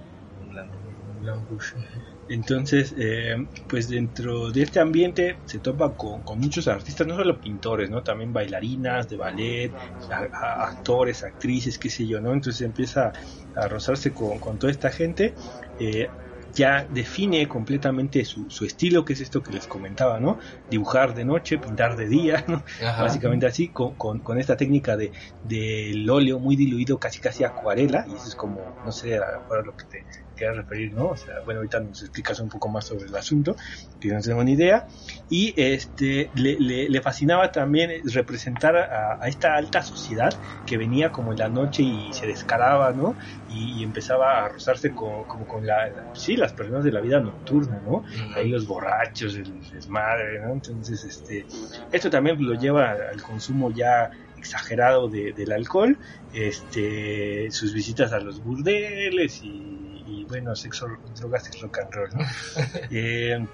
Entonces, 2.28 2.94
eh, 2.98 3.48
pues 3.68 3.90
dentro 3.90 4.52
de 4.52 4.64
este 4.64 4.80
ambiente 4.80 5.38
se 5.46 5.60
topa 5.60 5.96
con, 5.96 6.22
muchos 6.40 6.68
artistas, 6.68 7.06
no 7.06 7.16
solo 7.16 7.40
pintores, 7.40 7.90
¿no? 7.90 8.04
También 8.04 8.34
bailarinas 8.34 9.10
de 9.10 9.18
ballet, 9.18 9.72
actores, 10.10 11.24
actrices, 11.24 11.78
qué 11.78 11.90
sé 11.90 12.08
yo, 12.08 12.22
¿no? 12.22 12.34
Entonces 12.34 12.62
empieza 12.62 13.14
a 13.56 13.68
rozarse 13.68 14.12
con, 14.12 14.40
con 14.40 14.58
toda 14.58 14.72
esta 14.72 14.92
gente. 14.92 15.34
Eh, 15.80 16.08
ya 16.56 16.88
define 16.90 17.48
completamente 17.48 18.24
su, 18.26 18.50
su, 18.50 18.66
estilo, 18.66 19.04
que 19.04 19.14
es 19.14 19.22
esto 19.22 19.44
que 19.44 19.52
les 19.52 19.68
comentaba, 19.68 20.20
¿no? 20.20 20.40
Dibujar 20.70 21.14
de 21.14 21.26
noche, 21.26 21.58
pintar 21.58 21.98
de 21.98 22.08
día, 22.08 22.44
¿no? 22.48 22.64
Básicamente 22.82 23.46
así, 23.46 23.68
con, 23.68 23.96
con, 23.96 24.40
esta 24.40 24.58
técnica 24.58 24.98
de 24.98 25.12
del 25.44 26.10
óleo 26.10 26.40
muy 26.40 26.56
diluido, 26.56 26.98
casi 26.98 27.20
casi 27.20 27.44
acuarela, 27.44 28.06
y 28.08 28.16
eso 28.16 28.28
es 28.28 28.36
como, 28.36 28.62
no 28.84 28.92
sé, 28.92 29.18
ahora 29.18 29.62
lo 29.64 29.76
que 29.76 29.86
te 29.86 30.06
quieras 30.36 30.58
referir, 30.58 30.94
¿no? 30.94 31.08
O 31.08 31.18
sea, 31.18 31.40
bueno, 31.46 31.60
ahorita 31.60 31.80
nos 31.80 32.02
explicas 32.02 32.40
un 32.40 32.50
poco 32.50 32.68
más 32.70 32.86
sobre 32.86 33.06
el 33.06 33.16
asunto, 33.16 33.56
que 34.00 34.10
no 34.10 34.22
tengo 34.22 34.44
ni 34.44 34.54
idea. 34.54 34.88
Y 35.30 35.54
este, 35.58 36.30
le, 36.36 36.58
le, 36.60 37.02
fascinaba 37.02 37.52
también 37.52 37.92
representar 38.06 38.76
a, 38.76 39.28
esta 39.28 39.56
alta 39.56 39.82
sociedad 39.82 40.34
que 40.66 40.78
venía 40.78 41.12
como 41.12 41.32
en 41.32 41.40
la 41.40 41.50
noche 41.50 41.84
y 41.84 42.10
se 42.12 42.28
descaraba, 42.28 42.92
¿no? 42.92 43.16
Y, 43.50 43.84
empezaba 43.84 44.46
a 44.46 44.50
rozarse 44.50 44.94
con, 44.94 45.26
como 45.26 45.46
con 45.48 45.66
la, 45.66 46.12
sí, 46.14 46.36
las 46.36 46.54
personas 46.54 46.84
de 46.84 46.92
la 46.92 47.02
vida 47.02 47.20
nocturna, 47.20 47.82
¿no? 47.86 48.04
Ahí 48.36 48.50
los 48.50 48.68
borrachos, 48.68 49.36
el 49.36 49.62
desmadre, 49.72 50.42
¿no? 50.42 50.54
Entonces, 50.54 51.04
este, 51.04 51.46
esto 51.92 52.10
también 52.10 52.44
lo 52.44 52.56
lleva 52.56 52.92
al 52.92 53.22
consumo 53.22 53.72
ya 53.72 54.12
exagerado 54.46 55.08
de, 55.10 55.34
del 55.34 55.52
alcohol, 55.52 55.98
este, 56.34 57.50
sus 57.50 57.74
visitas 57.74 58.14
a 58.14 58.20
los 58.20 58.44
burdeles 58.44 59.42
y 59.44 59.75
bueno, 60.28 60.56
sexo, 60.56 60.88
drogas 61.18 61.50
y 61.54 61.62
rock 61.62 61.80
and 61.80 61.94
roll, 61.94 62.10
¿no? 62.16 62.26
Eh, 62.92 63.46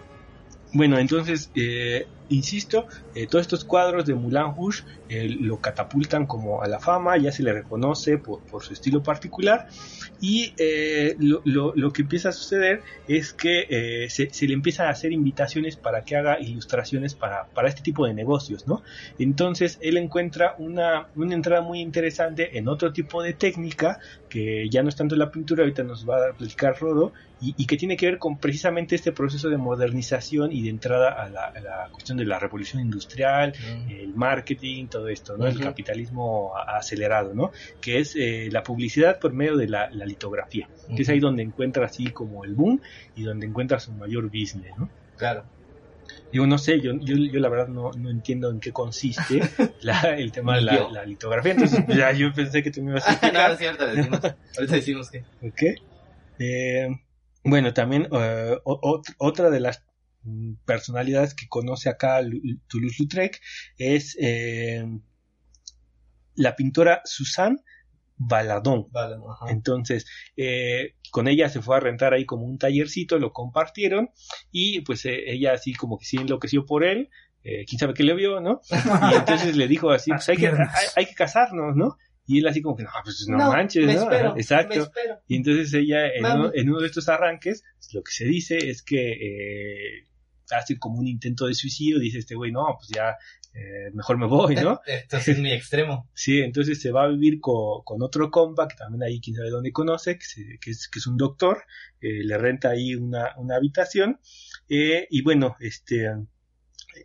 bueno, 0.73 0.97
entonces, 0.99 1.51
eh, 1.55 2.07
insisto, 2.29 2.87
eh, 3.13 3.27
todos 3.27 3.41
estos 3.41 3.65
cuadros 3.65 4.05
de 4.05 4.15
Moulin 4.15 4.55
Rouge 4.55 4.83
lo 5.09 5.59
catapultan 5.59 6.25
como 6.25 6.61
a 6.63 6.67
la 6.67 6.79
fama, 6.79 7.17
ya 7.17 7.31
se 7.31 7.43
le 7.43 7.51
reconoce 7.51 8.17
por, 8.17 8.39
por 8.41 8.63
su 8.63 8.71
estilo 8.73 9.03
particular 9.03 9.67
y 10.21 10.53
eh, 10.57 11.15
lo, 11.19 11.73
lo, 11.75 11.91
que 11.91 12.03
empieza 12.03 12.29
a 12.29 12.31
suceder 12.31 12.81
es 13.07 13.33
que 13.33 13.65
eh, 13.69 14.09
se, 14.09 14.29
se, 14.29 14.47
le 14.47 14.53
empiezan 14.53 14.87
a 14.87 14.91
hacer 14.91 15.11
invitaciones 15.11 15.75
para 15.75 16.03
que 16.03 16.15
haga 16.15 16.39
ilustraciones 16.39 17.15
para, 17.15 17.47
para 17.47 17.67
este 17.67 17.81
tipo 17.81 18.05
de 18.05 18.13
negocios, 18.13 18.67
¿no? 18.67 18.81
Entonces 19.19 19.77
él 19.81 19.97
encuentra 19.97 20.55
una, 20.59 21.07
una 21.15 21.33
entrada 21.33 21.61
muy 21.61 21.81
interesante 21.81 22.57
en 22.57 22.67
otro 22.67 22.93
tipo 22.93 23.21
de 23.23 23.33
técnica 23.33 23.99
que 24.31 24.69
ya 24.69 24.81
no 24.81 24.87
es 24.87 24.95
tanto 24.95 25.17
la 25.17 25.29
pintura, 25.29 25.63
ahorita 25.63 25.83
nos 25.83 26.09
va 26.09 26.29
a 26.29 26.33
platicar 26.33 26.79
Rodo, 26.79 27.11
y, 27.41 27.65
que 27.65 27.75
tiene 27.75 27.97
que 27.97 28.05
ver 28.05 28.17
con 28.17 28.37
precisamente 28.37 28.95
este 28.95 29.11
proceso 29.11 29.49
de 29.49 29.57
modernización 29.57 30.51
y 30.51 30.61
de 30.61 30.69
entrada 30.69 31.09
a 31.11 31.27
la, 31.27 31.89
cuestión 31.91 32.17
de 32.17 32.25
la 32.25 32.39
revolución 32.39 32.81
industrial, 32.81 33.53
el 33.89 34.13
marketing, 34.13 34.87
todo 34.87 35.07
esto, 35.09 35.35
¿no? 35.37 35.47
El 35.47 35.59
capitalismo 35.59 36.53
acelerado, 36.55 37.33
¿no? 37.33 37.51
Que 37.81 37.99
es 37.99 38.15
eh, 38.15 38.47
la 38.51 38.63
publicidad 38.63 39.19
por 39.19 39.33
medio 39.33 39.57
de 39.57 39.67
la, 39.67 39.89
litografía, 39.89 40.69
que 40.95 41.01
es 41.01 41.09
ahí 41.09 41.19
donde 41.19 41.43
encuentra 41.43 41.85
así 41.85 42.11
como 42.11 42.45
el 42.45 42.53
boom 42.53 42.79
y 43.15 43.23
donde 43.23 43.47
encuentra 43.47 43.79
su 43.79 43.91
mayor 43.91 44.25
business, 44.27 44.77
¿no? 44.77 44.89
Claro. 45.17 45.43
Digo, 46.31 46.47
no 46.47 46.57
sé, 46.57 46.79
yo, 46.79 46.93
yo, 46.99 47.15
yo 47.17 47.39
la 47.39 47.49
verdad 47.49 47.67
no, 47.67 47.91
no 47.91 48.09
entiendo 48.09 48.49
en 48.49 48.59
qué 48.59 48.71
consiste 48.71 49.41
la, 49.81 49.99
el 50.17 50.31
tema 50.31 50.55
de 50.55 50.61
la, 50.61 51.05
litografía, 51.05 51.51
entonces 51.51 51.83
ya 51.87 52.11
yo 52.13 52.31
pensé 52.33 52.63
que 52.63 52.71
tú 52.71 52.81
me 52.81 52.91
ibas 52.91 53.07
a 53.07 53.11
explicar. 53.11 53.49
no, 53.49 53.53
es 53.53 53.59
cierto, 53.59 53.87
decimos, 53.87 54.19
ahorita 54.57 54.75
decimos 54.75 55.11
que... 55.11 55.23
¿Qué? 55.55 55.75
Eh, 56.39 56.87
bueno, 57.43 57.73
también 57.73 58.07
uh, 58.11 59.01
otra 59.17 59.49
de 59.49 59.59
las 59.59 59.83
personalidades 60.65 61.33
que 61.33 61.47
conoce 61.47 61.89
acá 61.89 62.21
Toulouse-Lautrec 62.67 63.41
es 63.77 64.15
eh, 64.19 64.85
la 66.35 66.55
pintora 66.55 67.01
Suzanne 67.05 67.57
Baladón. 68.23 68.87
Entonces, 69.49 70.05
eh, 70.37 70.95
con 71.09 71.27
ella 71.27 71.49
se 71.49 71.61
fue 71.61 71.77
a 71.77 71.79
rentar 71.79 72.13
ahí 72.13 72.25
como 72.25 72.45
un 72.45 72.57
tallercito, 72.57 73.17
lo 73.17 73.33
compartieron 73.33 74.09
y 74.51 74.81
pues 74.81 75.05
eh, 75.05 75.31
ella 75.31 75.53
así 75.53 75.73
como 75.73 75.97
que 75.97 76.05
sí 76.05 76.17
enloqueció 76.17 76.65
por 76.65 76.83
él, 76.83 77.09
eh, 77.43 77.65
quién 77.67 77.79
sabe 77.79 77.93
qué 77.93 78.03
le 78.03 78.13
vio, 78.13 78.39
¿no? 78.39 78.61
Y 79.11 79.15
entonces 79.15 79.57
le 79.57 79.67
dijo 79.67 79.89
así, 79.91 80.11
pues 80.11 80.29
hay 80.29 80.37
que, 80.37 80.51
hay, 80.95 81.05
que 81.05 81.15
casarnos, 81.15 81.75
¿no? 81.75 81.97
Y 82.27 82.39
él 82.39 82.47
así 82.47 82.61
como 82.61 82.77
que, 82.77 82.83
no, 82.83 82.89
pues 83.03 83.25
no, 83.27 83.37
manches, 83.37 83.85
¿no? 83.87 84.37
Exacto. 84.37 84.91
Y 85.27 85.37
entonces 85.37 85.73
ella 85.73 86.07
en 86.07 86.23
uno, 86.23 86.51
en 86.53 86.69
uno, 86.69 86.79
de 86.79 86.87
estos 86.87 87.09
arranques, 87.09 87.63
lo 87.93 88.03
que 88.03 88.11
se 88.11 88.25
dice 88.25 88.57
es 88.57 88.83
que 88.83 89.13
eh, 89.13 90.07
hace 90.51 90.77
como 90.77 90.99
un 90.99 91.07
intento 91.07 91.47
de 91.47 91.55
suicidio, 91.55 91.99
dice 91.99 92.19
este 92.19 92.35
güey, 92.35 92.51
no, 92.51 92.65
pues 92.77 92.89
ya 92.95 93.17
eh, 93.53 93.91
mejor 93.93 94.17
me 94.17 94.27
voy, 94.27 94.55
¿no? 94.55 94.81
Esto 94.85 95.17
es 95.17 95.39
mi 95.39 95.51
extremo. 95.51 96.09
Sí, 96.13 96.39
entonces 96.39 96.81
se 96.81 96.91
va 96.91 97.03
a 97.03 97.07
vivir 97.07 97.39
con, 97.39 97.83
con 97.83 98.01
otro 98.01 98.29
compa 98.29 98.67
que 98.67 98.75
también 98.75 99.03
ahí 99.03 99.19
quién 99.19 99.35
sabe 99.35 99.49
dónde 99.49 99.71
conoce, 99.71 100.17
que, 100.17 100.71
es, 100.71 100.87
que 100.87 100.99
es 100.99 101.07
un 101.07 101.17
doctor, 101.17 101.63
eh, 101.99 102.23
le 102.23 102.37
renta 102.37 102.69
ahí 102.69 102.95
una, 102.95 103.33
una 103.37 103.55
habitación 103.55 104.19
eh, 104.69 105.07
y 105.09 105.21
bueno, 105.23 105.55
este 105.59 106.07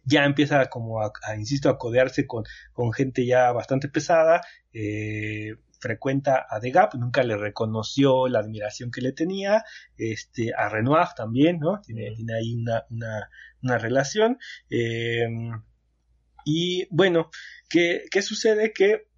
ya 0.04 0.24
empieza 0.24 0.66
como 0.66 1.00
a, 1.00 1.12
insisto, 1.36 1.68
a 1.68 1.78
codearse 1.78 2.26
con, 2.26 2.44
con 2.72 2.92
gente 2.92 3.24
ya 3.24 3.52
bastante 3.52 3.88
pesada, 3.88 4.40
eh, 4.72 5.54
frecuenta 5.80 6.46
a 6.48 6.60
The 6.60 6.70
Gap, 6.70 6.94
nunca 6.94 7.22
le 7.22 7.36
reconoció 7.36 8.28
la 8.28 8.40
admiración 8.40 8.90
que 8.90 9.00
le 9.00 9.12
tenía, 9.12 9.64
este, 9.96 10.52
a 10.54 10.68
Renoir 10.68 11.08
también, 11.16 11.58
¿no? 11.58 11.80
Tiene, 11.80 12.12
tiene 12.16 12.34
ahí 12.34 12.54
una, 12.54 12.84
una, 12.90 13.30
una 13.62 13.78
relación. 13.78 14.38
Eh, 14.70 15.26
y 16.48 16.86
bueno, 16.90 17.28
¿qué, 17.68 18.04
¿qué, 18.08 18.22
sucede? 18.22 18.72
Que 18.72 19.08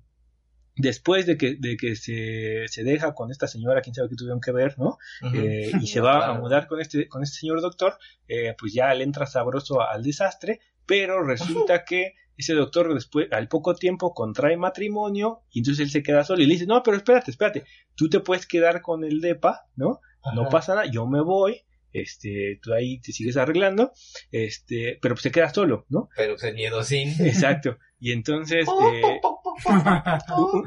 después 0.77 1.27
de 1.27 1.37
que, 1.37 1.57
de 1.57 1.77
que 1.77 1.95
se, 1.95 2.67
se, 2.69 2.85
deja 2.85 3.13
con 3.13 3.31
esta 3.31 3.47
señora, 3.47 3.83
quién 3.83 3.95
sabe 3.95 4.09
qué 4.09 4.17
tuvieron 4.17 4.41
que 4.41 4.51
ver, 4.51 4.79
¿no? 4.79 4.97
eh, 5.35 5.71
y 5.79 5.87
se 5.89 6.01
va 6.01 6.27
a 6.27 6.33
mudar 6.39 6.67
con 6.67 6.81
este, 6.81 7.07
con 7.07 7.23
este 7.23 7.41
señor 7.41 7.61
doctor, 7.61 7.99
eh, 8.29 8.57
pues 8.59 8.73
ya 8.73 8.95
le 8.95 9.05
entra 9.05 9.27
sabroso 9.27 9.83
al 9.83 10.03
desastre, 10.03 10.61
pero 10.87 11.23
resulta 11.23 11.85
que 11.85 12.15
ese 12.39 12.55
doctor 12.55 12.95
después, 12.95 13.29
al 13.31 13.47
poco 13.47 13.75
tiempo, 13.75 14.15
contrae 14.15 14.57
matrimonio 14.57 15.43
y 15.51 15.59
entonces 15.59 15.85
él 15.85 15.91
se 15.91 16.03
queda 16.03 16.25
solo 16.25 16.41
y 16.43 16.47
le 16.47 16.55
dice, 16.55 16.67
no, 16.67 16.83
pero 16.83 16.97
espérate, 16.97 17.31
espérate, 17.31 17.65
tú 17.95 18.09
te 18.09 18.21
puedes 18.21 18.47
quedar 18.47 18.81
con 18.81 19.05
el 19.05 19.21
DEPA, 19.21 19.67
¿no? 19.77 20.01
No 20.35 20.49
pasa 20.49 20.75
nada, 20.75 20.87
yo 20.91 21.07
me 21.07 21.21
voy, 21.21 21.63
este, 21.93 22.59
tú 22.63 22.73
ahí 22.73 23.01
te 23.01 23.13
sigues 23.13 23.37
arreglando, 23.37 23.93
este, 24.31 24.99
pero 25.01 25.15
pues 25.15 25.23
se 25.23 25.31
queda 25.31 25.53
solo, 25.53 25.87
¿no? 25.89 26.09
Pero 26.17 26.39
se 26.39 26.53
miedo 26.53 26.83
sin. 26.83 27.09
Exacto. 27.25 27.79
Y 28.01 28.13
entonces, 28.13 28.67
eh, 28.69 29.21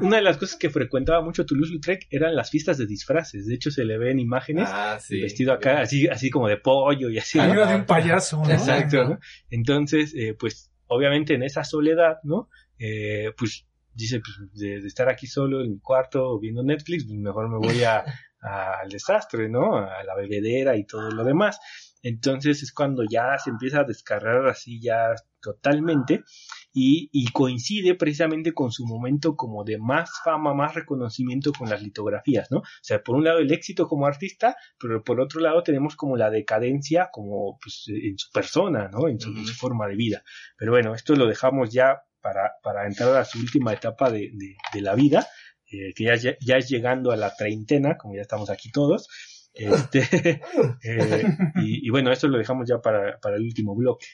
una 0.00 0.16
de 0.16 0.22
las 0.22 0.36
cosas 0.36 0.56
que 0.56 0.68
frecuentaba 0.68 1.22
mucho 1.22 1.46
Toulouse-Lautrec 1.46 2.06
eran 2.10 2.36
las 2.36 2.50
fiestas 2.50 2.76
de 2.76 2.86
disfraces. 2.86 3.46
De 3.46 3.54
hecho, 3.54 3.70
se 3.70 3.84
le 3.84 3.96
ven 3.96 4.18
imágenes 4.18 4.68
ah, 4.70 4.98
vestido 5.08 5.52
acá, 5.52 5.80
así, 5.80 6.08
así 6.08 6.28
como 6.28 6.48
de 6.48 6.58
pollo 6.58 7.08
y 7.08 7.18
así. 7.18 7.38
Arriba 7.38 7.66
de 7.66 7.76
un 7.76 7.86
payaso, 7.86 8.42
¿no? 8.42 8.50
Exacto, 8.50 9.04
¿no? 9.04 9.18
Entonces, 9.50 10.14
eh, 10.14 10.34
pues 10.38 10.70
obviamente 10.88 11.34
en 11.34 11.42
esa 11.42 11.64
soledad, 11.64 12.18
¿no? 12.22 12.50
Eh, 12.78 13.32
pues 13.38 13.66
dice, 13.94 14.20
pues 14.20 14.52
de, 14.52 14.86
estar 14.86 15.08
aquí 15.08 15.26
solo 15.26 15.62
en 15.62 15.72
mi 15.72 15.80
cuarto 15.80 16.38
viendo 16.38 16.62
Netflix, 16.62 17.04
pues 17.04 17.18
mejor 17.18 17.48
me 17.48 17.58
voy 17.58 17.82
a, 17.82 18.04
al 18.42 18.88
desastre, 18.88 19.48
¿no? 19.48 19.76
A 19.76 20.02
la 20.04 20.14
bebedera 20.16 20.76
y 20.76 20.84
todo 20.84 21.10
lo 21.10 21.24
demás. 21.24 21.58
Entonces 22.02 22.62
es 22.62 22.72
cuando 22.72 23.04
ya 23.08 23.38
se 23.38 23.50
empieza 23.50 23.80
a 23.80 23.84
descargar 23.84 24.46
así 24.48 24.80
ya 24.80 25.14
totalmente 25.40 26.24
y, 26.72 27.08
y, 27.12 27.30
coincide 27.32 27.94
precisamente 27.94 28.52
con 28.52 28.72
su 28.72 28.86
momento 28.86 29.36
como 29.36 29.62
de 29.64 29.78
más 29.78 30.10
fama, 30.24 30.54
más 30.54 30.74
reconocimiento 30.74 31.52
con 31.52 31.68
las 31.68 31.82
litografías, 31.82 32.50
¿no? 32.50 32.58
O 32.58 32.64
sea, 32.80 33.02
por 33.02 33.16
un 33.16 33.24
lado 33.24 33.38
el 33.38 33.52
éxito 33.52 33.86
como 33.88 34.06
artista, 34.06 34.56
pero 34.78 35.02
por 35.02 35.20
otro 35.20 35.40
lado 35.40 35.62
tenemos 35.62 35.94
como 35.96 36.16
la 36.16 36.30
decadencia 36.30 37.10
como 37.12 37.58
pues, 37.60 37.84
en 37.88 38.18
su 38.18 38.30
persona, 38.32 38.88
¿no? 38.88 39.08
En 39.08 39.20
su, 39.20 39.32
forma 39.54 39.86
de 39.86 39.96
vida. 39.96 40.24
Pero 40.56 40.72
bueno, 40.72 40.94
esto 40.94 41.14
lo 41.14 41.26
dejamos 41.26 41.70
ya 41.70 42.02
para, 42.20 42.52
para 42.62 42.86
entrar 42.86 43.16
a 43.16 43.24
su 43.24 43.38
última 43.38 43.72
etapa 43.72 44.10
de, 44.10 44.30
de, 44.72 44.80
la 44.80 44.94
vida, 44.94 45.26
eh, 45.72 45.94
que 45.94 46.04
ya, 46.04 46.14
ya 46.16 46.56
es 46.56 46.68
llegando 46.68 47.10
a 47.12 47.16
la 47.16 47.34
treintena, 47.34 47.96
como 47.96 48.14
ya 48.14 48.22
estamos 48.22 48.50
aquí 48.50 48.70
todos. 48.70 49.08
Este, 49.54 50.00
eh, 50.84 51.24
y, 51.56 51.90
bueno, 51.90 52.12
esto 52.12 52.28
lo 52.28 52.38
dejamos 52.38 52.68
ya 52.68 52.78
para, 52.80 53.18
para 53.20 53.36
el 53.36 53.42
último 53.42 53.74
bloque. 53.74 54.06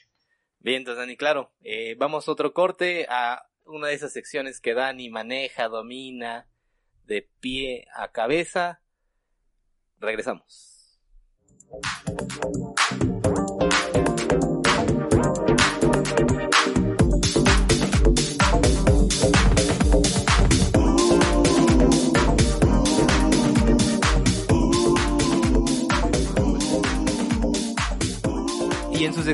Bien, 0.59 0.77
entonces 0.77 0.99
Dani, 0.99 1.15
claro, 1.15 1.53
eh, 1.61 1.95
vamos 1.97 2.27
a 2.27 2.31
otro 2.31 2.53
corte 2.53 3.05
a 3.09 3.47
una 3.65 3.87
de 3.87 3.93
esas 3.93 4.11
secciones 4.11 4.59
que 4.59 4.73
Dani 4.73 5.09
maneja, 5.09 5.67
domina, 5.67 6.47
de 7.05 7.29
pie 7.39 7.87
a 7.93 8.11
cabeza. 8.11 8.81
Regresamos. 9.99 10.99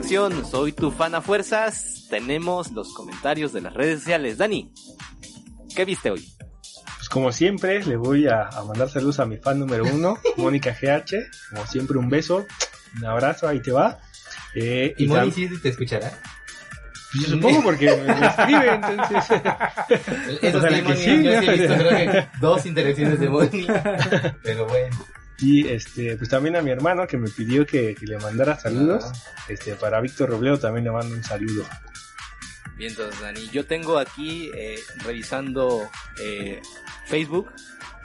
Sección 0.02 0.46
Soy 0.46 0.74
tu 0.74 0.92
fan 0.92 1.16
a 1.16 1.22
fuerzas, 1.22 2.08
tenemos 2.10 2.70
los 2.74 2.94
comentarios 2.94 3.54
de 3.54 3.62
las 3.62 3.74
redes 3.74 4.00
sociales. 4.00 4.38
Dani, 4.38 4.70
¿qué 5.74 5.86
viste 5.86 6.12
hoy? 6.12 6.28
Pues 6.98 7.08
como 7.08 7.32
siempre, 7.32 7.82
le 7.86 7.96
voy 7.96 8.28
a, 8.28 8.50
mandar 8.68 8.90
saludos 8.90 9.22
a 9.22 9.26
mi 9.26 9.38
fan 9.38 9.58
número 9.58 9.86
uno, 9.86 10.18
Mónica 10.36 10.72
GH. 10.72 11.16
Como 11.50 11.66
siempre, 11.66 11.98
un 11.98 12.10
beso, 12.10 12.46
un 12.98 13.06
abrazo, 13.06 13.48
ahí 13.48 13.62
te 13.62 13.72
va. 13.72 14.00
Eh, 14.54 14.94
¿Y, 14.98 15.08
Mónica 15.08 15.34
sí 15.34 15.62
te 15.62 15.70
escuchará? 15.70 16.12
Yo 17.14 17.30
supongo 17.30 17.64
porque 17.64 17.86
me, 17.86 18.28
escribe, 18.28 18.74
entonces. 18.74 19.42
Eso 20.42 20.62
sí, 20.98 21.24
yo 21.24 21.32
he 21.32 21.40
visto 21.40 21.74
creo 21.74 21.90
que 21.90 22.28
dos 22.42 22.66
interacciones 22.66 23.18
de 23.22 23.30
Mónica, 23.30 24.36
pero 24.44 24.68
bueno. 24.68 24.98
Y 25.38 25.68
este, 25.68 26.16
pues 26.18 26.30
también 26.30 26.56
a 26.56 26.62
mi 26.62 26.72
hermano 26.72 27.08
que 27.08 27.18
me 27.18 27.30
pidió 27.30 27.66
que, 27.66 27.96
le 28.02 28.18
mandara 28.20 28.58
saludos. 28.58 29.06
Este, 29.50 29.76
para 29.76 30.00
Víctor 30.02 30.30
Robledo 30.30 30.58
también 30.58 30.86
le 30.86 30.92
mando 30.92 31.14
un 31.14 31.24
saludo. 31.24 31.66
Bien, 32.78 32.92
entonces 32.92 33.22
Dani, 33.22 33.50
yo 33.50 33.66
tengo 33.66 33.98
aquí 33.98 34.52
eh, 34.54 34.80
revisando 35.04 35.90
eh, 36.22 36.62
Facebook 37.06 37.52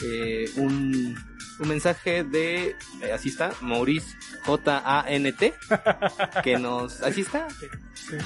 eh, 0.03 0.49
un, 0.57 1.17
un 1.61 1.69
mensaje 1.69 2.25
de, 2.25 2.75
eh, 3.03 3.13
así 3.13 3.29
está, 3.29 3.53
Maurice 3.61 4.17
J-A-N-T, 4.45 5.55
que 6.43 6.59
nos, 6.59 7.01
así 7.03 7.21
está, 7.21 7.49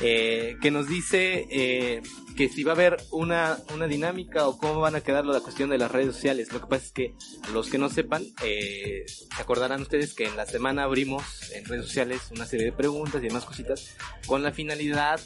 eh, 0.01 0.57
que 0.63 0.71
nos 0.71 0.89
dice 0.89 1.47
eh, 1.51 2.03
que 2.37 2.49
si 2.49 2.65
va 2.65 2.73
a 2.73 2.75
haber 2.75 2.97
una, 3.11 3.59
una 3.75 3.87
dinámica 3.87 4.47
o 4.47 4.57
cómo 4.57 4.81
van 4.81 4.95
a 4.95 5.01
quedar 5.01 5.25
la 5.25 5.41
cuestión 5.41 5.71
de 5.71 5.79
las 5.79 5.91
redes 5.91 6.15
sociales. 6.15 6.53
Lo 6.53 6.61
que 6.61 6.67
pasa 6.67 6.85
es 6.85 6.93
que 6.93 7.15
los 7.53 7.69
que 7.69 7.79
no 7.79 7.89
sepan, 7.89 8.25
eh, 8.43 9.05
se 9.07 9.43
acordarán 9.43 9.83
ustedes 9.83 10.15
que 10.15 10.27
en 10.27 10.37
la 10.37 10.47
semana 10.47 10.85
abrimos 10.85 11.53
en 11.53 11.65
redes 11.65 11.87
sociales 11.87 12.21
una 12.31 12.47
serie 12.47 12.67
de 12.67 12.73
preguntas 12.73 13.23
y 13.23 13.29
demás 13.29 13.45
cositas 13.45 13.97
con 14.27 14.43
la 14.43 14.53
finalidad 14.53 15.21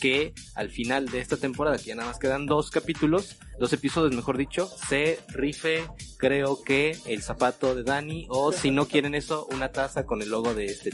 que 0.00 0.34
al 0.54 0.70
final 0.70 1.08
de 1.08 1.20
esta 1.20 1.36
temporada, 1.36 1.78
que 1.78 1.84
ya 1.84 1.94
nada 1.94 2.08
más 2.08 2.18
quedan 2.18 2.46
dos 2.46 2.70
capítulos, 2.70 3.36
dos 3.58 3.72
episodios 3.72 4.14
mejor 4.14 4.36
dicho, 4.36 4.66
se 4.88 5.20
rife 5.28 5.84
creo 6.16 6.62
que 6.62 6.96
el 7.06 7.22
zapato 7.22 7.74
de 7.74 7.84
Dani 7.84 8.26
o 8.30 8.52
si 8.52 8.70
no 8.70 8.88
quieren 8.88 9.14
eso, 9.14 9.46
una 9.52 9.70
taza 9.70 10.06
con 10.06 10.22
el 10.22 10.30
logo 10.30 10.54
de 10.54 10.66
este 10.66 10.90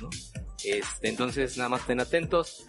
¿no? 0.00 0.10
Este, 0.64 1.08
entonces 1.08 1.56
nada 1.56 1.70
más 1.70 1.82
estén 1.82 2.00
atentos, 2.00 2.64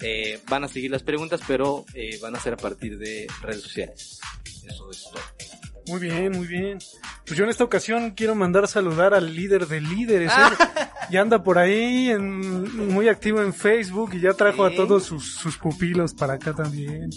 eh, 0.00 0.40
van 0.48 0.64
a 0.64 0.68
seguir 0.68 0.90
las 0.90 1.02
preguntas, 1.02 1.40
pero 1.46 1.84
eh, 1.94 2.18
van 2.22 2.34
a 2.34 2.40
ser 2.40 2.54
a 2.54 2.56
partir 2.56 2.98
de 2.98 3.26
redes 3.42 3.62
sociales. 3.62 4.20
Eso 4.66 4.90
es 4.90 5.04
todo. 5.04 5.63
Muy 5.86 6.00
bien, 6.00 6.32
muy 6.32 6.46
bien. 6.46 6.78
Pues 7.26 7.36
yo 7.36 7.44
en 7.44 7.50
esta 7.50 7.64
ocasión 7.64 8.12
quiero 8.12 8.34
mandar 8.34 8.68
saludar 8.68 9.14
al 9.14 9.34
líder 9.34 9.66
de 9.66 9.80
líderes. 9.80 10.32
¿eh? 10.32 10.86
Ya 11.10 11.20
anda 11.20 11.42
por 11.42 11.58
ahí, 11.58 12.10
en, 12.10 12.88
muy 12.88 13.08
activo 13.08 13.42
en 13.42 13.52
Facebook 13.52 14.14
y 14.14 14.20
ya 14.20 14.32
trajo 14.32 14.64
a 14.64 14.74
todos 14.74 15.04
sus, 15.04 15.34
sus, 15.34 15.58
pupilos 15.58 16.14
para 16.14 16.34
acá 16.34 16.54
también. 16.54 17.10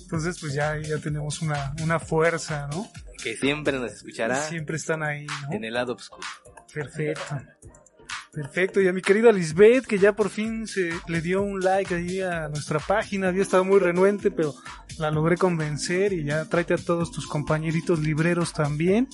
Entonces, 0.00 0.38
pues 0.40 0.54
ya, 0.54 0.78
ya 0.78 0.98
tenemos 0.98 1.42
una, 1.42 1.74
una 1.82 1.98
fuerza, 1.98 2.68
¿no? 2.72 2.88
Que 3.22 3.36
siempre 3.36 3.78
nos 3.78 3.92
escuchará. 3.92 4.40
Siempre 4.42 4.76
están 4.76 5.02
ahí, 5.02 5.26
¿no? 5.26 5.52
En 5.52 5.64
el 5.64 5.74
lado 5.74 5.94
oscuro. 5.94 6.26
Perfecto. 6.72 7.36
Perfecto, 8.36 8.82
y 8.82 8.88
a 8.88 8.92
mi 8.92 9.00
querida 9.00 9.32
Lisbeth, 9.32 9.86
que 9.86 9.98
ya 9.98 10.12
por 10.12 10.28
fin 10.28 10.66
se 10.66 10.90
le 11.08 11.22
dio 11.22 11.40
un 11.40 11.60
like 11.60 11.94
ahí 11.94 12.20
a 12.20 12.48
nuestra 12.48 12.78
página, 12.78 13.28
había 13.28 13.40
estado 13.40 13.64
muy 13.64 13.78
renuente, 13.80 14.30
pero 14.30 14.54
la 14.98 15.10
logré 15.10 15.38
convencer 15.38 16.12
y 16.12 16.24
ya 16.24 16.44
tráete 16.44 16.74
a 16.74 16.76
todos 16.76 17.10
tus 17.10 17.26
compañeritos 17.26 18.00
libreros 18.00 18.52
también, 18.52 19.08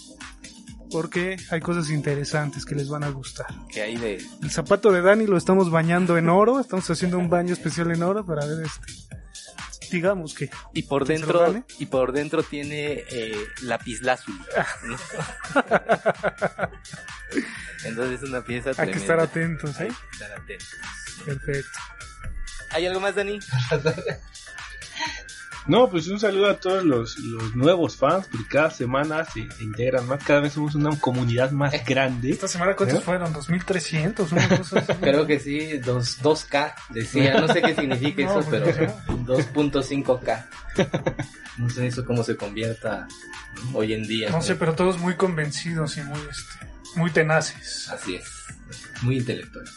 porque 0.90 1.36
hay 1.52 1.60
cosas 1.60 1.90
interesantes 1.90 2.64
que 2.64 2.74
les 2.74 2.88
van 2.88 3.04
a 3.04 3.10
gustar. 3.10 3.46
Que 3.72 3.82
hay 3.82 3.96
de... 3.96 4.20
El 4.42 4.50
zapato 4.50 4.90
de 4.90 5.02
Dani 5.02 5.28
lo 5.28 5.36
estamos 5.36 5.70
bañando 5.70 6.18
en 6.18 6.28
oro, 6.28 6.58
estamos 6.58 6.90
haciendo 6.90 7.16
un 7.16 7.30
baño 7.30 7.52
especial 7.52 7.92
en 7.92 8.02
oro 8.02 8.26
para 8.26 8.44
ver 8.44 8.66
este 8.66 9.12
digamos 9.92 10.34
que 10.34 10.48
y 10.72 10.84
por 10.84 11.04
dentro 11.04 11.62
y 11.78 11.84
por 11.84 12.12
dentro 12.12 12.42
tiene 12.42 13.04
eh, 13.10 13.36
lapislázuli 13.60 14.38
entonces 17.84 18.22
es 18.22 18.28
una 18.28 18.42
pieza 18.42 18.70
hay 18.76 18.90
que 18.90 18.98
estar 18.98 19.20
atentos 19.20 19.80
¿eh? 19.80 19.84
hay 19.84 19.88
que 19.88 20.12
estar 20.12 20.32
atentos 20.32 20.76
perfecto 21.24 21.78
hay 22.70 22.86
algo 22.86 23.00
más 23.00 23.14
Dani 23.14 23.38
No, 25.66 25.88
pues 25.88 26.08
un 26.08 26.18
saludo 26.18 26.50
a 26.50 26.56
todos 26.56 26.84
los, 26.84 27.16
nuevos 27.54 27.96
fans, 27.96 28.26
porque 28.30 28.48
cada 28.48 28.70
semana 28.70 29.24
se, 29.24 29.40
integran 29.60 30.08
más, 30.08 30.22
cada 30.24 30.40
vez 30.40 30.54
somos 30.54 30.74
una 30.74 30.98
comunidad 30.98 31.52
más 31.52 31.72
grande. 31.86 32.30
¿Esta 32.30 32.48
semana 32.48 32.74
cuántos 32.74 32.98
¿Eh? 32.98 33.02
fueron? 33.02 33.32
¿2300? 33.32 34.32
Una 34.32 34.58
cosa 34.58 34.84
Creo 35.00 35.26
que 35.26 35.38
sí, 35.38 35.78
dos, 35.78 36.20
2K, 36.20 36.74
decía, 36.90 37.40
no 37.40 37.46
sé 37.46 37.62
qué 37.62 37.74
significa 37.76 38.22
eso, 38.38 38.44
pero 38.50 38.66
2.5K. 38.66 40.46
No 41.58 41.70
sé 41.70 41.86
eso 41.86 42.04
cómo 42.04 42.24
se 42.24 42.36
convierta 42.36 43.06
hoy 43.72 43.92
en 43.92 44.02
día. 44.02 44.30
No 44.30 44.42
sé, 44.42 44.56
pero 44.56 44.74
todos 44.74 44.98
muy 44.98 45.14
convencidos 45.14 45.96
y 45.96 46.02
muy, 46.02 46.18
este, 46.28 46.71
muy 46.96 47.10
tenaces. 47.10 47.88
Así 47.90 48.16
es, 48.16 48.24
muy 49.02 49.18
intelectuales. 49.18 49.72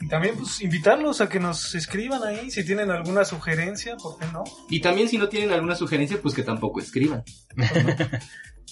Y 0.00 0.08
también 0.08 0.36
pues 0.36 0.60
invitarlos 0.60 1.20
a 1.20 1.28
que 1.28 1.40
nos 1.40 1.74
escriban 1.74 2.22
ahí 2.22 2.50
si 2.50 2.64
tienen 2.64 2.90
alguna 2.90 3.24
sugerencia, 3.24 3.96
¿por 3.96 4.18
qué 4.18 4.26
no? 4.26 4.44
Y 4.68 4.80
también 4.80 5.08
si 5.08 5.16
no 5.16 5.28
tienen 5.28 5.52
alguna 5.52 5.74
sugerencia, 5.74 6.20
pues 6.20 6.34
que 6.34 6.42
tampoco 6.42 6.80
escriban. 6.80 7.24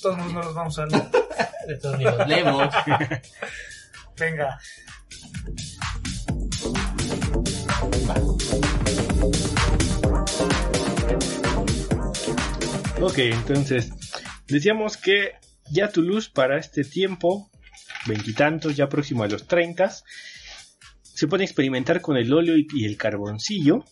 Todos 0.03 0.32
no 0.32 0.43
los 0.43 0.55
vamos 0.55 0.78
a 0.78 0.87
leer. 0.87 1.11
De 1.66 1.78
todos 1.78 2.01
los 2.01 2.28
leemos. 2.28 2.74
Venga. 4.18 4.59
Ok, 13.01 13.18
entonces 13.18 13.91
decíamos 14.47 14.97
que 14.97 15.32
ya 15.70 15.89
tu 15.89 16.03
luz 16.03 16.28
para 16.28 16.59
este 16.59 16.85
tiempo, 16.85 17.51
veintitantos, 18.07 18.77
ya 18.77 18.89
próximo 18.89 19.23
a 19.23 19.29
los 19.29 19.47
treintas, 19.47 20.05
se 21.03 21.29
puede 21.29 21.45
experimentar 21.45 22.01
con 22.01 22.17
el 22.17 22.33
óleo 22.33 22.57
y, 22.57 22.85
el 22.85 22.97
carboncillo 22.97 23.85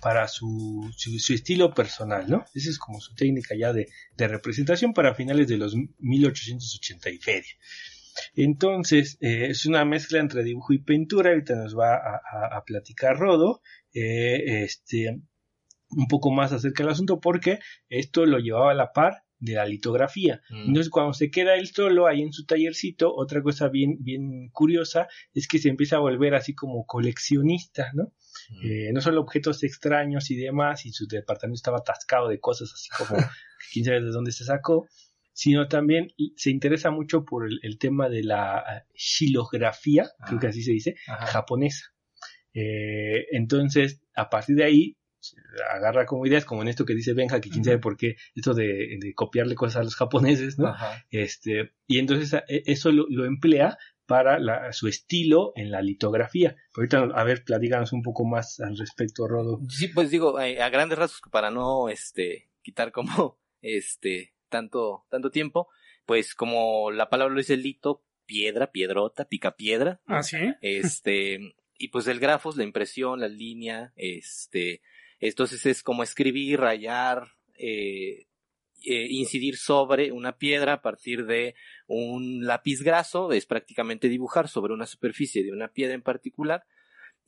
para 0.00 0.28
su, 0.28 0.88
su, 0.96 1.34
estilo 1.34 1.74
personal, 1.74 2.28
¿no? 2.28 2.44
Esa 2.54 2.70
es 2.70 2.78
como 2.78 3.00
su 3.00 3.14
técnica 3.14 3.56
ya 3.58 3.72
de, 3.72 3.88
representación 4.16 4.92
para 4.92 5.14
finales 5.14 5.48
de 5.48 5.56
los 5.56 5.74
1880 5.98 7.10
y 7.10 7.18
feria. 7.18 7.52
Entonces, 8.34 9.18
eh, 9.20 9.48
es 9.50 9.66
una 9.66 9.84
mezcla 9.84 10.20
entre 10.20 10.44
dibujo 10.44 10.72
y 10.72 10.78
pintura, 10.78 11.30
ahorita 11.30 11.56
nos 11.56 11.76
va 11.76 11.96
a, 11.96 12.62
platicar 12.64 13.18
Rodo, 13.18 13.60
eh, 13.92 14.62
este, 14.62 15.20
un 15.90 16.06
poco 16.08 16.30
más 16.30 16.52
acerca 16.52 16.82
del 16.82 16.92
asunto, 16.92 17.20
porque 17.20 17.58
esto 17.88 18.24
lo 18.24 18.38
llevaba 18.38 18.70
a 18.70 18.74
la 18.74 18.92
par 18.92 19.25
de 19.38 19.54
la 19.54 19.66
litografía. 19.66 20.40
Mm. 20.50 20.68
Entonces, 20.68 20.90
cuando 20.90 21.12
se 21.12 21.30
queda 21.30 21.54
él 21.54 21.68
solo 21.68 22.06
ahí 22.06 22.22
en 22.22 22.32
su 22.32 22.46
tallercito, 22.46 23.14
otra 23.14 23.42
cosa 23.42 23.68
bien, 23.68 23.98
bien 24.00 24.48
curiosa 24.50 25.08
es 25.34 25.46
que 25.46 25.58
se 25.58 25.68
empieza 25.68 25.96
a 25.96 26.00
volver 26.00 26.34
así 26.34 26.54
como 26.54 26.86
coleccionista, 26.86 27.90
¿no? 27.94 28.12
Mm. 28.50 28.66
Eh, 28.66 28.92
no 28.92 29.00
solo 29.00 29.20
objetos 29.20 29.62
extraños 29.62 30.30
y 30.30 30.36
demás, 30.36 30.86
y 30.86 30.92
su 30.92 31.06
departamento 31.06 31.56
estaba 31.56 31.78
atascado 31.78 32.28
de 32.28 32.40
cosas 32.40 32.72
así 32.72 32.88
como 32.96 33.18
quién 33.72 33.84
sabe 33.84 34.00
de 34.00 34.10
dónde 34.10 34.32
se 34.32 34.44
sacó, 34.44 34.88
sino 35.32 35.68
también 35.68 36.08
se 36.36 36.50
interesa 36.50 36.90
mucho 36.90 37.24
por 37.24 37.46
el, 37.46 37.78
tema 37.78 38.08
de 38.08 38.24
la 38.24 38.86
xilografía, 38.94 40.08
creo 40.26 40.40
que 40.40 40.46
así 40.46 40.62
se 40.62 40.72
dice, 40.72 40.96
japonesa. 41.06 41.92
Eh, 42.54 43.26
entonces, 43.32 44.00
a 44.14 44.30
partir 44.30 44.56
de 44.56 44.64
ahí, 44.64 44.96
agarra 45.72 46.06
como 46.06 46.26
ideas, 46.26 46.44
como 46.44 46.62
en 46.62 46.68
esto 46.68 46.84
que 46.84 46.94
dice 46.94 47.14
Benja, 47.14 47.40
que 47.40 47.50
quién 47.50 47.64
sabe 47.64 47.78
por 47.78 47.96
qué, 47.96 48.16
esto 48.34 48.54
de, 48.54 49.12
copiarle 49.14 49.54
cosas 49.54 49.76
a 49.76 49.84
los 49.84 49.96
japoneses, 49.96 50.58
¿no? 50.58 50.74
Este, 51.10 51.72
y 51.86 51.98
entonces 51.98 52.42
e, 52.48 52.62
eso 52.66 52.92
lo, 52.92 53.24
emplea 53.24 53.78
para 54.06 54.72
su 54.72 54.88
estilo 54.88 55.52
en 55.56 55.70
la 55.70 55.82
litografía. 55.82 56.56
Ahorita, 56.76 57.08
a 57.14 57.24
ver, 57.24 57.44
platícanos 57.44 57.92
un 57.92 58.02
poco 58.02 58.24
más 58.24 58.60
al 58.60 58.76
respecto, 58.76 59.26
Rodo. 59.26 59.60
Sí, 59.68 59.88
pues 59.88 60.10
digo, 60.10 60.40
eh, 60.40 60.62
a 60.62 60.68
grandes 60.68 60.98
rasgos, 60.98 61.20
para 61.30 61.50
no 61.50 61.88
este, 61.88 62.48
quitar 62.62 62.92
como 62.92 63.38
este 63.62 64.34
tanto, 64.48 65.04
tanto 65.10 65.30
tiempo, 65.30 65.68
pues 66.04 66.34
como 66.34 66.90
la 66.92 67.08
palabra 67.08 67.34
lo 67.34 67.40
dice 67.40 67.56
lito, 67.56 68.04
piedra, 68.26 68.70
piedrota, 68.70 69.28
pica 69.28 69.56
piedra. 69.56 70.00
Ah, 70.06 70.22
sí. 70.22 70.38
Este, 70.60 71.54
y 71.78 71.88
pues 71.88 72.06
el 72.06 72.20
grafos, 72.20 72.56
la 72.56 72.64
impresión, 72.64 73.20
la 73.20 73.28
línea, 73.28 73.92
este, 73.96 74.82
entonces 75.20 75.64
es 75.66 75.82
como 75.82 76.02
escribir, 76.02 76.60
rayar, 76.60 77.28
eh, 77.58 78.26
eh, 78.84 79.06
incidir 79.10 79.56
sobre 79.56 80.12
una 80.12 80.36
piedra 80.36 80.74
a 80.74 80.82
partir 80.82 81.26
de 81.26 81.54
un 81.86 82.46
lápiz 82.46 82.82
graso, 82.82 83.32
es 83.32 83.46
prácticamente 83.46 84.08
dibujar 84.08 84.48
sobre 84.48 84.74
una 84.74 84.86
superficie 84.86 85.42
de 85.42 85.52
una 85.52 85.68
piedra 85.68 85.94
en 85.94 86.02
particular. 86.02 86.64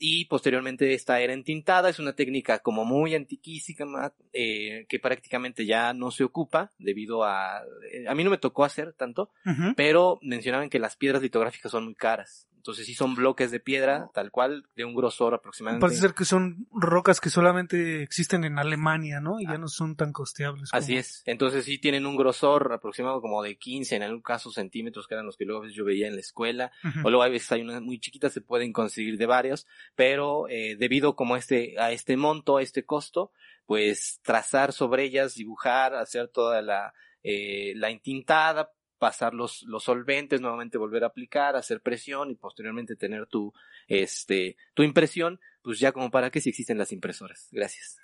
Y 0.00 0.26
posteriormente 0.26 0.94
esta 0.94 1.20
era 1.20 1.32
entintada, 1.32 1.88
es 1.88 1.98
una 1.98 2.12
técnica 2.12 2.60
como 2.60 2.84
muy 2.84 3.16
antiquísima, 3.16 4.14
eh, 4.32 4.86
que 4.88 5.00
prácticamente 5.00 5.66
ya 5.66 5.92
no 5.92 6.12
se 6.12 6.22
ocupa 6.22 6.72
debido 6.78 7.24
a... 7.24 7.58
a 7.58 8.14
mí 8.14 8.22
no 8.22 8.30
me 8.30 8.38
tocó 8.38 8.64
hacer 8.64 8.92
tanto, 8.92 9.32
pero 9.76 10.20
mencionaban 10.22 10.70
que 10.70 10.78
las 10.78 10.96
piedras 10.96 11.20
litográficas 11.20 11.72
son 11.72 11.86
muy 11.86 11.96
caras. 11.96 12.47
Entonces 12.58 12.86
sí 12.86 12.94
son 12.94 13.14
bloques 13.14 13.50
de 13.50 13.60
piedra, 13.60 14.10
tal 14.12 14.30
cual, 14.30 14.66
de 14.76 14.84
un 14.84 14.94
grosor 14.94 15.32
aproximadamente. 15.32 15.80
Parece 15.80 16.00
ser 16.00 16.14
que 16.14 16.24
son 16.24 16.66
rocas 16.72 17.20
que 17.20 17.30
solamente 17.30 18.02
existen 18.02 18.44
en 18.44 18.58
Alemania, 18.58 19.20
¿no? 19.20 19.40
Y 19.40 19.46
ya 19.46 19.58
no 19.58 19.68
son 19.68 19.96
tan 19.96 20.12
costeables. 20.12 20.68
Así 20.72 20.96
es. 20.96 21.22
Entonces 21.24 21.64
sí 21.64 21.78
tienen 21.78 22.04
un 22.04 22.16
grosor 22.16 22.72
aproximado 22.72 23.20
como 23.20 23.42
de 23.42 23.56
15, 23.56 23.96
en 23.96 24.02
algún 24.02 24.22
caso 24.22 24.50
centímetros, 24.50 25.06
que 25.06 25.14
eran 25.14 25.24
los 25.24 25.36
que 25.36 25.44
luego 25.44 25.66
yo 25.66 25.84
veía 25.84 26.08
en 26.08 26.14
la 26.14 26.20
escuela. 26.20 26.72
O 27.04 27.10
luego 27.10 27.22
a 27.22 27.28
veces 27.28 27.50
hay 27.52 27.62
unas 27.62 27.80
muy 27.80 28.00
chiquitas, 28.00 28.32
se 28.32 28.40
pueden 28.40 28.72
conseguir 28.72 29.16
de 29.16 29.26
varios, 29.26 29.66
pero 29.94 30.48
eh, 30.48 30.76
debido 30.76 31.14
como 31.14 31.36
este, 31.36 31.78
a 31.78 31.92
este 31.92 32.16
monto, 32.16 32.56
a 32.56 32.62
este 32.62 32.84
costo, 32.84 33.32
pues 33.66 34.20
trazar 34.22 34.72
sobre 34.72 35.04
ellas, 35.04 35.34
dibujar, 35.34 35.94
hacer 35.94 36.28
toda 36.28 36.60
la, 36.60 36.92
eh, 37.22 37.72
la 37.76 37.90
intintada, 37.90 38.72
pasar 38.98 39.34
los, 39.34 39.62
los 39.62 39.84
solventes, 39.84 40.40
nuevamente 40.40 40.78
volver 40.78 41.04
a 41.04 41.08
aplicar, 41.08 41.56
hacer 41.56 41.80
presión 41.80 42.30
y 42.30 42.34
posteriormente 42.34 42.96
tener 42.96 43.26
tu, 43.26 43.52
este, 43.86 44.56
tu 44.74 44.82
impresión, 44.82 45.40
pues 45.62 45.78
ya 45.78 45.92
como 45.92 46.10
para 46.10 46.30
que 46.30 46.40
si 46.40 46.50
existen 46.50 46.78
las 46.78 46.92
impresoras. 46.92 47.48
Gracias. 47.52 47.98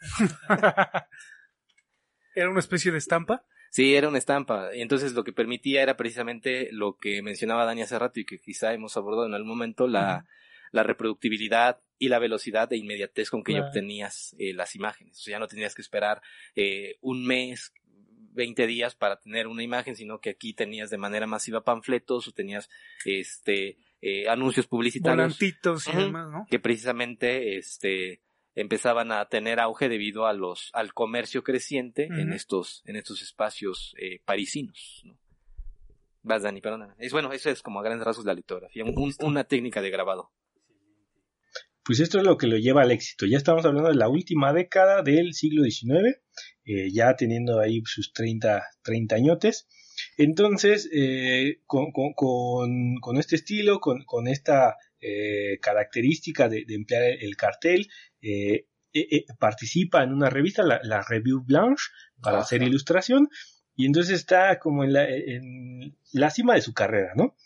¿Era 2.34 2.50
una 2.50 2.60
especie 2.60 2.90
de 2.92 2.98
estampa? 2.98 3.44
Sí, 3.70 3.94
era 3.94 4.08
una 4.08 4.18
estampa. 4.18 4.74
Y 4.74 4.82
entonces 4.82 5.14
lo 5.14 5.24
que 5.24 5.32
permitía 5.32 5.82
era 5.82 5.96
precisamente 5.96 6.68
lo 6.70 6.96
que 6.96 7.22
mencionaba 7.22 7.64
Dani 7.64 7.82
hace 7.82 7.98
rato 7.98 8.20
y 8.20 8.24
que 8.24 8.38
quizá 8.38 8.72
hemos 8.72 8.96
abordado 8.96 9.26
en 9.26 9.34
algún 9.34 9.48
momento, 9.48 9.88
la, 9.88 10.26
la 10.70 10.82
reproductibilidad 10.82 11.80
y 11.98 12.08
la 12.08 12.18
velocidad 12.18 12.68
de 12.68 12.76
inmediatez 12.76 13.30
con 13.30 13.44
que 13.44 13.54
ya 13.54 13.66
obtenías 13.66 14.34
eh, 14.38 14.52
las 14.52 14.74
imágenes. 14.74 15.18
O 15.18 15.22
sea, 15.22 15.32
ya 15.32 15.38
no 15.38 15.46
tenías 15.46 15.74
que 15.74 15.82
esperar 15.82 16.20
eh, 16.56 16.96
un 17.00 17.24
mes, 17.24 17.72
20 18.34 18.66
días 18.66 18.94
para 18.94 19.18
tener 19.18 19.46
una 19.46 19.62
imagen, 19.62 19.96
sino 19.96 20.20
que 20.20 20.30
aquí 20.30 20.52
tenías 20.52 20.90
de 20.90 20.98
manera 20.98 21.26
masiva 21.26 21.64
panfletos 21.64 22.28
o 22.28 22.32
tenías 22.32 22.68
este 23.04 23.78
eh, 24.02 24.28
anuncios 24.28 24.66
publicitarios. 24.66 25.40
y 25.40 25.96
demás, 25.96 26.30
¿no? 26.30 26.46
Que 26.50 26.58
precisamente 26.58 27.56
este 27.56 28.20
empezaban 28.54 29.10
a 29.10 29.24
tener 29.26 29.58
auge 29.58 29.88
debido 29.88 30.26
a 30.26 30.32
los 30.32 30.70
al 30.74 30.94
comercio 30.94 31.42
creciente 31.42 32.04
en 32.04 32.32
estos 32.32 32.82
en 32.86 32.96
estos 32.96 33.22
espacios 33.22 33.94
eh, 33.98 34.20
parisinos. 34.24 35.02
¿no? 35.04 35.16
Vas, 36.22 36.42
Dani, 36.42 36.60
perdona. 36.60 36.94
Es 36.98 37.12
bueno, 37.12 37.32
eso 37.32 37.50
es 37.50 37.62
como 37.62 37.80
a 37.80 37.82
grandes 37.82 38.06
rasgos 38.06 38.24
la 38.24 38.34
litografía, 38.34 38.84
una 39.20 39.44
técnica 39.44 39.82
de 39.82 39.90
grabado 39.90 40.30
pues 41.84 42.00
esto 42.00 42.18
es 42.18 42.24
lo 42.24 42.38
que 42.38 42.46
lo 42.46 42.56
lleva 42.56 42.82
al 42.82 42.90
éxito. 42.90 43.26
Ya 43.26 43.36
estamos 43.36 43.64
hablando 43.64 43.90
de 43.90 43.96
la 43.96 44.08
última 44.08 44.52
década 44.52 45.02
del 45.02 45.34
siglo 45.34 45.64
XIX, 45.64 46.18
eh, 46.64 46.90
ya 46.90 47.14
teniendo 47.14 47.60
ahí 47.60 47.82
sus 47.84 48.12
30, 48.12 48.62
30 48.82 49.14
añotes. 49.14 49.68
Entonces, 50.16 50.88
eh, 50.92 51.60
con, 51.66 51.92
este 53.18 53.36
estilo, 53.36 53.80
con, 53.80 54.28
esta 54.28 54.76
eh, 55.00 55.58
característica 55.60 56.48
de, 56.48 56.64
emplear 56.68 57.02
el, 57.20 57.36
cartel, 57.36 57.88
participa 59.38 60.02
en 60.02 60.12
una 60.12 60.30
revista, 60.30 60.62
la, 60.62 61.02
Revue 61.02 61.42
Blanche, 61.44 61.84
para 62.20 62.38
hacer 62.38 62.62
ilustración, 62.62 63.28
y 63.76 63.86
entonces 63.86 64.14
está 64.14 64.58
como 64.58 64.84
en 64.84 64.94
la, 64.94 65.06
en 65.08 65.98
la 66.12 66.30
cima 66.30 66.54
de 66.54 66.62
su 66.62 66.72
carrera, 66.72 67.12
¿no? 67.14 67.36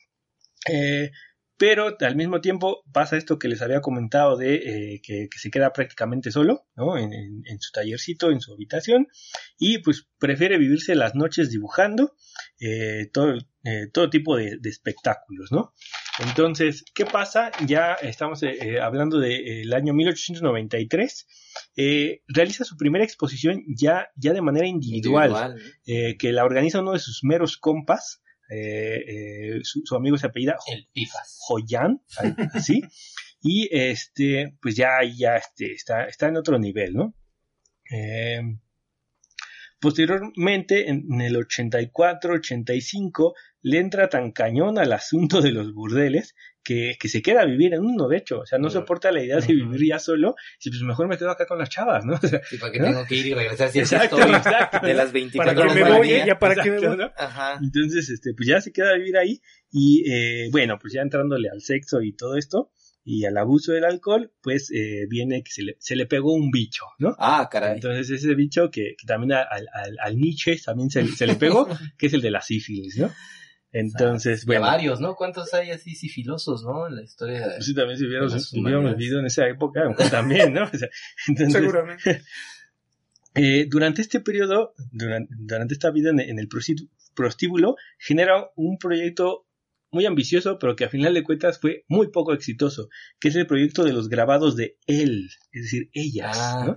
Pero 1.59 1.97
al 2.01 2.17
mismo 2.17 2.41
tiempo 2.41 2.85
pasa 2.93 3.17
esto 3.17 3.39
que 3.39 3.49
les 3.49 3.61
había 3.63 3.81
comentado 3.81 4.37
de 4.37 4.55
eh, 4.95 5.01
que, 5.03 5.29
se 5.37 5.51
queda 5.51 5.73
prácticamente 5.73 6.31
solo, 6.31 6.67
¿no? 6.77 6.97
En, 6.97 7.43
su 7.59 7.73
tallercito, 7.73 8.31
en 8.31 8.41
su 8.41 8.55
habitación, 8.55 9.09
y 9.59 9.79
pues 9.79 10.07
prefiere 10.19 10.57
vivirse 10.57 10.95
las 10.95 11.17
noches 11.17 11.51
dibujando 11.51 12.15
eh, 12.61 13.11
todo, 13.13 13.35
eh, 13.65 13.89
todo 13.93 14.09
tipo 14.09 14.37
de, 14.37 14.57
espectáculos, 14.65 15.51
¿no? 15.51 15.75
Entonces, 16.21 16.85
¿qué 16.95 17.05
pasa? 17.05 17.51
Ya 17.67 17.95
estamos 17.95 18.41
hablando 18.81 19.19
del 19.19 19.73
año 19.73 19.95
1893. 19.95 21.27
realiza 22.29 22.65
su 22.65 22.77
primera 22.77 23.05
exposición 23.05 23.65
ya, 23.67 24.09
ya 24.15 24.33
de 24.33 24.43
manera 24.43 24.67
individual, 24.67 25.61
que 25.85 26.33
la 26.33 26.45
organiza 26.45 26.81
uno 26.81 26.93
de 26.93 27.01
sus 27.01 27.25
meros 27.25 27.57
compas, 27.57 28.23
eh, 28.49 29.05
eh, 29.07 29.61
su, 29.63 29.95
amigo 29.95 30.17
se 30.17 30.27
apellida 30.27 30.57
El 30.67 30.89
Pifas. 30.93 31.39
Joyan, 31.47 32.03
así, 32.55 32.81
y 33.43 33.69
este, 33.71 34.57
pues 34.61 34.75
ya, 34.77 34.99
ya 35.05 35.37
este, 35.37 35.73
está, 35.73 36.05
está 36.05 36.29
en 36.29 36.37
otro 36.37 36.59
nivel, 36.59 36.95
¿no? 36.95 37.15
Eh, 37.91 38.41
posteriormente, 39.81 40.89
en, 40.91 41.21
el 41.21 41.37
84-85, 41.37 43.35
le 43.63 43.79
entra 43.79 44.09
tan 44.09 44.33
cañón 44.33 44.79
al 44.79 44.93
asunto 44.93 45.41
de 45.41 45.53
los 45.53 45.73
burdeles 45.75 46.35
que, 46.63 46.97
se 47.09 47.23
queda 47.23 47.43
a 47.43 47.47
vivir 47.47 47.75
en 47.75 47.81
uno, 47.81 48.09
de 48.09 48.19
hecho. 48.19 48.41
O 48.41 48.47
sea, 48.47 48.59
no 48.59 48.71
soporta 48.71 49.11
la 49.11 49.23
idea 49.23 49.39
de 49.39 49.47
vivir 49.55 49.89
ya 49.89 49.99
solo. 49.99 50.35
Y 50.63 50.71
pues 50.71 50.83
mejor 50.83 51.09
me 51.09 51.17
quedo 51.17 51.31
acá 51.31 51.47
con 51.47 51.59
las 51.59 51.71
chavas, 51.71 52.05
¿no? 52.05 52.15
y 52.53 52.57
para 52.59 52.73
que 52.73 52.81
tengo 52.81 53.05
que 53.07 53.15
ir 53.15 53.27
y 53.27 53.35
regresar 53.35 53.71
si 53.71 53.79
exacto, 53.81 54.21
exacto. 54.21 54.87
de 54.87 54.95
las 54.95 55.13
24 55.13 55.55
para 55.55 55.75
que 55.75 55.83
me 55.83 55.99
voy, 55.99 56.09
ya 56.27 56.39
para 56.39 56.63
que 56.63 56.71
me 56.71 56.89
voy. 56.89 57.07
Ajá. 57.17 57.59
Entonces, 57.63 58.11
este, 58.11 58.35
pues 58.35 58.49
ya 58.49 58.61
se 58.61 58.73
queda 58.73 58.91
a 58.91 58.97
vivir 58.97 59.17
ahí. 59.17 59.41
Y 59.71 60.05
eh, 60.11 60.49
bueno, 60.51 60.79
pues 60.81 60.93
ya 60.93 61.03
entrándole 61.03 61.49
al 61.49 61.61
sexo 61.61 62.01
y 62.03 62.15
todo 62.15 62.37
esto, 62.37 62.71
y 63.11 63.25
al 63.25 63.39
abuso 63.39 63.73
del 63.73 63.87
alcohol, 63.87 64.33
pues 64.43 64.71
eh, 64.71 65.07
viene 65.09 65.43
que 65.43 65.51
se 65.51 65.63
le, 65.63 65.77
se 65.79 65.97
le, 65.97 66.05
pegó 66.05 66.35
un 66.35 66.51
bicho, 66.51 66.85
¿no? 66.99 67.17
Ah, 67.19 67.49
caray. 67.51 67.77
Entonces 67.77 68.11
ese 68.11 68.35
bicho 68.35 68.71
que, 68.71 68.97
que 68.99 69.07
también 69.07 69.33
al, 69.33 69.47
al, 69.73 69.97
al, 69.99 70.17
Nietzsche 70.19 70.55
también 70.63 70.91
se, 70.91 71.07
se, 71.09 71.27
le 71.27 71.37
pegó, 71.37 71.67
que 71.97 72.09
es 72.09 72.13
el 72.13 72.21
de 72.21 72.31
la 72.31 72.43
sífilis, 72.43 72.99
¿no? 72.99 73.11
Entonces, 73.73 74.47
bueno. 74.47 74.63
varios, 74.63 75.01
¿no? 75.01 75.15
¿Cuántos 75.15 75.53
hay 75.53 75.71
así 75.71 75.95
sifilosos, 75.95 76.65
¿no? 76.65 76.87
En 76.87 76.97
la 76.97 77.03
historia. 77.03 77.45
Pues 77.45 77.67
sí, 77.67 77.75
también 77.75 77.99
si 77.99 78.07
hubiéramos, 78.07 78.97
vivido 78.97 79.21
en 79.21 79.27
esa 79.27 79.47
época, 79.47 79.95
también, 80.11 80.55
¿no? 80.55 80.63
entonces, 81.29 81.53
Seguramente. 81.53 82.23
Eh, 83.35 83.67
durante 83.69 84.03
este 84.03 84.19
periodo, 84.19 84.75
durante, 84.91 85.33
durante 85.39 85.75
esta 85.75 85.93
vida 85.93 86.11
en, 86.11 86.19
en 86.19 86.41
el 86.41 86.49
prostíbulo, 87.15 87.77
genera 87.99 88.51
un 88.57 88.79
proyecto 88.79 89.48
muy 89.91 90.07
ambicioso, 90.07 90.59
pero 90.59 90.77
que 90.77 90.85
a 90.85 90.89
final 90.89 91.15
de 91.15 91.23
cuentas 91.23 91.59
fue 91.61 91.85
muy 91.89 92.11
poco 92.11 92.33
exitoso, 92.33 92.89
que 93.19 93.29
es 93.29 93.37
el 93.37 93.47
proyecto 93.47 93.85
de 93.85 93.93
los 93.93 94.09
grabados 94.09 94.57
de 94.57 94.77
él, 94.87 95.29
es 95.53 95.63
decir, 95.63 95.91
ellas, 95.93 96.37
ah, 96.39 96.77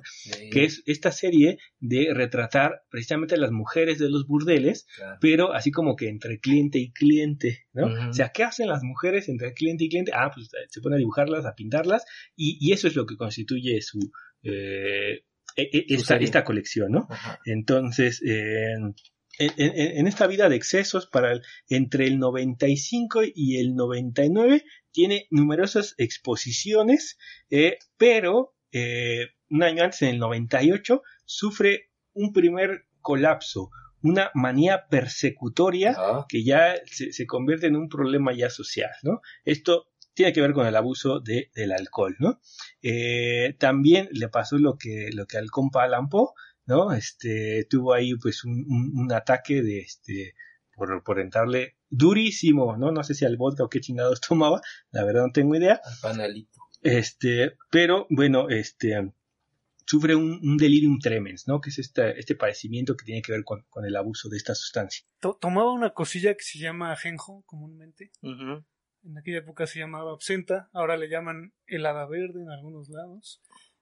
que 0.51 0.63
es 0.63 0.83
esta 0.85 1.11
serie 1.11 1.57
de 1.79 2.13
retratar 2.13 2.83
precisamente 2.89 3.35
a 3.35 3.37
las 3.37 3.51
mujeres 3.51 3.99
de 3.99 4.09
los 4.09 4.27
burdeles, 4.27 4.87
pero 5.19 5.53
así 5.53 5.71
como 5.71 5.95
que 5.95 6.09
entre 6.09 6.39
cliente 6.39 6.79
y 6.79 6.91
cliente, 6.91 7.65
¿no? 7.73 8.09
O 8.09 8.13
sea, 8.13 8.29
¿qué 8.29 8.43
hacen 8.43 8.67
las 8.67 8.83
mujeres 8.83 9.27
entre 9.29 9.53
cliente 9.53 9.85
y 9.85 9.89
cliente? 9.89 10.11
Ah, 10.15 10.31
pues 10.33 10.49
se 10.69 10.81
ponen 10.81 10.95
a 10.95 10.99
dibujarlas, 10.99 11.45
a 11.45 11.55
pintarlas, 11.55 12.05
y, 12.35 12.71
eso 12.71 12.87
es 12.87 12.95
lo 12.95 13.05
que 13.05 13.17
constituye 13.17 13.81
su... 13.81 13.99
Eh, 14.43 15.23
e, 15.57 15.63
e, 15.63 15.85
esta, 15.89 16.15
esta, 16.15 16.45
colección, 16.45 16.93
¿no? 16.93 17.07
Entonces, 17.45 18.21
eh, 18.25 18.75
en, 19.41 20.07
esta 20.07 20.27
vida 20.27 20.49
de 20.49 20.55
excesos 20.55 21.07
para 21.07 21.39
entre 21.69 22.07
el 22.07 22.19
95 22.19 23.21
y 23.33 23.57
el 23.57 23.75
99 23.75 24.63
tiene 24.91 25.27
numerosas 25.31 25.95
exposiciones, 25.97 27.17
eh, 27.49 27.77
pero 27.97 28.55
eh, 28.71 29.27
un 29.49 29.63
año 29.63 29.83
antes, 29.83 30.01
en 30.03 30.09
el 30.09 30.19
98, 30.19 31.01
sufre 31.25 31.89
un 32.13 32.33
primer 32.33 32.85
colapso, 33.01 33.69
una 34.01 34.31
manía 34.33 34.87
persecutoria 34.89 35.95
que 36.27 36.43
ya 36.43 36.75
se, 36.85 37.25
convierte 37.25 37.67
en 37.67 37.75
un 37.75 37.89
problema 37.89 38.33
ya 38.33 38.49
social, 38.49 38.91
¿no? 39.03 39.21
Esto 39.45 39.87
tiene 40.13 40.33
que 40.33 40.41
ver 40.41 40.53
con 40.53 40.67
el 40.67 40.75
abuso 40.75 41.19
de, 41.19 41.51
del 41.53 41.71
alcohol, 41.71 42.15
¿no? 42.19 42.39
Eh, 42.81 43.55
también 43.59 44.09
le 44.11 44.27
pasó 44.29 44.57
lo 44.57 44.77
que, 44.77 45.09
lo 45.13 45.25
que 45.25 45.37
al 45.37 45.51
compa 45.51 45.83
Alan 45.83 46.09
¿no? 46.65 46.93
Este, 46.93 47.65
tuvo 47.69 47.93
ahí 47.93 48.15
pues 48.15 48.43
un, 48.43 48.65
un, 48.93 49.11
ataque 49.13 49.61
de 49.61 49.79
este, 49.79 50.35
por, 50.75 51.03
por 51.03 51.19
entrarle 51.19 51.77
durísimo, 51.89 52.77
¿no? 52.77 52.91
No 52.91 53.03
sé 53.03 53.13
si 53.13 53.25
al 53.25 53.37
vodka 53.37 53.63
o 53.63 53.69
qué 53.69 53.81
chingados 53.81 54.21
tomaba, 54.27 54.61
la 54.91 55.03
verdad 55.03 55.27
no 55.27 55.31
tengo 55.31 55.55
idea. 55.55 55.81
Al 55.83 55.97
panalito. 56.01 56.59
Este, 56.81 57.57
pero 57.69 58.07
bueno, 58.09 58.49
este, 58.49 59.13
sufre 59.85 60.15
un, 60.15 60.39
un, 60.41 60.57
delirium 60.57 60.99
tremens, 60.99 61.47
¿no? 61.47 61.61
Que 61.61 61.69
es 61.69 61.79
este, 61.79 62.19
este 62.19 62.35
padecimiento 62.35 62.95
que 62.95 63.05
tiene 63.05 63.21
que 63.21 63.33
ver 63.33 63.43
con, 63.43 63.65
con 63.69 63.85
el 63.85 63.95
abuso 63.95 64.29
de 64.29 64.37
esta 64.37 64.55
sustancia. 64.55 65.05
Tomaba 65.39 65.71
una 65.71 65.91
cosilla 65.91 66.33
que 66.33 66.43
se 66.43 66.59
llama 66.59 66.91
ajenjo 66.91 67.43
comúnmente. 67.45 68.11
En 69.03 69.17
aquella 69.17 69.39
época 69.39 69.65
se 69.65 69.79
llamaba 69.79 70.11
absenta, 70.11 70.69
ahora 70.73 70.95
le 70.95 71.09
llaman 71.09 71.53
helada 71.65 72.05
verde 72.07 72.41
en 72.41 72.49
algunos 72.49 72.89
lados. 72.89 73.41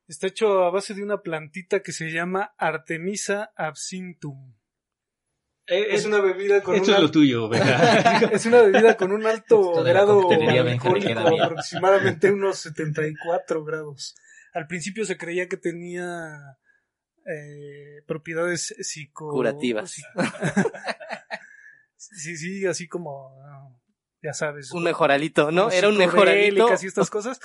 Está 0.10 0.26
hecho 0.26 0.64
a 0.64 0.72
base 0.72 0.96
de 0.96 1.04
una 1.04 1.22
plantita 1.22 1.84
que 1.84 1.92
se 1.92 2.10
llama 2.10 2.56
Artemisa 2.58 3.52
absinthum. 3.56 4.56
Eh, 5.68 5.90
es, 5.92 6.04
una 6.06 6.20
bebida 6.20 6.64
con 6.64 6.78
Esto 6.78 6.96
es 6.96 7.00
lo 7.00 7.12
tuyo, 7.12 7.48
Es 8.32 8.48
una 8.48 8.64
bebida 8.64 8.98
con 8.98 9.12
un 9.12 9.28
alto 9.28 9.84
grado 9.84 10.28
alcohólico, 10.28 11.44
aproximadamente 11.44 12.32
unos 12.32 12.58
74 12.58 13.64
grados. 13.64 14.16
Al 14.52 14.66
principio 14.66 15.06
se 15.06 15.16
creía 15.16 15.48
que 15.48 15.58
tenía 15.58 16.58
eh, 17.28 18.02
propiedades 18.08 18.74
psico... 18.80 19.30
curativas. 19.30 19.94
sí, 21.98 22.36
sí, 22.36 22.66
así 22.66 22.88
como 22.88 23.80
ya 24.24 24.34
sabes. 24.34 24.72
Un 24.72 24.86
mejoralito, 24.86 25.52
¿no? 25.52 25.70
Era 25.70 25.88
un 25.88 25.98
mejoralito. 25.98 26.68
Y 26.82 26.86
estas 26.88 27.12
cosas. 27.12 27.40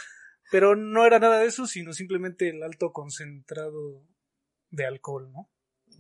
Pero 0.55 0.77
no 0.77 1.05
era 1.05 1.19
nada 1.19 1.41
de 1.41 1.47
eso, 1.47 1.67
sino 1.67 1.93
simplemente 1.93 2.49
el 2.49 2.63
alto 2.63 2.93
concentrado 2.93 4.07
de 4.71 4.87
alcohol, 4.87 5.33
¿no? 5.33 5.51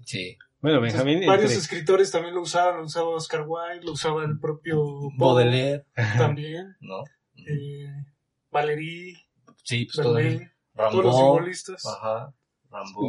Sí. 0.04 0.38
Bueno, 0.60 0.80
Benjamín. 0.80 1.26
varios 1.26 1.50
escritores 1.50 2.12
también 2.12 2.36
lo 2.36 2.42
usaban, 2.42 2.76
lo 2.76 2.84
usaba 2.84 3.08
Oscar 3.08 3.44
Wilde, 3.48 3.84
lo 3.84 3.90
usaba 3.94 4.24
el 4.24 4.38
propio 4.38 5.10
Baudelaire. 5.18 5.86
También. 6.16 6.76
¿No? 6.80 7.02
Eh, 7.34 7.90
Valery. 8.52 9.16
Sí, 9.64 9.86
pues 9.86 9.96
todo. 9.96 10.20
Todos 10.76 11.04
los 11.04 11.16
simbolistas. 11.16 11.84
Ajá. 11.84 12.32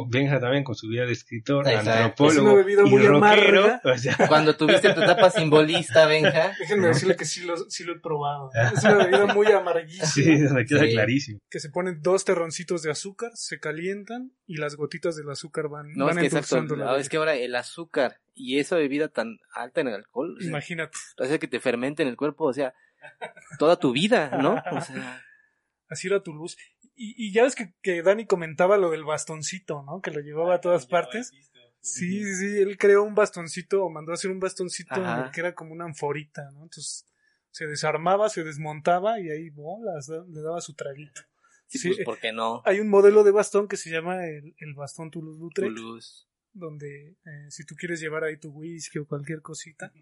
Benja 0.08 0.40
también 0.40 0.64
con 0.64 0.74
su 0.74 0.88
vida 0.88 1.06
de 1.06 1.12
escritor, 1.12 1.68
antropólogo. 1.68 2.32
Es 2.32 2.38
una 2.38 2.54
bebida 2.54 2.84
muy 2.84 3.06
amarga. 3.06 3.80
Cuando 4.28 4.56
tuviste 4.56 4.92
tu 4.92 5.02
etapa 5.02 5.30
simbolista, 5.30 6.06
Benja. 6.06 6.54
Déjenme 6.58 6.88
decirle 6.88 7.16
que 7.16 7.24
sí 7.24 7.44
lo, 7.44 7.56
sí 7.68 7.84
lo 7.84 7.94
he 7.94 8.00
probado. 8.00 8.50
Es 8.52 8.82
una 8.84 8.94
bebida 8.94 9.26
muy 9.34 9.46
amarguísima. 9.46 10.06
Sí, 10.06 10.24
me 10.54 10.64
queda 10.64 10.86
clarísimo. 10.86 11.40
Que 11.50 11.60
se 11.60 11.70
ponen 11.70 12.00
dos 12.02 12.24
terroncitos 12.24 12.82
de 12.82 12.90
azúcar, 12.90 13.32
se 13.34 13.58
calientan 13.58 14.32
y 14.46 14.56
las 14.56 14.76
gotitas 14.76 15.16
del 15.16 15.30
azúcar 15.30 15.68
van, 15.68 15.92
no, 15.94 16.06
van 16.06 16.18
es 16.18 16.20
que 16.32 16.38
exacto, 16.38 16.76
no, 16.76 16.96
es 16.96 17.08
que 17.08 17.16
ahora 17.16 17.34
el 17.34 17.54
azúcar 17.54 18.20
y 18.34 18.58
esa 18.58 18.76
bebida 18.76 19.08
tan 19.08 19.38
alta 19.52 19.80
en 19.80 19.88
el 19.88 19.94
alcohol. 19.94 20.36
Imagínate. 20.40 20.96
hace 21.18 21.38
que 21.38 21.48
te 21.48 21.60
fermente 21.60 22.02
en 22.02 22.08
el 22.08 22.16
cuerpo, 22.16 22.44
o 22.44 22.52
sea, 22.52 22.74
toda 23.58 23.76
tu 23.76 23.92
vida, 23.92 24.38
¿no? 24.40 24.62
O 24.70 24.80
sea. 24.80 25.22
Así 25.88 26.08
era 26.08 26.22
tu 26.22 26.32
luz. 26.32 26.56
Y, 26.98 27.30
ya 27.32 27.42
ves 27.42 27.54
que, 27.54 27.74
que, 27.82 28.02
Dani 28.02 28.24
comentaba 28.24 28.78
lo 28.78 28.90
del 28.90 29.04
bastoncito, 29.04 29.82
¿no? 29.82 30.00
Que 30.00 30.10
lo 30.10 30.20
llevaba 30.20 30.54
a 30.54 30.60
todas 30.62 30.86
partes. 30.86 31.30
Sí, 31.80 32.24
sí, 32.24 32.34
sí, 32.34 32.58
él 32.58 32.78
creó 32.78 33.04
un 33.04 33.14
bastoncito 33.14 33.84
o 33.84 33.90
mandó 33.90 34.12
a 34.12 34.14
hacer 34.14 34.30
un 34.30 34.40
bastoncito 34.40 34.94
que 35.32 35.40
era 35.40 35.54
como 35.54 35.72
una 35.72 35.84
anforita, 35.84 36.50
¿no? 36.52 36.64
Entonces 36.64 37.06
se 37.50 37.66
desarmaba, 37.66 38.28
se 38.28 38.44
desmontaba 38.44 39.20
y 39.20 39.30
ahí 39.30 39.50
bolas, 39.50 40.08
le 40.08 40.40
daba 40.40 40.60
su 40.60 40.74
traguito. 40.74 41.22
Sí, 41.68 41.88
pues, 41.88 42.04
¿por 42.04 42.18
qué 42.18 42.32
no? 42.32 42.62
Hay 42.64 42.80
un 42.80 42.88
modelo 42.88 43.24
de 43.24 43.30
bastón 43.30 43.68
que 43.68 43.76
se 43.76 43.90
llama 43.90 44.26
el, 44.26 44.54
el 44.58 44.74
bastón 44.74 45.10
Toulouse-Lautrec. 45.10 45.72
Donde 46.52 47.16
eh, 47.24 47.50
si 47.50 47.64
tú 47.66 47.74
quieres 47.74 48.00
llevar 48.00 48.24
ahí 48.24 48.38
tu 48.38 48.50
whisky 48.50 48.98
o 48.98 49.06
cualquier 49.06 49.42
cosita, 49.42 49.92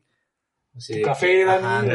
tu 0.75 1.03
café, 1.03 1.45
Dani, 1.45 1.89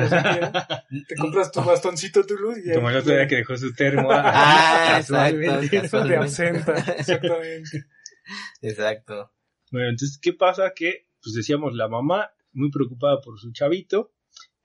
te 1.08 1.16
compras 1.16 1.52
tu 1.52 1.62
bastoncito 1.62 2.26
Toulouse 2.26 2.62
y 2.66 2.74
Como 2.74 2.90
el 2.90 2.98
otro 2.98 3.14
día 3.14 3.28
que 3.28 3.38
dejó 3.38 3.58
su 3.58 3.74
termo. 3.74 4.10
ah, 4.12 4.98
exacto. 5.00 6.04
De 6.04 6.16
absenta, 6.16 6.78
exactamente. 6.98 7.86
Exacto. 8.62 9.32
Bueno, 9.72 9.90
entonces, 9.90 10.20
¿qué 10.22 10.34
pasa? 10.34 10.72
Que, 10.76 11.08
pues 11.22 11.36
decíamos, 11.36 11.74
la 11.74 11.88
mamá, 11.88 12.32
muy 12.54 12.72
preocupada 12.72 13.22
por 13.22 13.40
su 13.40 13.52
chavito, 13.52 14.14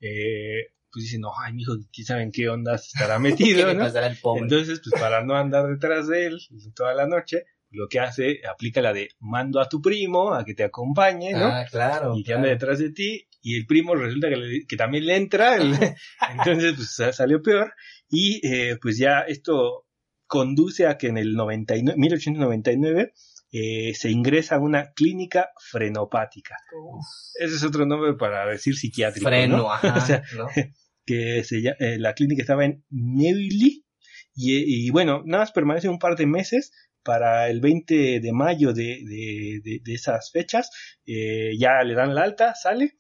eh, 0.00 0.72
pues 0.92 1.04
dice, 1.04 1.18
no, 1.18 1.32
ay, 1.36 1.52
mijo, 1.52 1.72
¿quién 1.92 2.06
sabe 2.06 2.22
en 2.22 2.30
qué 2.30 2.48
ondas 2.48 2.86
estará 2.86 3.18
metido? 3.18 3.74
¿no? 3.74 3.84
Entonces, 3.84 4.80
pues 4.82 5.00
para 5.00 5.24
no 5.24 5.34
andar 5.34 5.66
detrás 5.66 6.06
de 6.08 6.26
él 6.26 6.38
toda 6.74 6.94
la 6.94 7.06
noche, 7.06 7.44
lo 7.70 7.88
que 7.88 7.98
hace, 7.98 8.40
aplica 8.48 8.80
la 8.80 8.92
de 8.92 9.08
mando 9.18 9.60
a 9.60 9.68
tu 9.68 9.82
primo 9.82 10.32
a 10.32 10.44
que 10.44 10.54
te 10.54 10.62
acompañe, 10.62 11.32
¿no? 11.32 11.46
Ah, 11.46 11.64
claro. 11.68 12.16
Y 12.16 12.22
que 12.22 12.34
ande 12.34 12.50
detrás 12.50 12.78
de 12.78 12.90
ti 12.90 13.28
y 13.45 13.57
el 13.57 13.66
primo 13.66 13.95
resulta 13.95 14.28
que, 14.66 14.76
también 14.76 15.05
le 15.05 15.16
entra, 15.16 15.57
entonces 16.32 16.74
pues 16.74 17.14
salió 17.14 17.42
peor 17.42 17.74
y 18.09 18.40
eh, 18.42 18.78
pues 18.80 18.97
ya 18.97 19.20
esto 19.20 19.86
conduce 20.26 20.86
a 20.86 20.97
que 20.97 21.09
en 21.09 21.18
el 21.18 21.34
99, 21.34 21.99
1899 21.99 23.12
eh, 23.53 23.92
se 23.95 24.11
ingresa 24.11 24.57
a 24.57 24.61
una 24.61 24.92
clínica 24.95 25.51
frenopática. 25.70 26.57
Ese 27.38 27.57
es 27.57 27.64
otro 27.64 27.84
nombre 27.84 28.14
para 28.14 28.47
decir 28.47 28.76
psiquiátrico. 28.76 29.28
Freno, 29.28 29.68
que 31.05 31.45
se, 31.45 31.59
eh, 31.59 31.99
la 31.99 32.14
clínica 32.14 32.40
estaba 32.40 32.64
en 32.64 32.82
Neuilly 32.88 33.84
y, 34.36 34.88
bueno, 34.90 35.22
nada 35.26 35.42
más 35.42 35.53
permanece 35.53 35.90
un 35.90 35.99
par 35.99 36.16
de 36.16 36.26
meses 36.26 36.72
para 37.05 37.51
el 37.51 37.61
20 37.61 38.20
de 38.20 38.32
mayo 38.32 38.72
de, 38.72 39.03
de, 39.05 39.80
de, 39.84 39.95
esas 39.95 40.32
fechas, 40.32 40.70
ya 41.05 41.84
le 41.84 41.95
dan 41.95 42.14
la 42.14 42.22
alta, 42.22 42.55
sale 42.55 42.95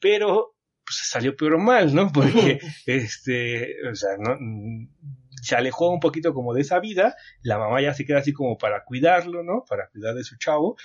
pero 0.00 0.56
pues 0.84 1.00
salió 1.02 1.36
peor 1.36 1.58
mal, 1.58 1.94
¿no? 1.94 2.10
Porque 2.12 2.60
este, 2.86 3.76
o 3.90 3.94
sea, 3.94 4.10
no 4.18 4.36
se 5.42 5.56
alejó 5.56 5.90
un 5.90 6.00
poquito 6.00 6.34
como 6.34 6.54
de 6.54 6.62
esa 6.62 6.80
vida, 6.80 7.14
la 7.42 7.58
mamá 7.58 7.80
ya 7.80 7.94
se 7.94 8.04
queda 8.04 8.18
así 8.18 8.32
como 8.32 8.58
para 8.58 8.84
cuidarlo, 8.84 9.42
¿no? 9.42 9.64
Para 9.68 9.88
cuidar 9.88 10.14
de 10.14 10.24
su 10.24 10.36
chavo, 10.36 10.76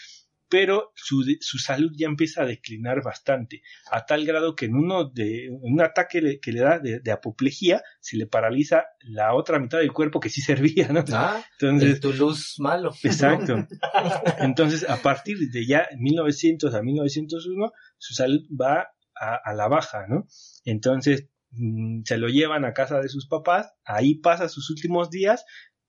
pero 0.53 0.91
su, 0.93 1.23
su 1.39 1.57
salud 1.57 1.91
ya 1.97 2.05
empieza 2.05 2.43
a 2.43 2.45
declinar 2.45 3.01
bastante, 3.01 3.63
a 3.89 4.05
tal 4.05 4.23
grado 4.23 4.55
que 4.55 4.65
en 4.65 4.75
uno 4.75 5.05
de 5.05 5.49
un 5.49 5.81
ataque 5.81 6.39
que 6.39 6.51
le 6.51 6.59
da 6.59 6.77
de, 6.77 7.11
apoplejía 7.11 7.81
se 7.99 8.17
le 8.17 8.27
paraliza 8.27 8.85
la 8.99 9.33
otra 9.33 9.57
mitad 9.57 9.79
del 9.79 9.91
cuerpo 9.91 10.19
que 10.19 10.29
sí 10.29 10.41
servía, 10.41 10.89
¿no? 10.89 11.03
Ah, 11.11 11.43
entonces 11.59 11.99
tu 11.99 12.13
luz 12.13 12.57
malo. 12.59 12.93
Exacto. 13.01 13.67
Entonces, 14.39 14.87
a 14.87 14.97
partir 14.97 15.39
de 15.39 15.65
ya 15.65 15.87
1900 15.97 16.75
a 16.75 16.83
1901, 16.83 17.71
su 17.97 18.13
salud 18.13 18.45
va 18.49 18.92
a, 19.15 19.53
la 19.53 19.67
baja, 19.67 20.07
¿no? 20.07 20.27
Entonces 20.65 21.29
mm, 21.51 22.03
se 22.05 22.17
lo 22.17 22.27
llevan 22.27 22.65
a 22.65 22.73
casa 22.73 22.99
de 22.99 23.09
sus 23.09 23.27
papás, 23.27 23.73
ahí 23.85 24.15
pasa 24.15 24.49
sus 24.49 24.69
últimos 24.69 25.09
días. 25.09 25.45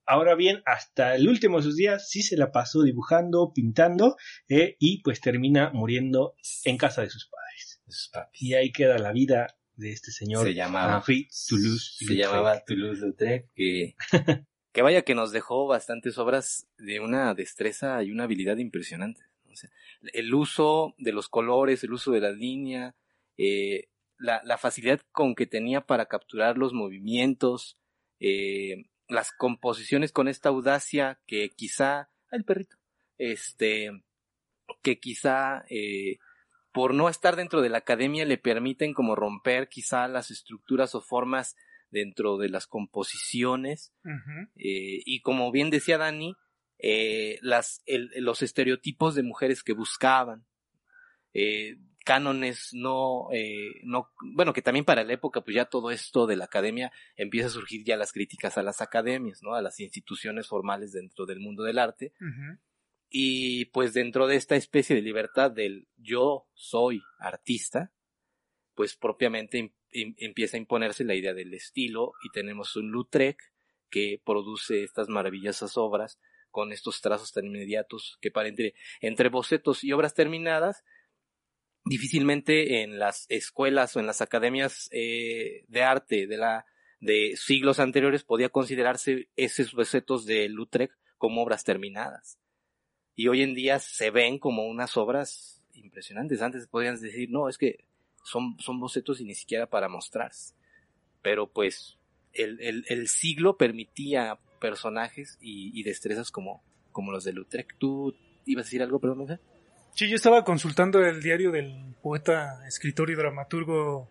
Ahora 0.07 0.35
bien, 0.35 0.63
hasta 0.67 1.15
el 1.15 1.29
último 1.29 1.59
de 1.59 1.63
sus 1.63 1.77
días 1.77 2.11
sí 2.11 2.23
se 2.23 2.37
la 2.37 2.53
pasó 2.53 2.83
dibujando, 2.83 3.53
pintando 3.55 4.17
eh, 4.49 4.77
y 4.79 5.03
pues 5.03 5.21
termina 5.21 5.71
muriendo 5.73 6.35
en 6.65 6.77
casa 6.77 7.03
de 7.03 7.11
sus 7.11 7.27
padres. 7.31 7.81
Y 8.35 8.55
ahí 8.55 8.73
queda 8.73 8.99
la 8.99 9.13
vida 9.13 9.57
de 9.77 9.93
este 9.93 10.11
señor. 10.11 10.47
Se 10.47 10.55
llamaba 10.55 11.03
Toulouse. 11.03 11.97
Se 11.99 12.17
llamaba 12.17 12.65
Toulouse-Lautrec, 12.65 13.51
que, 13.55 13.95
que 14.73 14.83
vaya 14.83 15.03
que 15.03 15.15
nos 15.15 15.33
dejó 15.33 15.67
bastantes 15.67 16.19
obras 16.19 16.67
de 16.79 17.01
una 17.01 17.35
destreza 17.35 18.03
y 18.03 18.11
una 18.11 18.25
habilidad 18.25 18.57
impresionante. 18.59 19.23
el 20.13 20.35
uso 20.35 20.95
de 20.99 21.13
los 21.13 21.29
colores, 21.29 21.85
el 21.85 21.93
uso 21.93 22.13
de 22.13 22.21
la 22.21 22.31
línea, 22.31 22.95
eh, 23.37 23.89
la, 24.19 24.41
la, 24.45 24.59
facilidad 24.59 25.01
con 25.13 25.35
que 25.35 25.47
tenía 25.47 25.81
para 25.83 26.07
capturar 26.07 26.57
los 26.57 26.73
movimientos, 26.73 27.79
eh, 28.21 28.85
las 29.09 29.33
composiciones 29.33 30.13
con 30.13 30.29
esta 30.29 30.49
audacia 30.49 31.21
que 31.27 31.51
quizá, 31.51 32.11
el 32.31 32.45
perrito, 32.45 32.77
este, 33.19 33.91
que 34.83 34.99
quizá 34.99 35.65
eh, 35.69 36.19
por 36.73 36.95
no 36.95 37.09
estar 37.09 37.37
dentro 37.37 37.61
de 37.61 37.69
la 37.69 37.79
academia 37.79 38.25
le 38.25 38.39
permiten 38.39 38.95
como 38.95 39.15
romper 39.15 39.69
quizá 39.69 40.09
las 40.09 40.31
estructuras 40.31 40.95
o 40.95 41.01
formas 41.01 41.57
dentro 41.91 42.39
de 42.39 42.49
las 42.49 42.67
composiciones 42.67 43.93
eh, 44.57 45.03
y 45.05 45.21
como 45.21 45.53
bien 45.53 45.71
decía 45.71 45.99
Dani, 45.99 46.35
las, 47.41 47.83
el, 47.87 48.11
los 48.17 48.43
estereotipos 48.43 49.15
de 49.15 49.23
mujeres 49.23 49.63
que 49.63 49.73
buscaban. 49.73 50.45
Eh, 51.35 51.77
cánones 52.05 52.69
no, 52.73 53.29
eh, 53.33 53.81
no, 53.83 54.11
bueno, 54.21 54.53
que 54.53 54.63
también 54.63 54.85
para 54.85 55.03
la 55.03 55.15
época, 55.15 55.41
pues 55.41 55.57
ya 55.57 55.65
todo 55.65 55.91
esto 55.91 56.27
de 56.27 56.37
la 56.37 56.45
academia 56.45 56.93
empieza 57.17 57.49
a 57.49 57.51
surgir 57.51 57.85
ya 57.85 57.97
las 57.97 58.13
críticas 58.13 58.57
a 58.59 58.63
las 58.63 58.81
academias, 58.81 59.43
¿no? 59.43 59.55
A 59.55 59.63
las 59.63 59.81
instituciones 59.81 60.47
formales 60.47 60.93
dentro 60.93 61.27
del 61.27 61.41
mundo 61.41 61.65
del 61.65 61.79
arte. 61.79 62.13
Y 63.09 63.67
pues 63.67 63.95
dentro 63.95 64.27
de 64.27 64.37
esta 64.37 64.57
especie 64.57 64.95
de 64.95 65.03
libertad 65.03 65.51
del 65.51 65.89
yo 65.97 66.47
soy 66.53 67.03
artista, 67.19 67.93
pues 68.75 68.97
propiamente 68.97 69.73
empieza 69.93 70.57
a 70.57 70.61
imponerse 70.61 71.05
la 71.05 71.15
idea 71.15 71.33
del 71.33 71.55
estilo 71.55 72.13
y 72.25 72.31
tenemos 72.31 72.77
un 72.77 72.93
Lautrec 72.93 73.39
que 73.89 74.21
produce 74.25 74.83
estas 74.83 75.09
maravillosas 75.09 75.77
obras 75.77 76.19
con 76.51 76.73
estos 76.73 77.01
trazos 77.01 77.33
tan 77.33 77.47
inmediatos 77.47 78.19
que 78.21 78.31
para 78.31 78.49
entre, 78.49 78.75
entre 79.01 79.29
bocetos 79.29 79.85
y 79.85 79.93
obras 79.93 80.15
terminadas 80.15 80.85
difícilmente 81.85 82.83
en 82.83 82.99
las 82.99 83.27
escuelas 83.29 83.95
o 83.97 84.01
en 84.01 84.07
las 84.07 84.21
academias 84.21 84.89
eh, 84.93 85.65
de 85.69 85.83
arte 85.83 86.27
de 86.27 86.37
la 86.37 86.67
siglos 87.37 87.81
anteriores 87.81 88.25
podía 88.25 88.49
considerarse 88.49 89.29
esos 89.37 89.75
bocetos 89.75 90.25
de 90.25 90.49
Lautrec 90.49 90.97
como 91.19 91.43
obras 91.43 91.65
terminadas. 91.65 92.39
Y 93.15 93.29
hoy 93.29 93.43
en 93.43 93.55
día 93.55 93.79
se 93.79 94.11
ven 94.11 94.39
como 94.39 94.67
unas 94.67 94.97
obras 94.97 95.63
impresionantes. 95.75 96.43
Antes 96.43 96.67
podían 96.67 97.01
decir, 97.01 97.31
no, 97.31 97.49
es 97.49 97.59
que 97.59 97.85
son, 98.25 98.57
son 98.59 98.81
bocetos 98.81 99.21
y 99.21 99.25
ni 99.25 99.35
siquiera 99.35 99.69
para 99.69 99.89
mostrarse. 99.89 100.55
Pero 101.23 101.47
pues 101.53 101.99
el, 102.33 102.85
el, 102.89 103.09
siglo 103.09 103.57
permitía 103.57 104.39
personajes 104.61 105.39
y, 105.41 105.83
destrezas 105.83 106.31
como, 106.31 106.63
como 106.91 107.13
los 107.13 107.25
de 107.25 107.35
Lautrec. 107.35 107.77
¿Tú 107.79 108.15
ibas 108.47 108.65
a 108.65 108.67
decir 108.67 108.83
algo, 108.83 108.99
perdón, 108.99 109.19
no 109.19 109.39
Sí, 109.97 110.09
yo 110.09 110.17
estaba 110.17 110.43
consultando 110.43 111.07
el 111.07 111.23
diario 111.23 111.53
del 111.53 111.95
poeta, 112.03 112.67
escritor 112.67 113.11
y 113.11 113.15
dramaturgo 113.15 114.09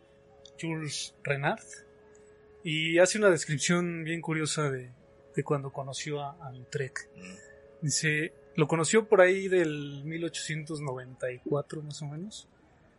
Jules 0.58 1.14
Renard 1.26 1.60
y 2.64 3.00
hace 3.00 3.18
una 3.18 3.30
descripción 3.30 4.06
bien 4.06 4.22
curiosa 4.22 4.72
de, 4.72 4.92
de 5.36 5.44
cuando 5.44 5.74
conoció 5.74 6.22
a, 6.22 6.38
a 6.42 6.54
Lautrec. 6.54 7.10
Dice, 7.82 8.32
lo 8.56 8.66
conoció 8.66 9.10
por 9.10 9.20
ahí 9.20 9.50
del 9.50 10.06
1894 10.06 11.82
más 11.82 12.02
o 12.02 12.08
menos, 12.08 12.48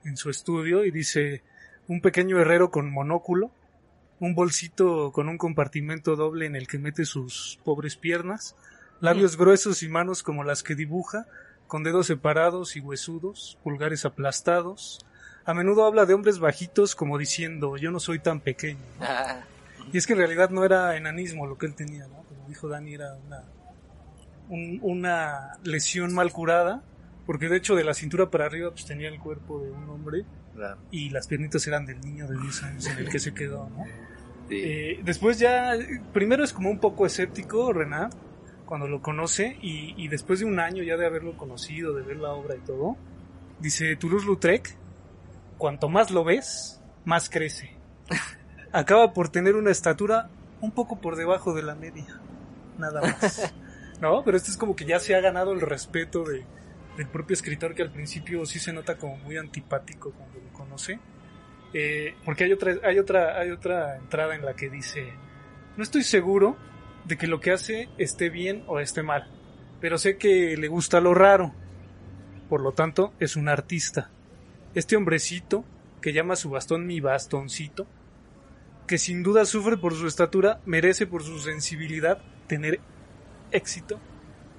en 0.04 0.18
su 0.18 0.28
estudio, 0.28 0.84
y 0.84 0.90
dice, 0.90 1.42
un 1.88 2.02
pequeño 2.02 2.38
herrero 2.38 2.70
con 2.70 2.92
monóculo, 2.92 3.50
un 4.20 4.34
bolsito 4.34 5.10
con 5.10 5.30
un 5.30 5.38
compartimento 5.38 6.16
doble 6.16 6.44
en 6.44 6.54
el 6.54 6.68
que 6.68 6.78
mete 6.78 7.06
sus 7.06 7.58
pobres 7.64 7.96
piernas, 7.96 8.56
labios 9.00 9.38
gruesos 9.38 9.82
y 9.82 9.88
manos 9.88 10.22
como 10.22 10.44
las 10.44 10.62
que 10.62 10.74
dibuja, 10.74 11.26
con 11.66 11.82
dedos 11.82 12.06
separados 12.06 12.76
y 12.76 12.80
huesudos, 12.80 13.58
pulgares 13.62 14.04
aplastados. 14.04 15.04
A 15.44 15.52
menudo 15.54 15.84
habla 15.84 16.06
de 16.06 16.14
hombres 16.14 16.38
bajitos 16.38 16.94
como 16.94 17.18
diciendo 17.18 17.76
yo 17.76 17.90
no 17.90 18.00
soy 18.00 18.18
tan 18.18 18.40
pequeño. 18.40 18.80
Ah, 19.00 19.40
Y 19.92 19.98
es 19.98 20.06
que 20.06 20.14
en 20.14 20.18
realidad 20.20 20.50
no 20.50 20.64
era 20.64 20.96
enanismo 20.96 21.46
lo 21.46 21.58
que 21.58 21.66
él 21.66 21.74
tenía, 21.74 22.06
¿no? 22.06 22.22
Como 22.22 22.48
dijo 22.48 22.68
Dani, 22.68 22.94
era 22.94 23.14
una, 23.26 23.42
un- 24.48 24.78
una 24.82 25.58
lesión 25.64 26.14
mal 26.14 26.32
curada, 26.32 26.82
porque 27.26 27.48
de 27.48 27.56
hecho 27.58 27.74
de 27.74 27.84
la 27.84 27.94
cintura 27.94 28.30
para 28.30 28.46
arriba 28.46 28.70
pues 28.70 28.84
tenía 28.86 29.08
el 29.08 29.18
cuerpo 29.18 29.60
de 29.60 29.70
un 29.70 29.88
hombre 29.90 30.24
claro, 30.54 30.78
y 30.90 31.10
las 31.10 31.26
piernitas 31.26 31.66
eran 31.66 31.86
del 31.86 32.00
niño 32.00 32.26
de 32.28 32.38
10 32.38 32.62
años 32.62 32.86
en 32.86 32.98
el 32.98 33.08
que 33.08 33.18
se 33.18 33.32
quedó, 33.34 33.68
¿no? 33.70 33.84
sí. 34.48 34.60
Eh, 34.62 35.00
después 35.04 35.38
ya, 35.38 35.72
primero 36.12 36.44
es 36.44 36.52
como 36.52 36.70
un 36.70 36.78
poco 36.78 37.06
escéptico 37.06 37.72
Renat 37.72 38.14
cuando 38.66 38.88
lo 38.88 39.02
conoce 39.02 39.58
y, 39.60 39.94
y 39.96 40.08
después 40.08 40.40
de 40.40 40.46
un 40.46 40.58
año 40.58 40.82
ya 40.82 40.96
de 40.96 41.06
haberlo 41.06 41.36
conocido, 41.36 41.94
de 41.94 42.02
ver 42.02 42.16
la 42.16 42.32
obra 42.32 42.56
y 42.56 42.60
todo, 42.60 42.96
dice 43.60 43.96
Toulouse-Lautrec, 43.96 44.76
cuanto 45.58 45.88
más 45.88 46.10
lo 46.10 46.24
ves, 46.24 46.80
más 47.04 47.28
crece. 47.30 47.70
Acaba 48.72 49.12
por 49.12 49.28
tener 49.28 49.54
una 49.54 49.70
estatura 49.70 50.28
un 50.60 50.72
poco 50.72 51.00
por 51.00 51.16
debajo 51.16 51.54
de 51.54 51.62
la 51.62 51.74
media, 51.74 52.20
nada 52.78 53.00
más. 53.00 53.54
No, 54.00 54.22
pero 54.24 54.36
este 54.36 54.50
es 54.50 54.56
como 54.56 54.74
que 54.74 54.84
ya 54.84 54.98
se 54.98 55.14
ha 55.14 55.20
ganado 55.20 55.52
el 55.52 55.60
respeto 55.60 56.24
de, 56.24 56.44
del 56.96 57.06
propio 57.08 57.34
escritor 57.34 57.74
que 57.74 57.82
al 57.82 57.92
principio 57.92 58.44
sí 58.44 58.58
se 58.58 58.72
nota 58.72 58.96
como 58.96 59.16
muy 59.18 59.36
antipático 59.36 60.10
cuando 60.10 60.40
lo 60.40 60.52
conoce. 60.52 60.98
Eh, 61.72 62.14
porque 62.24 62.44
hay 62.44 62.52
otra, 62.52 62.74
hay 62.82 62.98
otra, 62.98 63.38
hay 63.38 63.50
otra 63.50 63.96
entrada 63.96 64.34
en 64.34 64.44
la 64.44 64.54
que 64.54 64.68
dice, 64.68 65.12
no 65.76 65.82
estoy 65.82 66.02
seguro 66.02 66.56
de 67.04 67.16
que 67.16 67.26
lo 67.26 67.40
que 67.40 67.52
hace 67.52 67.88
esté 67.98 68.30
bien 68.30 68.64
o 68.66 68.80
esté 68.80 69.02
mal, 69.02 69.30
pero 69.80 69.98
sé 69.98 70.16
que 70.16 70.56
le 70.56 70.68
gusta 70.68 71.00
lo 71.00 71.14
raro. 71.14 71.52
Por 72.48 72.60
lo 72.60 72.72
tanto, 72.72 73.12
es 73.20 73.36
un 73.36 73.48
artista. 73.48 74.10
Este 74.74 74.96
hombrecito, 74.96 75.64
que 76.00 76.12
llama 76.12 76.36
su 76.36 76.50
bastón 76.50 76.86
mi 76.86 77.00
bastoncito, 77.00 77.86
que 78.86 78.98
sin 78.98 79.22
duda 79.22 79.44
sufre 79.44 79.76
por 79.76 79.94
su 79.94 80.06
estatura, 80.06 80.60
merece 80.66 81.06
por 81.06 81.22
su 81.22 81.38
sensibilidad 81.38 82.18
tener 82.46 82.80
éxito 83.50 83.98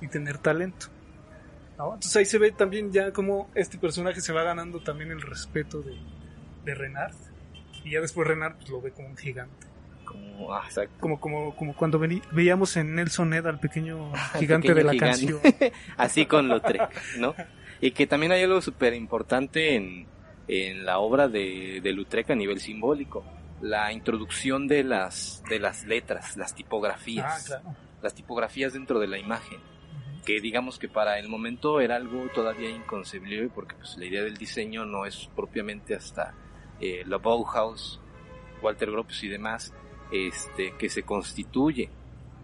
y 0.02 0.08
tener 0.08 0.38
talento. 0.38 0.88
¿No? 1.78 1.94
Entonces 1.94 2.16
ahí 2.16 2.26
se 2.26 2.38
ve 2.38 2.52
también 2.52 2.92
ya 2.92 3.12
como 3.12 3.50
este 3.54 3.78
personaje 3.78 4.22
se 4.22 4.32
va 4.32 4.44
ganando 4.44 4.82
también 4.82 5.12
el 5.12 5.22
respeto 5.22 5.82
de, 5.82 5.96
de 6.64 6.74
Renard. 6.74 7.16
Y 7.84 7.92
ya 7.92 8.02
después 8.02 8.28
Renard 8.28 8.56
pues, 8.56 8.70
lo 8.70 8.82
ve 8.82 8.92
como 8.92 9.10
un 9.10 9.18
gigante. 9.18 9.68
Como, 10.16 10.54
ah. 10.54 10.68
Como, 11.00 11.20
como, 11.20 11.56
como 11.56 11.76
cuando 11.76 12.00
veíamos 12.32 12.76
en 12.78 12.96
Nelson 12.96 13.34
Ed 13.34 13.46
al 13.48 13.60
pequeño 13.60 14.12
gigante 14.40 14.70
pequeño 14.70 14.76
de 14.76 14.84
la 14.84 14.92
gigante. 14.94 15.28
canción. 15.40 15.72
Así 15.98 16.26
con 16.26 16.48
Lautrec, 16.50 16.90
¿no? 17.18 17.36
Y 17.82 17.92
que 17.92 18.08
también 18.08 18.32
hay 18.32 18.44
algo 18.44 18.62
súper 18.62 18.94
importante 18.94 19.76
en, 19.76 20.08
en 20.48 20.86
la 20.86 21.00
obra 21.00 21.28
de, 21.28 21.80
de 21.82 21.94
Lautrec 21.94 22.30
a 22.32 22.36
nivel 22.36 22.60
simbólico. 22.60 23.24
La 23.62 23.92
introducción 23.94 24.68
de 24.68 24.84
las, 24.84 25.44
de 25.50 25.60
las 25.60 25.86
letras, 25.86 26.36
las 26.38 26.52
Ah, 26.52 26.56
tipografías. 26.56 27.46
claro. 27.48 27.76
Las 28.02 28.14
tipografías 28.14 28.74
dentro 28.74 29.00
de 29.00 29.08
la 29.08 29.18
imagen. 29.18 29.60
Que 30.26 30.42
digamos 30.42 30.80
que 30.80 30.90
para 30.90 31.20
el 31.20 31.30
momento 31.30 31.80
era 31.80 31.96
algo 31.98 32.28
todavía 32.34 32.70
inconcebible 32.70 33.48
porque 33.54 33.76
pues, 33.76 33.96
la 33.98 34.06
idea 34.06 34.24
del 34.24 34.36
diseño 34.38 34.86
no 34.86 35.06
es 35.06 35.30
propiamente 35.36 35.96
hasta 35.96 36.34
eh, 36.82 37.04
la 37.06 37.18
Bauhaus, 37.18 38.00
Walter 38.62 38.90
Gropius 38.92 39.24
y 39.24 39.28
demás, 39.30 39.72
este, 40.12 40.74
que 40.78 40.90
se 40.90 41.04
constituye. 41.04 41.90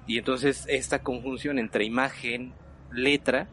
Y 0.07 0.17
entonces 0.17 0.65
esta 0.67 1.03
conjunción 1.03 1.59
entre 1.59 1.85
imagen, 1.85 2.53
letra, 2.91 3.47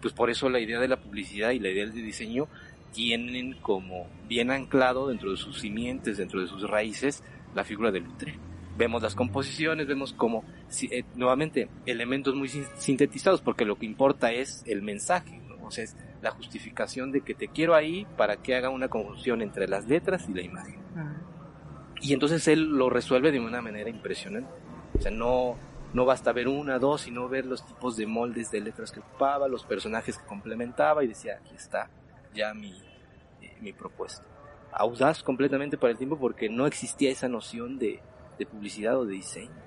pues 0.00 0.12
por 0.12 0.30
eso 0.30 0.48
la 0.50 0.60
idea 0.60 0.80
de 0.80 0.88
la 0.88 0.96
publicidad 1.00 1.50
y 1.52 1.58
la 1.60 1.70
idea 1.70 1.86
del 1.86 1.94
diseño 1.94 2.48
tienen 2.92 3.54
como 3.62 4.06
bien 4.28 4.50
anclado 4.50 5.08
dentro 5.08 5.30
de 5.30 5.36
sus 5.36 5.60
simientes, 5.60 6.18
dentro 6.18 6.40
de 6.40 6.46
sus 6.48 6.68
raíces, 6.68 7.22
la 7.54 7.64
figura 7.64 7.90
del 7.90 8.04
Lautrec. 8.04 8.38
Vemos 8.76 9.02
las 9.02 9.14
composiciones, 9.14 9.86
vemos 9.86 10.12
como, 10.12 10.44
eh, 10.90 11.04
nuevamente, 11.14 11.68
elementos 11.86 12.34
muy 12.34 12.48
sin- 12.48 12.66
sintetizados, 12.76 13.40
porque 13.40 13.64
lo 13.64 13.76
que 13.76 13.86
importa 13.86 14.32
es 14.32 14.62
el 14.66 14.82
mensaje, 14.82 15.40
o 15.62 15.70
sea, 15.70 15.84
es 15.84 15.96
la 16.20 16.30
justificación 16.32 17.12
de 17.12 17.20
que 17.20 17.34
te 17.34 17.48
quiero 17.48 17.74
ahí 17.74 18.06
para 18.16 18.36
que 18.36 18.54
haga 18.54 18.70
una 18.70 18.88
conjunción 18.88 19.40
entre 19.42 19.68
las 19.68 19.86
letras 19.86 20.26
y 20.28 20.34
la 20.34 20.42
imagen. 20.42 20.76
Y 22.02 22.12
entonces 22.12 22.46
él 22.48 22.64
lo 22.64 22.90
resuelve 22.90 23.30
de 23.30 23.38
una 23.38 23.62
manera 23.62 23.88
impresionante. 23.88 24.50
O 24.98 25.00
sea, 25.00 25.12
no, 25.12 25.56
no 25.94 26.04
basta 26.04 26.32
ver 26.32 26.48
una, 26.48 26.80
dos, 26.80 27.02
sino 27.02 27.28
ver 27.28 27.46
los 27.46 27.64
tipos 27.64 27.96
de 27.96 28.06
moldes 28.06 28.50
de 28.50 28.60
letras 28.60 28.90
que 28.90 28.98
ocupaba, 28.98 29.46
los 29.46 29.64
personajes 29.64 30.18
que 30.18 30.26
complementaba 30.26 31.04
y 31.04 31.06
decía, 31.06 31.38
aquí 31.40 31.54
está 31.54 31.88
ya 32.34 32.52
mi, 32.54 32.72
eh, 33.40 33.56
mi 33.60 33.72
propuesta. 33.72 34.24
Audaz 34.72 35.22
completamente 35.22 35.78
para 35.78 35.92
el 35.92 35.98
tiempo 35.98 36.18
porque 36.18 36.48
no 36.48 36.66
existía 36.66 37.10
esa 37.10 37.28
noción 37.28 37.78
de, 37.78 38.00
de 38.36 38.46
publicidad 38.46 38.98
o 38.98 39.04
de 39.04 39.14
diseño. 39.14 39.62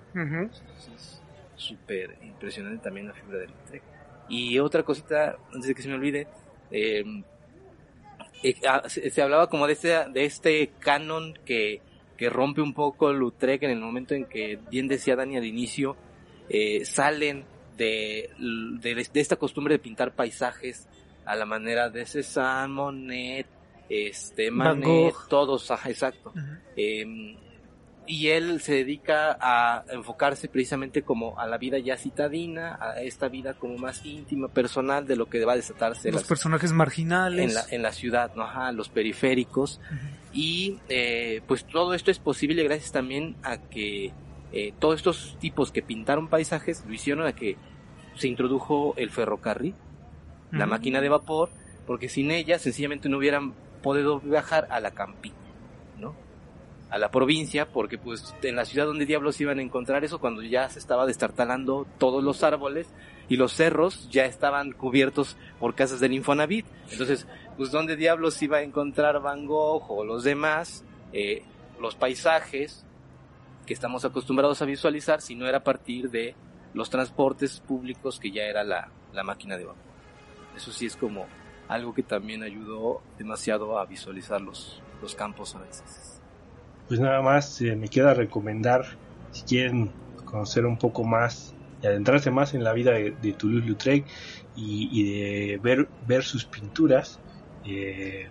Es 0.94 1.22
súper 1.56 2.18
impresionante 2.22 2.84
también 2.84 3.08
la 3.08 3.14
figura 3.14 3.38
del 3.40 3.52
Lautrec. 3.52 3.84
Y 4.28 4.60
otra 4.60 4.84
cosita, 4.84 5.38
antes 5.54 5.68
de 5.68 5.76
que 5.76 5.82
se 5.82 5.88
me 5.88 5.96
olvide, 5.96 6.28
eh, 6.72 7.24
eh, 8.44 8.56
ah, 8.68 8.84
se, 8.88 9.10
se 9.10 9.22
hablaba 9.22 9.48
como 9.48 9.68
de 9.68 9.74
este, 9.74 9.88
de 10.10 10.26
este 10.26 10.72
canon 10.80 11.34
que, 11.46 11.82
que 12.18 12.30
rompe 12.30 12.61
un 12.61 12.74
poco 12.74 13.11
Lautrec 13.11 13.63
en 13.63 13.72
el 13.72 13.80
momento 13.80 14.13
en 14.13 14.26
que, 14.26 14.59
bien 14.70 14.88
decía 14.88 15.16
Dani 15.16 15.38
al 15.38 15.45
inicio, 15.45 15.95
eh, 16.49 16.86
salen 16.86 17.43
de, 17.78 18.30
de, 18.38 19.07
de 19.11 19.20
esta 19.20 19.36
costumbre 19.36 19.76
de 19.76 19.80
pintar 19.80 20.13
paisajes 20.13 20.88
a 21.26 21.36
la 21.36 21.45
manera 21.45 21.89
de 21.89 22.05
Cézanne, 22.05 22.74
Monet, 22.74 23.47
este, 23.89 24.49
Van 24.49 24.80
Manet, 24.80 24.86
Gogh. 25.13 25.28
todos, 25.28 25.70
ajá, 25.72 25.89
exacto. 25.89 26.34
Eh, 26.76 27.38
y 28.08 28.28
él 28.28 28.62
se 28.62 28.74
dedica 28.74 29.38
a 29.39 29.84
enfocarse 29.91 30.47
precisamente 30.47 31.01
como 31.03 31.39
a 31.39 31.47
la 31.47 31.58
vida 31.58 31.78
ya 31.80 31.97
citadina, 31.97 32.78
a 32.80 33.01
esta 33.01 33.28
vida 33.30 33.53
como 33.53 33.78
más 33.78 34.06
íntima, 34.06 34.47
personal 34.47 35.08
de 35.08 35.16
lo 35.16 35.28
que 35.28 35.43
va 35.45 35.53
a 35.53 35.56
desatarse 35.56 36.12
Los 36.12 36.22
las- 36.22 36.28
personajes 36.30 36.72
marginales. 36.72 37.49
en, 37.49 37.53
la, 37.56 37.64
en 37.72 37.82
la 37.82 37.91
ciudad, 37.91 38.34
¿no? 38.36 38.43
Ajá, 38.43 38.72
los 38.72 38.89
periféricos. 38.89 39.80
Y 40.34 40.80
eh, 40.89 41.41
pues 41.47 41.66
todo 41.66 41.93
esto 41.93 42.12
es 42.12 42.20
posible 42.20 42.64
gracias 42.64 42.91
también 42.91 43.36
a 43.43 43.58
que 43.58 44.12
eh, 44.51 44.74
todos 44.80 44.95
estos 44.97 45.38
tipos 45.39 45.72
que 45.72 45.82
pintaron 45.82 46.28
paisajes 46.28 46.84
lo 46.86 46.93
hicieron 46.93 47.26
a 47.26 47.34
que 47.34 47.58
se 48.16 48.28
introdujo 48.28 48.93
el 48.97 49.10
ferrocarril, 49.10 49.76
la 50.51 50.66
máquina 50.66 51.01
de 51.01 51.10
vapor, 51.10 51.49
porque 51.86 52.08
sin 52.08 52.32
ella 52.32 52.60
sencillamente 52.60 53.10
no 53.10 53.18
hubieran 53.18 53.53
podido 53.84 54.20
viajar 54.22 54.68
a 54.70 54.80
la 54.80 54.91
campiña. 54.91 55.36
A 56.90 57.00
la 57.00 57.10
provincia, 57.10 57.68
porque 57.68 57.98
pues 57.98 58.36
en 58.44 58.56
la 58.56 58.64
ciudad 58.64 58.86
donde 58.86 59.06
diablos 59.06 59.42
iban 59.42 59.60
a 59.60 59.64
encontrar 59.64 60.06
eso 60.06 60.20
cuando 60.20 60.44
ya 60.44 60.70
se 60.70 60.80
estaba 60.80 61.06
destartalando 61.06 61.88
todos 61.98 62.24
los 62.24 62.44
árboles 62.44 62.88
y 63.28 63.38
los 63.38 63.54
cerros 63.54 64.08
ya 64.12 64.26
estaban 64.26 64.72
cubiertos 64.72 65.36
por 65.60 65.74
casas 65.74 66.00
del 66.00 66.14
Infonavit. 66.14 66.66
Entonces, 66.92 67.28
pues 67.58 67.72
dónde 67.72 67.96
diablos 67.96 68.42
iba 68.44 68.58
a 68.58 68.62
encontrar 68.62 69.20
Van 69.20 69.46
Gogh 69.46 69.90
o 69.90 70.06
los 70.06 70.24
demás, 70.24 70.86
eh, 71.12 71.44
los 71.82 71.96
paisajes 71.96 72.86
que 73.66 73.74
estamos 73.74 74.06
acostumbrados 74.06 74.62
a 74.62 74.66
visualizar 74.66 75.22
si 75.22 75.36
no 75.36 75.48
era 75.48 75.60
a 75.60 75.64
partir 75.64 76.12
de 76.12 76.36
los 76.74 76.90
transportes 76.90 77.62
públicos 77.62 78.20
que 78.20 78.32
ya 78.32 78.44
era 78.44 78.64
la, 78.64 78.90
la 79.14 79.24
máquina 79.24 79.58
de 79.58 79.66
vapor. 79.66 79.82
Eso 80.56 80.72
sí 80.72 80.86
es 80.86 80.96
como 80.96 81.26
algo 81.68 81.94
que 81.94 82.04
también 82.04 82.44
ayudó 82.44 83.02
demasiado 83.18 83.80
a 83.80 83.86
visualizar 83.86 84.40
los, 84.42 84.82
los 85.02 85.16
campos 85.16 85.54
franceses. 85.54 86.14
Pues 86.88 87.00
nada 87.00 87.22
más 87.22 87.62
eh, 87.62 87.76
me 87.76 87.88
queda 87.88 88.14
recomendar, 88.14 88.86
si 89.32 89.44
quieren 89.44 89.92
conocer 90.24 90.66
un 90.66 90.78
poco 90.78 91.04
más 91.04 91.54
y 91.82 91.88
adentrarse 91.88 92.32
más 92.32 92.54
en 92.54 92.64
la 92.64 92.74
vida 92.74 92.92
de, 92.92 93.34
Toulouse-Lautrec 93.34 94.06
y, 94.56 95.04
de 95.04 95.88
ver, 96.06 96.24
sus 96.24 96.46
pinturas 96.46 97.20
eh, 97.66 98.30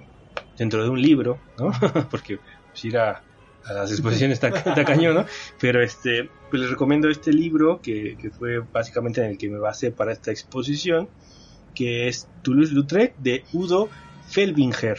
dentro 0.57 0.83
de 0.83 0.91
un 0.91 1.01
libro, 1.01 1.39
¿no? 1.59 1.73
Porque 2.11 2.39
pues, 2.71 2.85
ir 2.85 2.97
a, 2.99 3.23
las 3.69 3.91
exposiciones 3.91 4.43
está, 4.43 4.85
cañón, 4.85 5.15
¿no? 5.15 5.27
Pero 5.61 5.83
este, 5.83 6.29
pues 6.51 6.63
les 6.63 6.71
recomiendo 6.71 7.09
este 7.09 7.33
libro 7.33 7.81
que, 7.81 8.17
que 8.21 8.31
fue 8.31 8.59
básicamente 8.59 9.23
en 9.25 9.31
el 9.33 9.39
que 9.39 9.49
me 9.49 9.59
basé 9.59 9.91
para 9.91 10.13
esta 10.13 10.31
exposición, 10.31 11.09
que 11.75 12.09
es 12.09 12.29
Toulouse-Lautrec 12.43 13.17
de 13.19 13.45
Udo 13.53 13.89
Felbinger, 14.29 14.99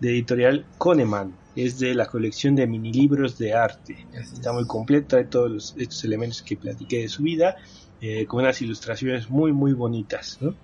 de 0.00 0.10
editorial 0.10 0.66
Coneman. 0.78 1.37
Es 1.64 1.78
de 1.78 1.94
la 1.94 2.06
colección 2.06 2.54
de 2.54 2.66
mini 2.66 2.92
libros 2.92 3.36
de 3.36 3.52
arte. 3.52 4.06
Está 4.12 4.52
muy 4.52 4.66
completa 4.66 5.16
de 5.16 5.24
todos 5.24 5.50
los- 5.50 5.74
estos 5.76 6.04
elementos 6.04 6.42
que 6.42 6.56
platiqué 6.56 6.98
de 7.02 7.08
su 7.08 7.24
vida, 7.24 7.56
eh, 8.00 8.26
con 8.26 8.40
unas 8.42 8.62
ilustraciones 8.62 9.28
muy, 9.28 9.52
muy 9.52 9.72
bonitas, 9.72 10.38
¿no? 10.40 10.54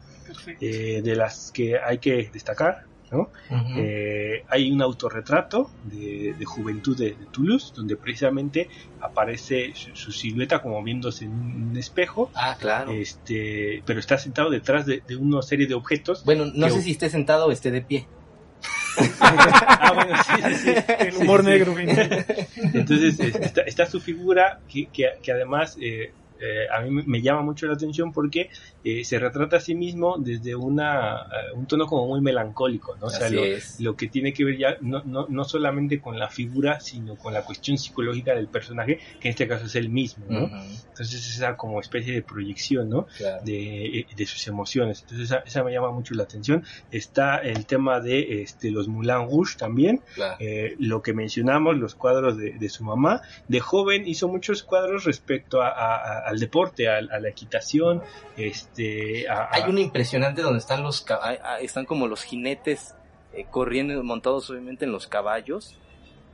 Eh, 0.61 1.03
de 1.03 1.17
las 1.17 1.51
que 1.53 1.79
hay 1.79 1.99
que 1.99 2.31
destacar, 2.33 2.85
¿no? 3.11 3.31
Eh, 3.77 4.45
hay 4.49 4.71
un 4.71 4.81
autorretrato 4.83 5.69
de, 5.85 6.37
juventud 6.45 6.97
de, 6.97 7.17
Toulouse, 7.33 7.73
donde 7.75 7.97
precisamente 7.97 8.69
aparece 9.01 9.73
su, 9.75 10.13
silueta 10.13 10.63
como 10.63 10.83
viéndose 10.83 11.25
en 11.25 11.33
un, 11.33 11.77
espejo. 11.77 12.31
Ah, 12.35 12.57
claro. 12.59 12.93
Este, 12.93 13.83
pero 13.85 13.99
está 13.99 14.17
sentado 14.17 14.49
detrás 14.51 14.87
de, 14.87 15.03
una 15.19 15.43
serie 15.43 15.67
de 15.67 15.75
objetos. 15.75 16.25
Bueno, 16.25 16.47
no 16.55 16.71
sé 16.71 16.83
si 16.83 16.93
esté 16.93 17.11
sentado 17.11 17.47
o 17.47 17.51
esté 17.51 17.71
de 17.73 17.83
pie. 17.83 18.07
ah, 19.21 19.93
bueno, 19.95 20.17
sí, 20.25 20.57
sí, 20.57 20.75
El 20.99 21.17
humor 21.17 21.45
negro. 21.45 21.75
Entonces 21.79 23.19
está, 23.67 23.87
su 23.87 24.01
figura 24.01 24.61
que, 24.69 24.87
que, 24.87 25.33
además 25.33 25.77
eh, 25.81 26.13
eh, 26.45 26.67
a 26.71 26.81
mí 26.81 27.03
me 27.07 27.23
llama 27.23 27.43
mucho 27.43 27.67
la 27.67 27.73
atención 27.73 28.13
porque 28.13 28.51
eh, 28.85 29.03
se 29.05 29.19
retrata 29.19 29.57
a 29.57 29.61
sí 29.61 29.75
mismo 29.75 30.17
desde 30.19 30.55
una, 30.55 31.23
eh, 31.23 31.53
un 31.55 31.67
tono 31.67 31.87
como 31.87 32.07
muy 32.07 32.21
melancólico, 32.21 32.97
¿no? 33.01 33.07
O 33.07 33.11
sea, 33.11 33.31
lo, 33.79 33.97
que 33.97 34.09
tiene 34.09 34.35
que 34.35 34.45
ver 34.45 34.59
ya 34.59 34.77
no, 34.83 35.03
no, 35.05 35.27
no, 35.29 35.45
solamente 35.45 36.01
con 36.01 36.19
la 36.19 36.29
figura, 36.29 36.81
sino 36.81 37.17
con 37.17 37.33
la 37.33 37.45
cuestión 37.45 37.79
psicológica 37.79 38.35
del 38.35 38.49
personaje, 38.49 38.99
que 39.21 39.29
en 39.29 39.31
este 39.31 39.49
caso 39.49 39.65
es 39.67 39.75
el 39.77 39.89
mismo, 39.89 40.27
¿no? 40.29 40.51
Entonces 40.89 41.15
es 41.15 41.37
esa 41.37 41.57
como 41.57 41.81
especie 41.81 42.13
de 42.13 42.23
proyección, 42.23 42.91
¿no? 42.91 43.07
De, 43.45 44.07
de, 44.15 44.27
sus 44.27 44.47
emociones. 44.47 45.03
Entonces 45.03 45.39
esa, 45.47 45.65
me 45.65 45.73
llama 45.73 45.93
mucho 45.93 46.15
la 46.15 46.25
atención. 46.25 46.65
Está 46.91 47.39
el 47.39 47.65
tema 47.65 48.01
de 48.01 48.43
este, 48.43 48.71
los 48.71 48.89
Moulin 48.89 49.29
Rouge 49.31 49.57
también, 49.57 50.03
lo 50.79 51.01
que 51.01 51.15
mencionamos, 51.15 51.79
los 51.79 51.95
cuadros 51.95 52.37
de, 52.37 52.53
de, 52.53 52.69
su 52.69 52.85
mamá. 52.85 53.23
De 53.49 53.61
joven 53.61 54.07
hizo 54.07 54.29
muchos 54.29 54.63
cuadros 54.63 55.05
respecto 55.05 55.63
a 55.63 56.34
al 56.35 56.41
deporte, 56.41 56.89
a, 56.89 57.01
la 57.01 57.29
equitación. 57.29 58.03
Este, 58.37 59.27
Hay 59.29 59.63
una 59.69 59.81
impresionante 59.81 60.43
donde 60.43 60.59
están 60.59 60.83
los 60.83 61.05
están 61.61 61.87
como 61.87 62.07
los 62.07 62.23
jinetes 62.23 62.95
eh, 63.33 63.47
corriendo 63.51 64.03
montados 64.03 64.51
obviamente 64.51 64.85
en 64.85 64.93
los 64.93 65.07
caballos. 65.07 65.77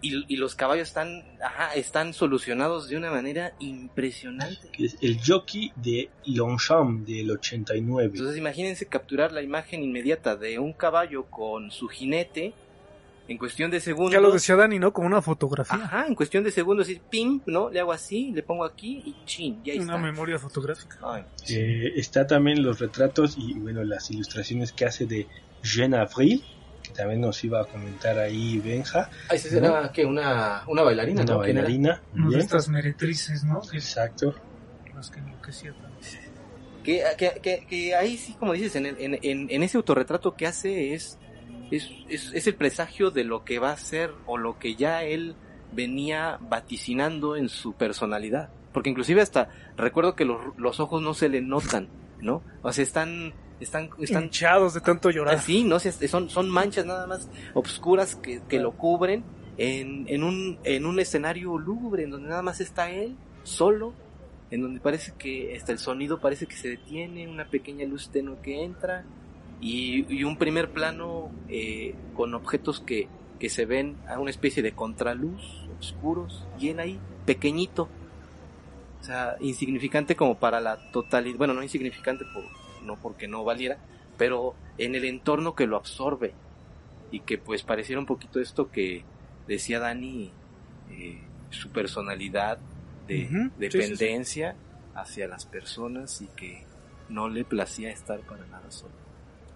Y, 0.03 0.37
los 0.37 0.55
caballos 0.55 0.89
están, 0.89 1.25
están 1.75 2.15
solucionados 2.15 2.89
de 2.89 2.97
una 2.97 3.11
manera 3.11 3.53
impresionante. 3.59 4.71
Es 4.79 4.97
el 5.03 5.21
jockey 5.23 5.73
de 5.77 6.09
Longchamp 6.25 7.07
del 7.07 7.31
89. 7.31 8.13
Entonces 8.15 8.39
imagínense 8.39 8.87
capturar 8.87 9.31
la 9.31 9.43
imagen 9.43 9.83
inmediata 9.83 10.37
de 10.37 10.59
un 10.59 10.73
caballo 10.73 11.27
con 11.27 11.71
su 11.71 11.89
jinete 11.89 12.55
en 13.31 13.39
cuestión 13.39 13.71
de 13.71 13.79
segundos. 13.79 14.13
Ya 14.13 14.21
lo 14.21 14.33
decía 14.33 14.57
Dani, 14.57 14.81
¿no? 14.81 14.93
Como 14.93 15.07
una 15.07 15.23
fotografía. 15.23 15.77
Ajá, 15.77 16.07
en 16.09 16.17
cuestión 16.17 16.43
de 16.43 16.51
segundos, 16.51 16.91
y 16.91 16.97
pim, 16.97 17.41
¿no? 17.47 17.71
Le 17.71 17.79
hago 17.79 17.93
así, 17.93 18.33
le 18.33 18.43
pongo 18.43 18.65
aquí 18.65 19.03
y 19.07 19.25
chin, 19.25 19.63
ya 19.63 19.73
está. 19.73 19.85
Una 19.85 19.99
memoria 19.99 20.37
fotográfica. 20.37 20.99
Eh, 21.49 21.93
está 21.95 22.27
también 22.27 22.61
los 22.61 22.81
retratos 22.81 23.37
y, 23.39 23.55
bueno, 23.55 23.85
las 23.85 24.11
ilustraciones 24.11 24.73
que 24.73 24.85
hace 24.85 25.07
de 25.07 25.29
Jeanne 25.63 25.99
Avril, 25.99 26.43
que 26.83 26.91
también 26.91 27.21
nos 27.21 27.43
iba 27.45 27.61
a 27.61 27.67
comentar 27.67 28.19
ahí 28.19 28.59
Benja. 28.59 29.09
Ah, 29.29 29.37
esa 29.37 29.49
será, 29.49 29.93
que 29.93 30.05
¿Una, 30.05 30.65
una 30.67 30.83
bailarina, 30.83 31.23
Una 31.23 31.37
bailarina. 31.37 32.03
Una 32.13 32.31
de 32.31 32.39
estas 32.41 32.69
meretrices, 32.69 33.45
¿no? 33.45 33.63
Exacto. 33.73 34.35
Las 34.93 35.09
que 35.09 35.21
enloquecía 35.21 35.73
también. 35.73 36.21
Que, 36.83 37.05
que, 37.17 37.41
que, 37.41 37.67
que, 37.69 37.95
ahí 37.95 38.17
sí, 38.17 38.35
como 38.41 38.55
dices, 38.55 38.75
en, 38.75 38.87
en, 38.87 39.19
en 39.23 39.63
ese 39.63 39.77
autorretrato 39.77 40.35
que 40.35 40.49
hace 40.49 40.95
es 40.95 41.20
es, 41.71 41.91
es, 42.09 42.47
el 42.47 42.55
presagio 42.55 43.11
de 43.11 43.25
lo 43.25 43.45
que 43.45 43.59
va 43.59 43.73
a 43.73 43.77
ser 43.77 44.13
o 44.27 44.37
lo 44.37 44.59
que 44.59 44.75
ya 44.75 45.05
él 45.05 45.35
venía 45.73 46.39
vaticinando 46.41 47.37
en 47.37 47.49
su 47.49 47.75
personalidad. 47.75 48.51
Porque 48.73 48.91
inclusive 48.91 49.21
hasta 49.21 49.51
recuerdo 49.77 50.15
que 50.15 50.25
los, 50.25 50.57
los 50.57 50.81
ojos 50.81 51.03
no 51.03 51.15
se 51.15 51.29
le 51.29 51.41
notan, 51.41 51.89
¿no? 52.21 52.43
O 52.63 52.73
sea, 52.73 52.83
están 52.83 53.33
están, 53.61 53.91
están 53.99 54.25
hinchados 54.25 54.75
de 54.75 54.81
tanto 54.81 55.11
llorar. 55.11 55.41
Sí, 55.41 55.65
no 55.65 55.79
son, 55.79 56.31
son 56.31 56.49
manchas 56.49 56.87
nada 56.87 57.07
más 57.07 57.29
obscuras 57.55 58.17
que, 58.17 58.41
que 58.49 58.59
lo 58.59 58.73
cubren 58.73 59.23
en, 59.59 60.07
en, 60.09 60.25
un, 60.25 60.59
en 60.65 60.87
un 60.87 60.99
escenario 60.99 61.59
lúgubre, 61.59 62.05
en 62.05 62.11
donde 62.11 62.31
nada 62.31 62.43
más 62.43 62.61
está 62.61 62.91
él, 62.91 63.17
solo, 63.43 63.93
en 64.51 64.63
donde 64.63 64.81
parece 64.81 65.13
que 65.19 65.55
hasta 65.57 65.73
el 65.73 65.79
sonido 65.79 66.21
parece 66.21 66.47
que 66.47 66.57
se 66.57 66.69
detiene, 66.69 67.29
una 67.29 67.49
pequeña 67.49 67.87
luz 67.87 68.09
tenue 68.11 68.39
que 68.43 68.65
entra, 68.65 69.05
y, 69.61 70.25
un 70.25 70.37
primer 70.37 70.71
plano 70.71 71.31
eh, 71.49 71.95
con 72.15 72.35
objetos 72.35 72.81
que, 72.81 73.09
que 73.39 73.51
se 73.51 73.67
ven 73.67 73.97
a 74.09 74.19
una 74.19 74.31
especie 74.31 74.63
de 74.63 74.73
contraluz, 74.73 75.69
oscuros, 75.79 76.47
y 76.59 76.71
él 76.71 76.81
ahí, 76.81 76.99
pequeñito. 77.27 77.89
O 79.01 79.05
sea, 79.05 79.37
insignificante 79.41 80.17
como 80.17 80.39
para 80.39 80.61
la 80.61 80.91
totalidad, 80.93 81.39
bueno, 81.39 81.55
no 81.55 81.63
insignificante 81.63 82.25
por, 82.33 82.45
no 82.85 82.97
porque 82.97 83.29
no 83.29 83.45
valiera, 83.45 83.79
pero 84.17 84.55
en 84.79 84.95
el 84.95 85.05
entorno 85.05 85.55
que 85.55 85.67
lo 85.67 85.77
absorbe. 85.77 86.33
Y 87.13 87.21
que 87.21 87.39
pues 87.39 87.63
pareciera 87.63 87.99
un 87.99 88.07
poquito 88.07 88.41
esto 88.41 88.71
que 88.71 89.05
decía 89.49 89.81
Dani, 89.81 90.31
eh, 90.91 91.21
su 91.51 91.71
personalidad 91.71 92.59
de 93.09 93.51
dependencia 93.59 94.55
hacia 94.95 95.27
las 95.27 95.45
personas 95.45 96.23
y 96.23 96.27
que 96.37 96.63
no 97.09 97.29
le 97.29 97.45
placía 97.45 97.91
estar 97.91 98.21
para 98.21 98.47
nada 98.47 98.71
solo 98.71 99.00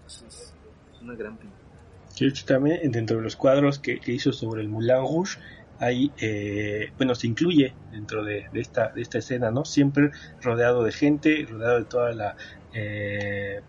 es 0.07 0.53
una 1.01 1.15
gran 1.15 1.37
pintura. 1.37 2.45
también 2.45 2.91
dentro 2.91 3.17
de 3.17 3.23
los 3.23 3.35
cuadros 3.35 3.79
que, 3.79 3.99
hizo 4.05 4.31
sobre 4.31 4.61
el 4.61 4.69
Moulin 4.69 4.97
Rouge, 4.97 5.39
hay, 5.79 6.11
eh, 6.19 6.91
bueno, 6.97 7.15
se 7.15 7.27
incluye 7.27 7.73
dentro 7.91 8.23
de, 8.23 8.47
esta, 8.53 8.89
de 8.89 9.01
esta 9.01 9.17
escena, 9.17 9.51
¿no? 9.51 9.65
Siempre 9.65 10.11
rodeado 10.41 10.83
de 10.83 10.91
gente, 10.91 11.45
rodeado 11.49 11.79
de 11.79 11.85
toda 11.85 12.13
la... 12.13 12.35
Eh, 12.73 13.61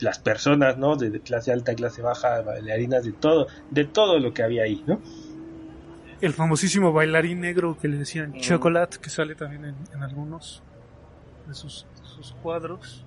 las 0.00 0.18
personas, 0.18 0.78
¿no? 0.78 0.96
De, 0.96 1.20
clase 1.20 1.52
alta, 1.52 1.74
clase 1.74 2.02
baja, 2.02 2.42
bailarinas, 2.42 3.04
de 3.04 3.12
todo, 3.12 3.46
de 3.70 3.84
todo 3.84 4.18
lo 4.18 4.34
que 4.34 4.42
había 4.42 4.64
ahí, 4.64 4.82
¿no? 4.86 5.00
El 6.20 6.32
famosísimo 6.32 6.92
bailarín 6.92 7.40
negro 7.40 7.78
que 7.80 7.88
le 7.88 7.98
decían 7.98 8.30
mm. 8.30 8.40
Chocolate, 8.40 8.98
que 9.00 9.10
sale 9.10 9.34
también 9.34 9.76
en, 9.92 10.02
algunos 10.02 10.62
de 11.46 11.54
sus, 11.54 11.86
sus 12.02 12.32
cuadros. 12.42 13.04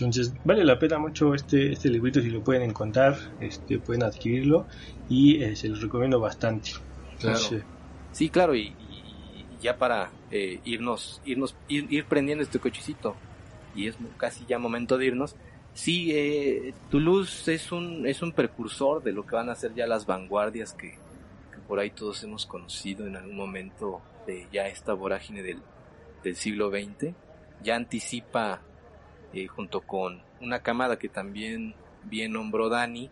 Entonces 0.00 0.32
vale 0.44 0.64
la 0.64 0.78
pena 0.78 0.98
mucho 0.98 1.34
este, 1.34 1.72
este 1.72 1.90
librito 1.90 2.22
si 2.22 2.30
lo 2.30 2.42
pueden 2.42 2.62
encontrar, 2.62 3.16
este, 3.40 3.78
pueden 3.78 4.02
adquirirlo 4.02 4.66
y 5.08 5.42
eh, 5.42 5.56
se 5.56 5.68
los 5.68 5.82
recomiendo 5.82 6.18
bastante. 6.18 6.70
Claro. 7.18 7.38
sí, 8.12 8.30
claro, 8.30 8.54
y, 8.54 8.74
ya 9.60 9.76
para 9.76 10.10
eh, 10.30 10.60
irnos, 10.64 11.20
irnos, 11.26 11.54
ir, 11.68 12.04
prendiendo 12.06 12.42
este 12.42 12.58
cochecito 12.58 13.14
y 13.74 13.88
es 13.88 13.96
casi 14.16 14.46
ya 14.46 14.58
momento 14.58 14.96
de 14.96 15.06
irnos. 15.06 15.36
Sí, 15.74 16.12
eh, 16.12 16.72
Toulouse 16.90 17.52
es 17.54 17.70
un, 17.70 18.06
es 18.06 18.22
un 18.22 18.32
precursor 18.32 19.02
de 19.02 19.12
lo 19.12 19.26
que 19.26 19.36
van 19.36 19.50
a 19.50 19.54
ser 19.54 19.74
ya 19.74 19.86
las 19.86 20.06
vanguardias 20.06 20.72
que, 20.72 20.92
que 20.92 21.58
por 21.68 21.78
ahí 21.78 21.90
todos 21.90 22.24
hemos 22.24 22.46
conocido 22.46 23.06
en 23.06 23.16
algún 23.16 23.36
momento 23.36 24.00
de 24.26 24.46
ya 24.50 24.66
esta 24.66 24.94
vorágine 24.94 25.42
del, 25.42 25.58
del 26.24 26.36
siglo 26.36 26.70
XX. 26.70 27.12
Ya 27.62 27.76
anticipa 27.76 28.62
eh, 29.32 29.46
junto 29.46 29.82
con 29.82 30.22
una 30.40 30.60
camada 30.60 30.98
que 30.98 31.08
también 31.08 31.74
bien 32.04 32.32
nombró 32.32 32.68
Dani, 32.68 33.10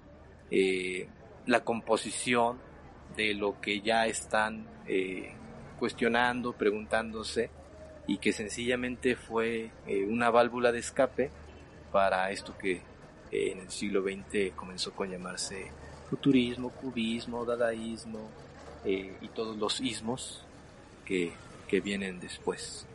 eh, 0.51 1.09
la 1.47 1.64
composición 1.64 2.59
de 3.16 3.35
lo 3.35 3.61
que 3.61 3.81
ya 3.81 4.07
están 4.07 4.66
eh, 4.87 5.33
cuestionando, 5.79 6.53
preguntándose, 6.53 7.51
y 8.07 8.19
que 8.19 8.33
sencillamente 8.33 9.16
fue 9.16 9.71
una 10.09 10.31
válvula 10.31 10.73
de 10.73 10.79
escape 10.79 11.31
para 11.93 12.31
esto 12.31 12.57
que 12.57 12.81
en 13.31 13.59
el 13.59 13.71
siglo 13.71 14.03
XX 14.03 14.55
comenzó 14.57 14.93
con 14.93 15.11
llamarse 15.11 15.71
futurismo, 16.09 16.71
cubismo, 16.71 17.45
dadaísmo 17.45 18.31
y 18.87 19.29
todos 19.35 19.59
los 19.59 19.83
ismos 19.83 20.43
que, 21.05 21.33
que 21.69 21.81
vienen 21.83 22.19
después 22.19 22.87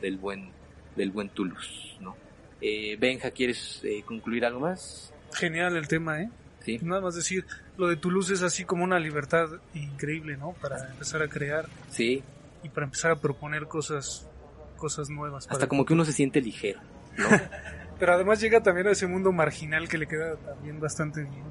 del 0.00 0.16
buen 0.16 0.52
del 0.96 1.10
buen 1.10 1.28
Toulouse, 1.30 1.96
¿no? 2.00 2.16
Eh, 2.60 2.96
Benja, 2.98 3.30
¿quieres 3.30 3.80
eh, 3.84 4.02
concluir 4.04 4.44
algo 4.44 4.60
más? 4.60 5.12
Genial 5.32 5.76
el 5.76 5.88
tema, 5.88 6.22
¿eh? 6.22 6.30
Sí. 6.64 6.78
Nada 6.82 7.00
más 7.00 7.14
decir, 7.14 7.46
lo 7.78 7.88
de 7.88 7.96
Toulouse 7.96 8.34
es 8.34 8.42
así 8.42 8.64
como 8.64 8.84
una 8.84 8.98
libertad 8.98 9.48
increíble, 9.74 10.36
¿no? 10.36 10.52
Para 10.60 10.90
empezar 10.90 11.22
a 11.22 11.28
crear. 11.28 11.66
Sí. 11.90 12.22
Y 12.62 12.68
para 12.68 12.84
empezar 12.84 13.12
a 13.12 13.16
proponer 13.16 13.66
cosas, 13.66 14.28
cosas 14.76 15.08
nuevas. 15.08 15.46
Hasta 15.50 15.66
como 15.66 15.86
que 15.86 15.94
uno 15.94 16.04
se 16.04 16.12
siente 16.12 16.40
ligero, 16.40 16.80
¿no? 17.16 17.28
Pero 17.98 18.14
además 18.14 18.40
llega 18.40 18.62
también 18.62 18.86
a 18.86 18.92
ese 18.92 19.06
mundo 19.06 19.30
marginal 19.30 19.88
que 19.88 19.98
le 19.98 20.06
queda 20.06 20.36
también 20.36 20.80
bastante 20.80 21.22
bien. 21.22 21.44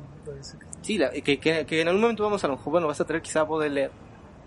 Sí, 0.82 1.00
que, 1.24 1.40
que, 1.40 1.82
en 1.82 1.88
algún 1.88 2.02
momento 2.02 2.24
vamos 2.24 2.44
a 2.44 2.48
lo 2.48 2.56
mejor, 2.56 2.72
bueno, 2.72 2.88
vas 2.88 3.02
a 3.02 3.06
tener 3.06 3.22
quizá 3.22 3.46
poder 3.46 3.72
leer 3.72 3.92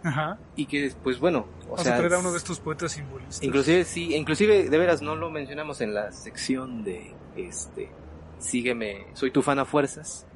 Ajá. 0.02 0.38
Y 0.56 0.66
que 0.66 0.82
después, 0.82 1.18
bueno, 1.18 1.46
o 1.70 1.78
sea, 1.78 1.94
a 1.94 1.98
traer 1.98 2.14
a 2.14 2.18
uno 2.18 2.32
de 2.32 2.38
estos 2.38 2.60
poetas 2.60 2.92
simbolistas. 2.92 3.42
Inclusive, 3.42 3.84
sí, 3.84 4.14
inclusive, 4.14 4.68
de 4.68 4.78
veras, 4.78 5.02
no 5.02 5.14
lo 5.14 5.30
mencionamos 5.30 5.80
en 5.80 5.94
la 5.94 6.12
sección 6.12 6.84
de, 6.84 7.14
este, 7.36 7.90
sígueme, 8.38 9.06
soy 9.14 9.30
tu 9.30 9.42
fan 9.42 9.58
a 9.58 9.64
fuerzas, 9.64 10.26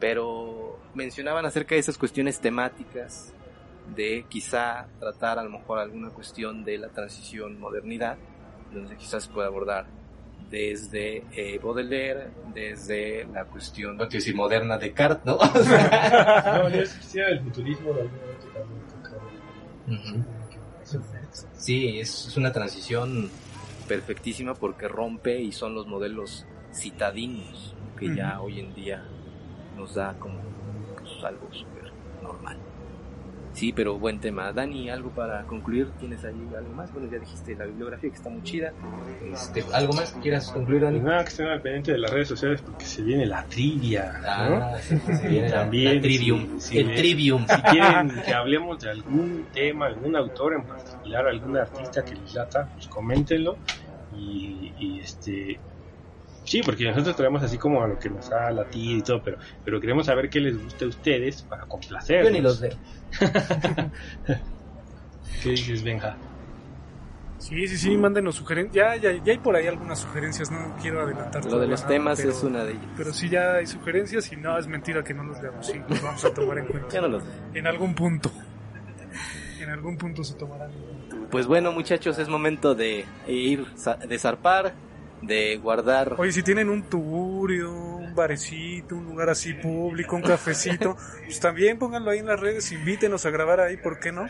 pero 0.00 0.78
mencionaban 0.94 1.44
acerca 1.46 1.74
de 1.74 1.80
esas 1.80 1.98
cuestiones 1.98 2.40
temáticas, 2.40 3.32
de 3.94 4.24
quizá 4.28 4.86
tratar 4.98 5.38
a 5.38 5.42
lo 5.42 5.50
mejor 5.50 5.78
alguna 5.78 6.10
cuestión 6.10 6.64
de 6.64 6.78
la 6.78 6.88
transición 6.88 7.58
modernidad, 7.58 8.16
donde 8.72 8.96
quizás 8.96 9.24
se 9.24 9.30
pueda 9.30 9.48
abordar 9.48 9.86
desde 10.50 11.24
eh, 11.32 11.58
Baudelaire, 11.62 12.28
desde 12.54 13.24
la 13.32 13.44
cuestión, 13.46 13.96
no 13.96 14.04
quiero 14.04 14.18
decir 14.18 14.36
moderna 14.36 14.76
de 14.76 14.86
Descartes, 14.88 15.24
¿no? 15.24 15.38
no, 15.38 16.68
yo 16.68 16.80
decía 16.80 17.28
el 17.28 17.40
futurismo 17.40 17.92
de 17.94 18.08
Sí, 21.56 21.98
es, 21.98 22.26
es 22.26 22.36
una 22.36 22.52
transición 22.52 23.30
perfectísima 23.88 24.54
porque 24.54 24.88
rompe 24.88 25.40
y 25.40 25.52
son 25.52 25.74
los 25.74 25.86
modelos 25.86 26.46
citadinos 26.72 27.74
que 27.98 28.14
ya 28.14 28.40
hoy 28.40 28.60
en 28.60 28.74
día 28.74 29.04
nos 29.76 29.94
da 29.94 30.14
como 30.18 30.40
pues, 30.98 31.24
algo 31.24 31.48
súper 31.52 31.92
normal. 32.22 32.56
Sí, 33.52 33.72
pero 33.72 33.98
buen 33.98 34.18
tema. 34.18 34.50
Dani, 34.52 34.88
¿algo 34.88 35.10
para 35.10 35.42
concluir? 35.42 35.90
¿Tienes 36.00 36.24
ahí 36.24 36.34
algo 36.56 36.72
más? 36.72 36.92
Bueno, 36.92 37.10
ya 37.12 37.18
dijiste 37.18 37.54
la 37.54 37.66
bibliografía 37.66 38.08
que 38.10 38.16
está 38.16 38.30
muy 38.30 38.42
chida. 38.42 38.72
Este, 39.30 39.62
¿Algo 39.74 39.92
más 39.92 40.12
que 40.12 40.20
quieras 40.20 40.50
concluir, 40.50 40.82
Dani? 40.82 41.00
Nada, 41.00 41.22
que 41.22 41.28
estén 41.30 41.46
al 41.48 41.60
pendiente 41.60 41.92
de 41.92 41.98
las 41.98 42.10
redes 42.10 42.28
sociales 42.28 42.62
porque 42.62 42.86
se 42.86 43.02
viene 43.02 43.26
la 43.26 43.44
trivia. 43.44 44.20
Ah, 44.26 44.76
se 44.80 45.28
viene 45.28 45.50
También, 45.50 45.96
la 45.96 46.00
trivium. 46.00 46.48
el 46.72 46.94
trivium. 46.94 47.46
Si 47.46 47.62
quieren 47.62 48.12
que 48.24 48.32
hablemos 48.32 48.80
de 48.80 48.90
algún 48.90 49.46
tema, 49.52 49.86
algún 49.86 50.16
autor 50.16 50.54
en 50.54 50.62
particular, 50.64 51.26
algún 51.26 51.56
artista 51.56 52.02
que 52.04 52.14
les 52.14 52.34
lata, 52.34 52.68
pues 52.74 52.88
coméntenlo. 52.88 53.56
Y, 54.16 54.72
y 54.78 55.00
este 55.00 55.58
Sí, 56.44 56.60
porque 56.64 56.84
nosotros 56.84 57.16
traemos 57.16 57.42
así 57.42 57.56
como 57.56 57.82
a 57.82 57.88
lo 57.88 57.98
que 57.98 58.10
nos 58.10 58.30
ha 58.32 58.50
latido 58.50 58.98
y 58.98 59.02
todo, 59.02 59.22
pero, 59.22 59.38
pero 59.64 59.80
queremos 59.80 60.06
saber 60.06 60.28
qué 60.28 60.40
les 60.40 60.62
guste 60.62 60.84
a 60.84 60.88
ustedes 60.88 61.42
para 61.42 61.66
complacer. 61.66 62.24
Yo 62.24 62.30
ni 62.30 62.40
los 62.40 62.60
veo. 62.60 62.76
¿Qué 65.42 65.50
dices, 65.50 65.82
Benja? 65.82 66.16
Sí, 67.38 67.66
sí, 67.66 67.76
sí, 67.76 67.96
mándenos 67.96 68.36
sugerencias. 68.36 68.74
Ya, 68.74 68.96
ya, 68.96 69.24
ya 69.24 69.32
hay 69.32 69.38
por 69.38 69.56
ahí 69.56 69.66
algunas 69.66 69.98
sugerencias, 69.98 70.50
no 70.50 70.76
quiero 70.80 71.02
adelantar. 71.02 71.44
Lo 71.44 71.58
de 71.58 71.66
los 71.66 71.84
temas 71.86 72.20
es 72.20 72.42
una 72.44 72.62
de 72.64 72.72
ellas. 72.72 72.84
Pero 72.96 73.12
sí 73.12 73.28
ya 73.28 73.54
hay 73.54 73.66
sugerencias 73.66 74.32
y 74.32 74.36
no, 74.36 74.56
es 74.56 74.68
mentira 74.68 75.02
que 75.02 75.12
no 75.12 75.24
los 75.24 75.40
veamos. 75.40 75.66
Sí, 75.66 75.80
los 75.88 76.00
vamos 76.00 76.24
a 76.24 76.32
tomar 76.32 76.58
en 76.58 76.66
cuenta. 76.66 76.88
Ya 76.92 77.00
no 77.00 77.08
los 77.08 77.24
En 77.54 77.66
algún 77.66 77.94
punto. 77.94 78.30
En 79.60 79.70
algún 79.70 79.96
punto 79.96 80.22
se 80.22 80.34
tomarán. 80.34 80.70
Pues 81.30 81.46
bueno, 81.46 81.72
muchachos, 81.72 82.18
es 82.18 82.28
momento 82.28 82.74
de 82.74 83.06
ir, 83.26 83.66
de 84.08 84.18
zarpar 84.18 84.74
de 85.22 85.56
guardar. 85.56 86.16
Oye, 86.18 86.32
si 86.32 86.42
tienen 86.42 86.68
un 86.68 86.82
tuburio, 86.82 87.72
un 87.72 88.14
barecito, 88.14 88.96
un 88.96 89.06
lugar 89.06 89.30
así 89.30 89.54
público, 89.54 90.16
un 90.16 90.22
cafecito, 90.22 90.96
pues 91.24 91.40
también 91.40 91.78
pónganlo 91.78 92.10
ahí 92.10 92.18
en 92.18 92.26
las 92.26 92.38
redes, 92.38 92.70
invítenos 92.72 93.24
a 93.24 93.30
grabar 93.30 93.60
ahí, 93.60 93.76
¿por 93.76 93.98
qué 94.00 94.12
no? 94.12 94.28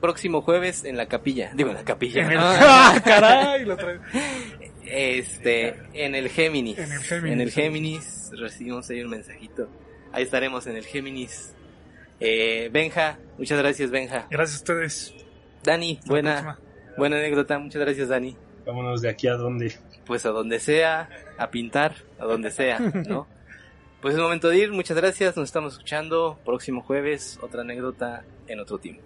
Próximo 0.00 0.42
jueves 0.42 0.84
en 0.84 0.96
la 0.96 1.06
capilla, 1.06 1.52
digo 1.54 1.70
en 1.70 1.76
la 1.76 1.84
capilla. 1.84 2.28
¡Ah, 2.38 3.00
caray! 3.04 3.64
Lo 3.64 3.76
Este, 4.84 5.74
en 5.94 6.14
el 6.14 6.28
Géminis. 6.28 6.78
En 6.78 6.92
el 6.92 7.00
Géminis. 7.00 7.32
En 7.32 7.40
el 7.40 7.50
Géminis 7.50 8.30
recibimos 8.38 8.90
ahí 8.90 9.02
un 9.02 9.10
mensajito. 9.10 9.68
Ahí 10.12 10.24
estaremos 10.24 10.66
en 10.66 10.76
el 10.76 10.84
Géminis. 10.84 11.54
Eh, 12.20 12.68
Benja, 12.72 13.18
muchas 13.38 13.58
gracias 13.58 13.90
Benja. 13.90 14.26
Gracias 14.30 14.58
a 14.58 14.62
ustedes. 14.62 15.14
Dani, 15.62 15.98
buena, 16.06 16.58
buena 16.98 17.16
anécdota, 17.16 17.58
muchas 17.58 17.80
gracias 17.80 18.08
Dani. 18.08 18.36
Vámonos 18.66 19.00
de 19.00 19.08
aquí 19.08 19.28
a 19.28 19.34
donde 19.34 19.74
pues 20.06 20.26
a 20.26 20.30
donde 20.30 20.60
sea, 20.60 21.08
a 21.38 21.50
pintar, 21.50 21.94
a 22.18 22.24
donde 22.24 22.50
sea, 22.50 22.78
¿no? 22.78 23.26
Pues 24.00 24.16
es 24.16 24.20
momento 24.20 24.50
de 24.50 24.58
ir, 24.58 24.70
muchas 24.70 24.98
gracias, 24.98 25.34
nos 25.34 25.46
estamos 25.48 25.72
escuchando 25.72 26.38
próximo 26.44 26.82
jueves, 26.82 27.38
otra 27.40 27.62
anécdota 27.62 28.22
en 28.48 28.60
otro 28.60 28.76
tiempo. 28.76 29.02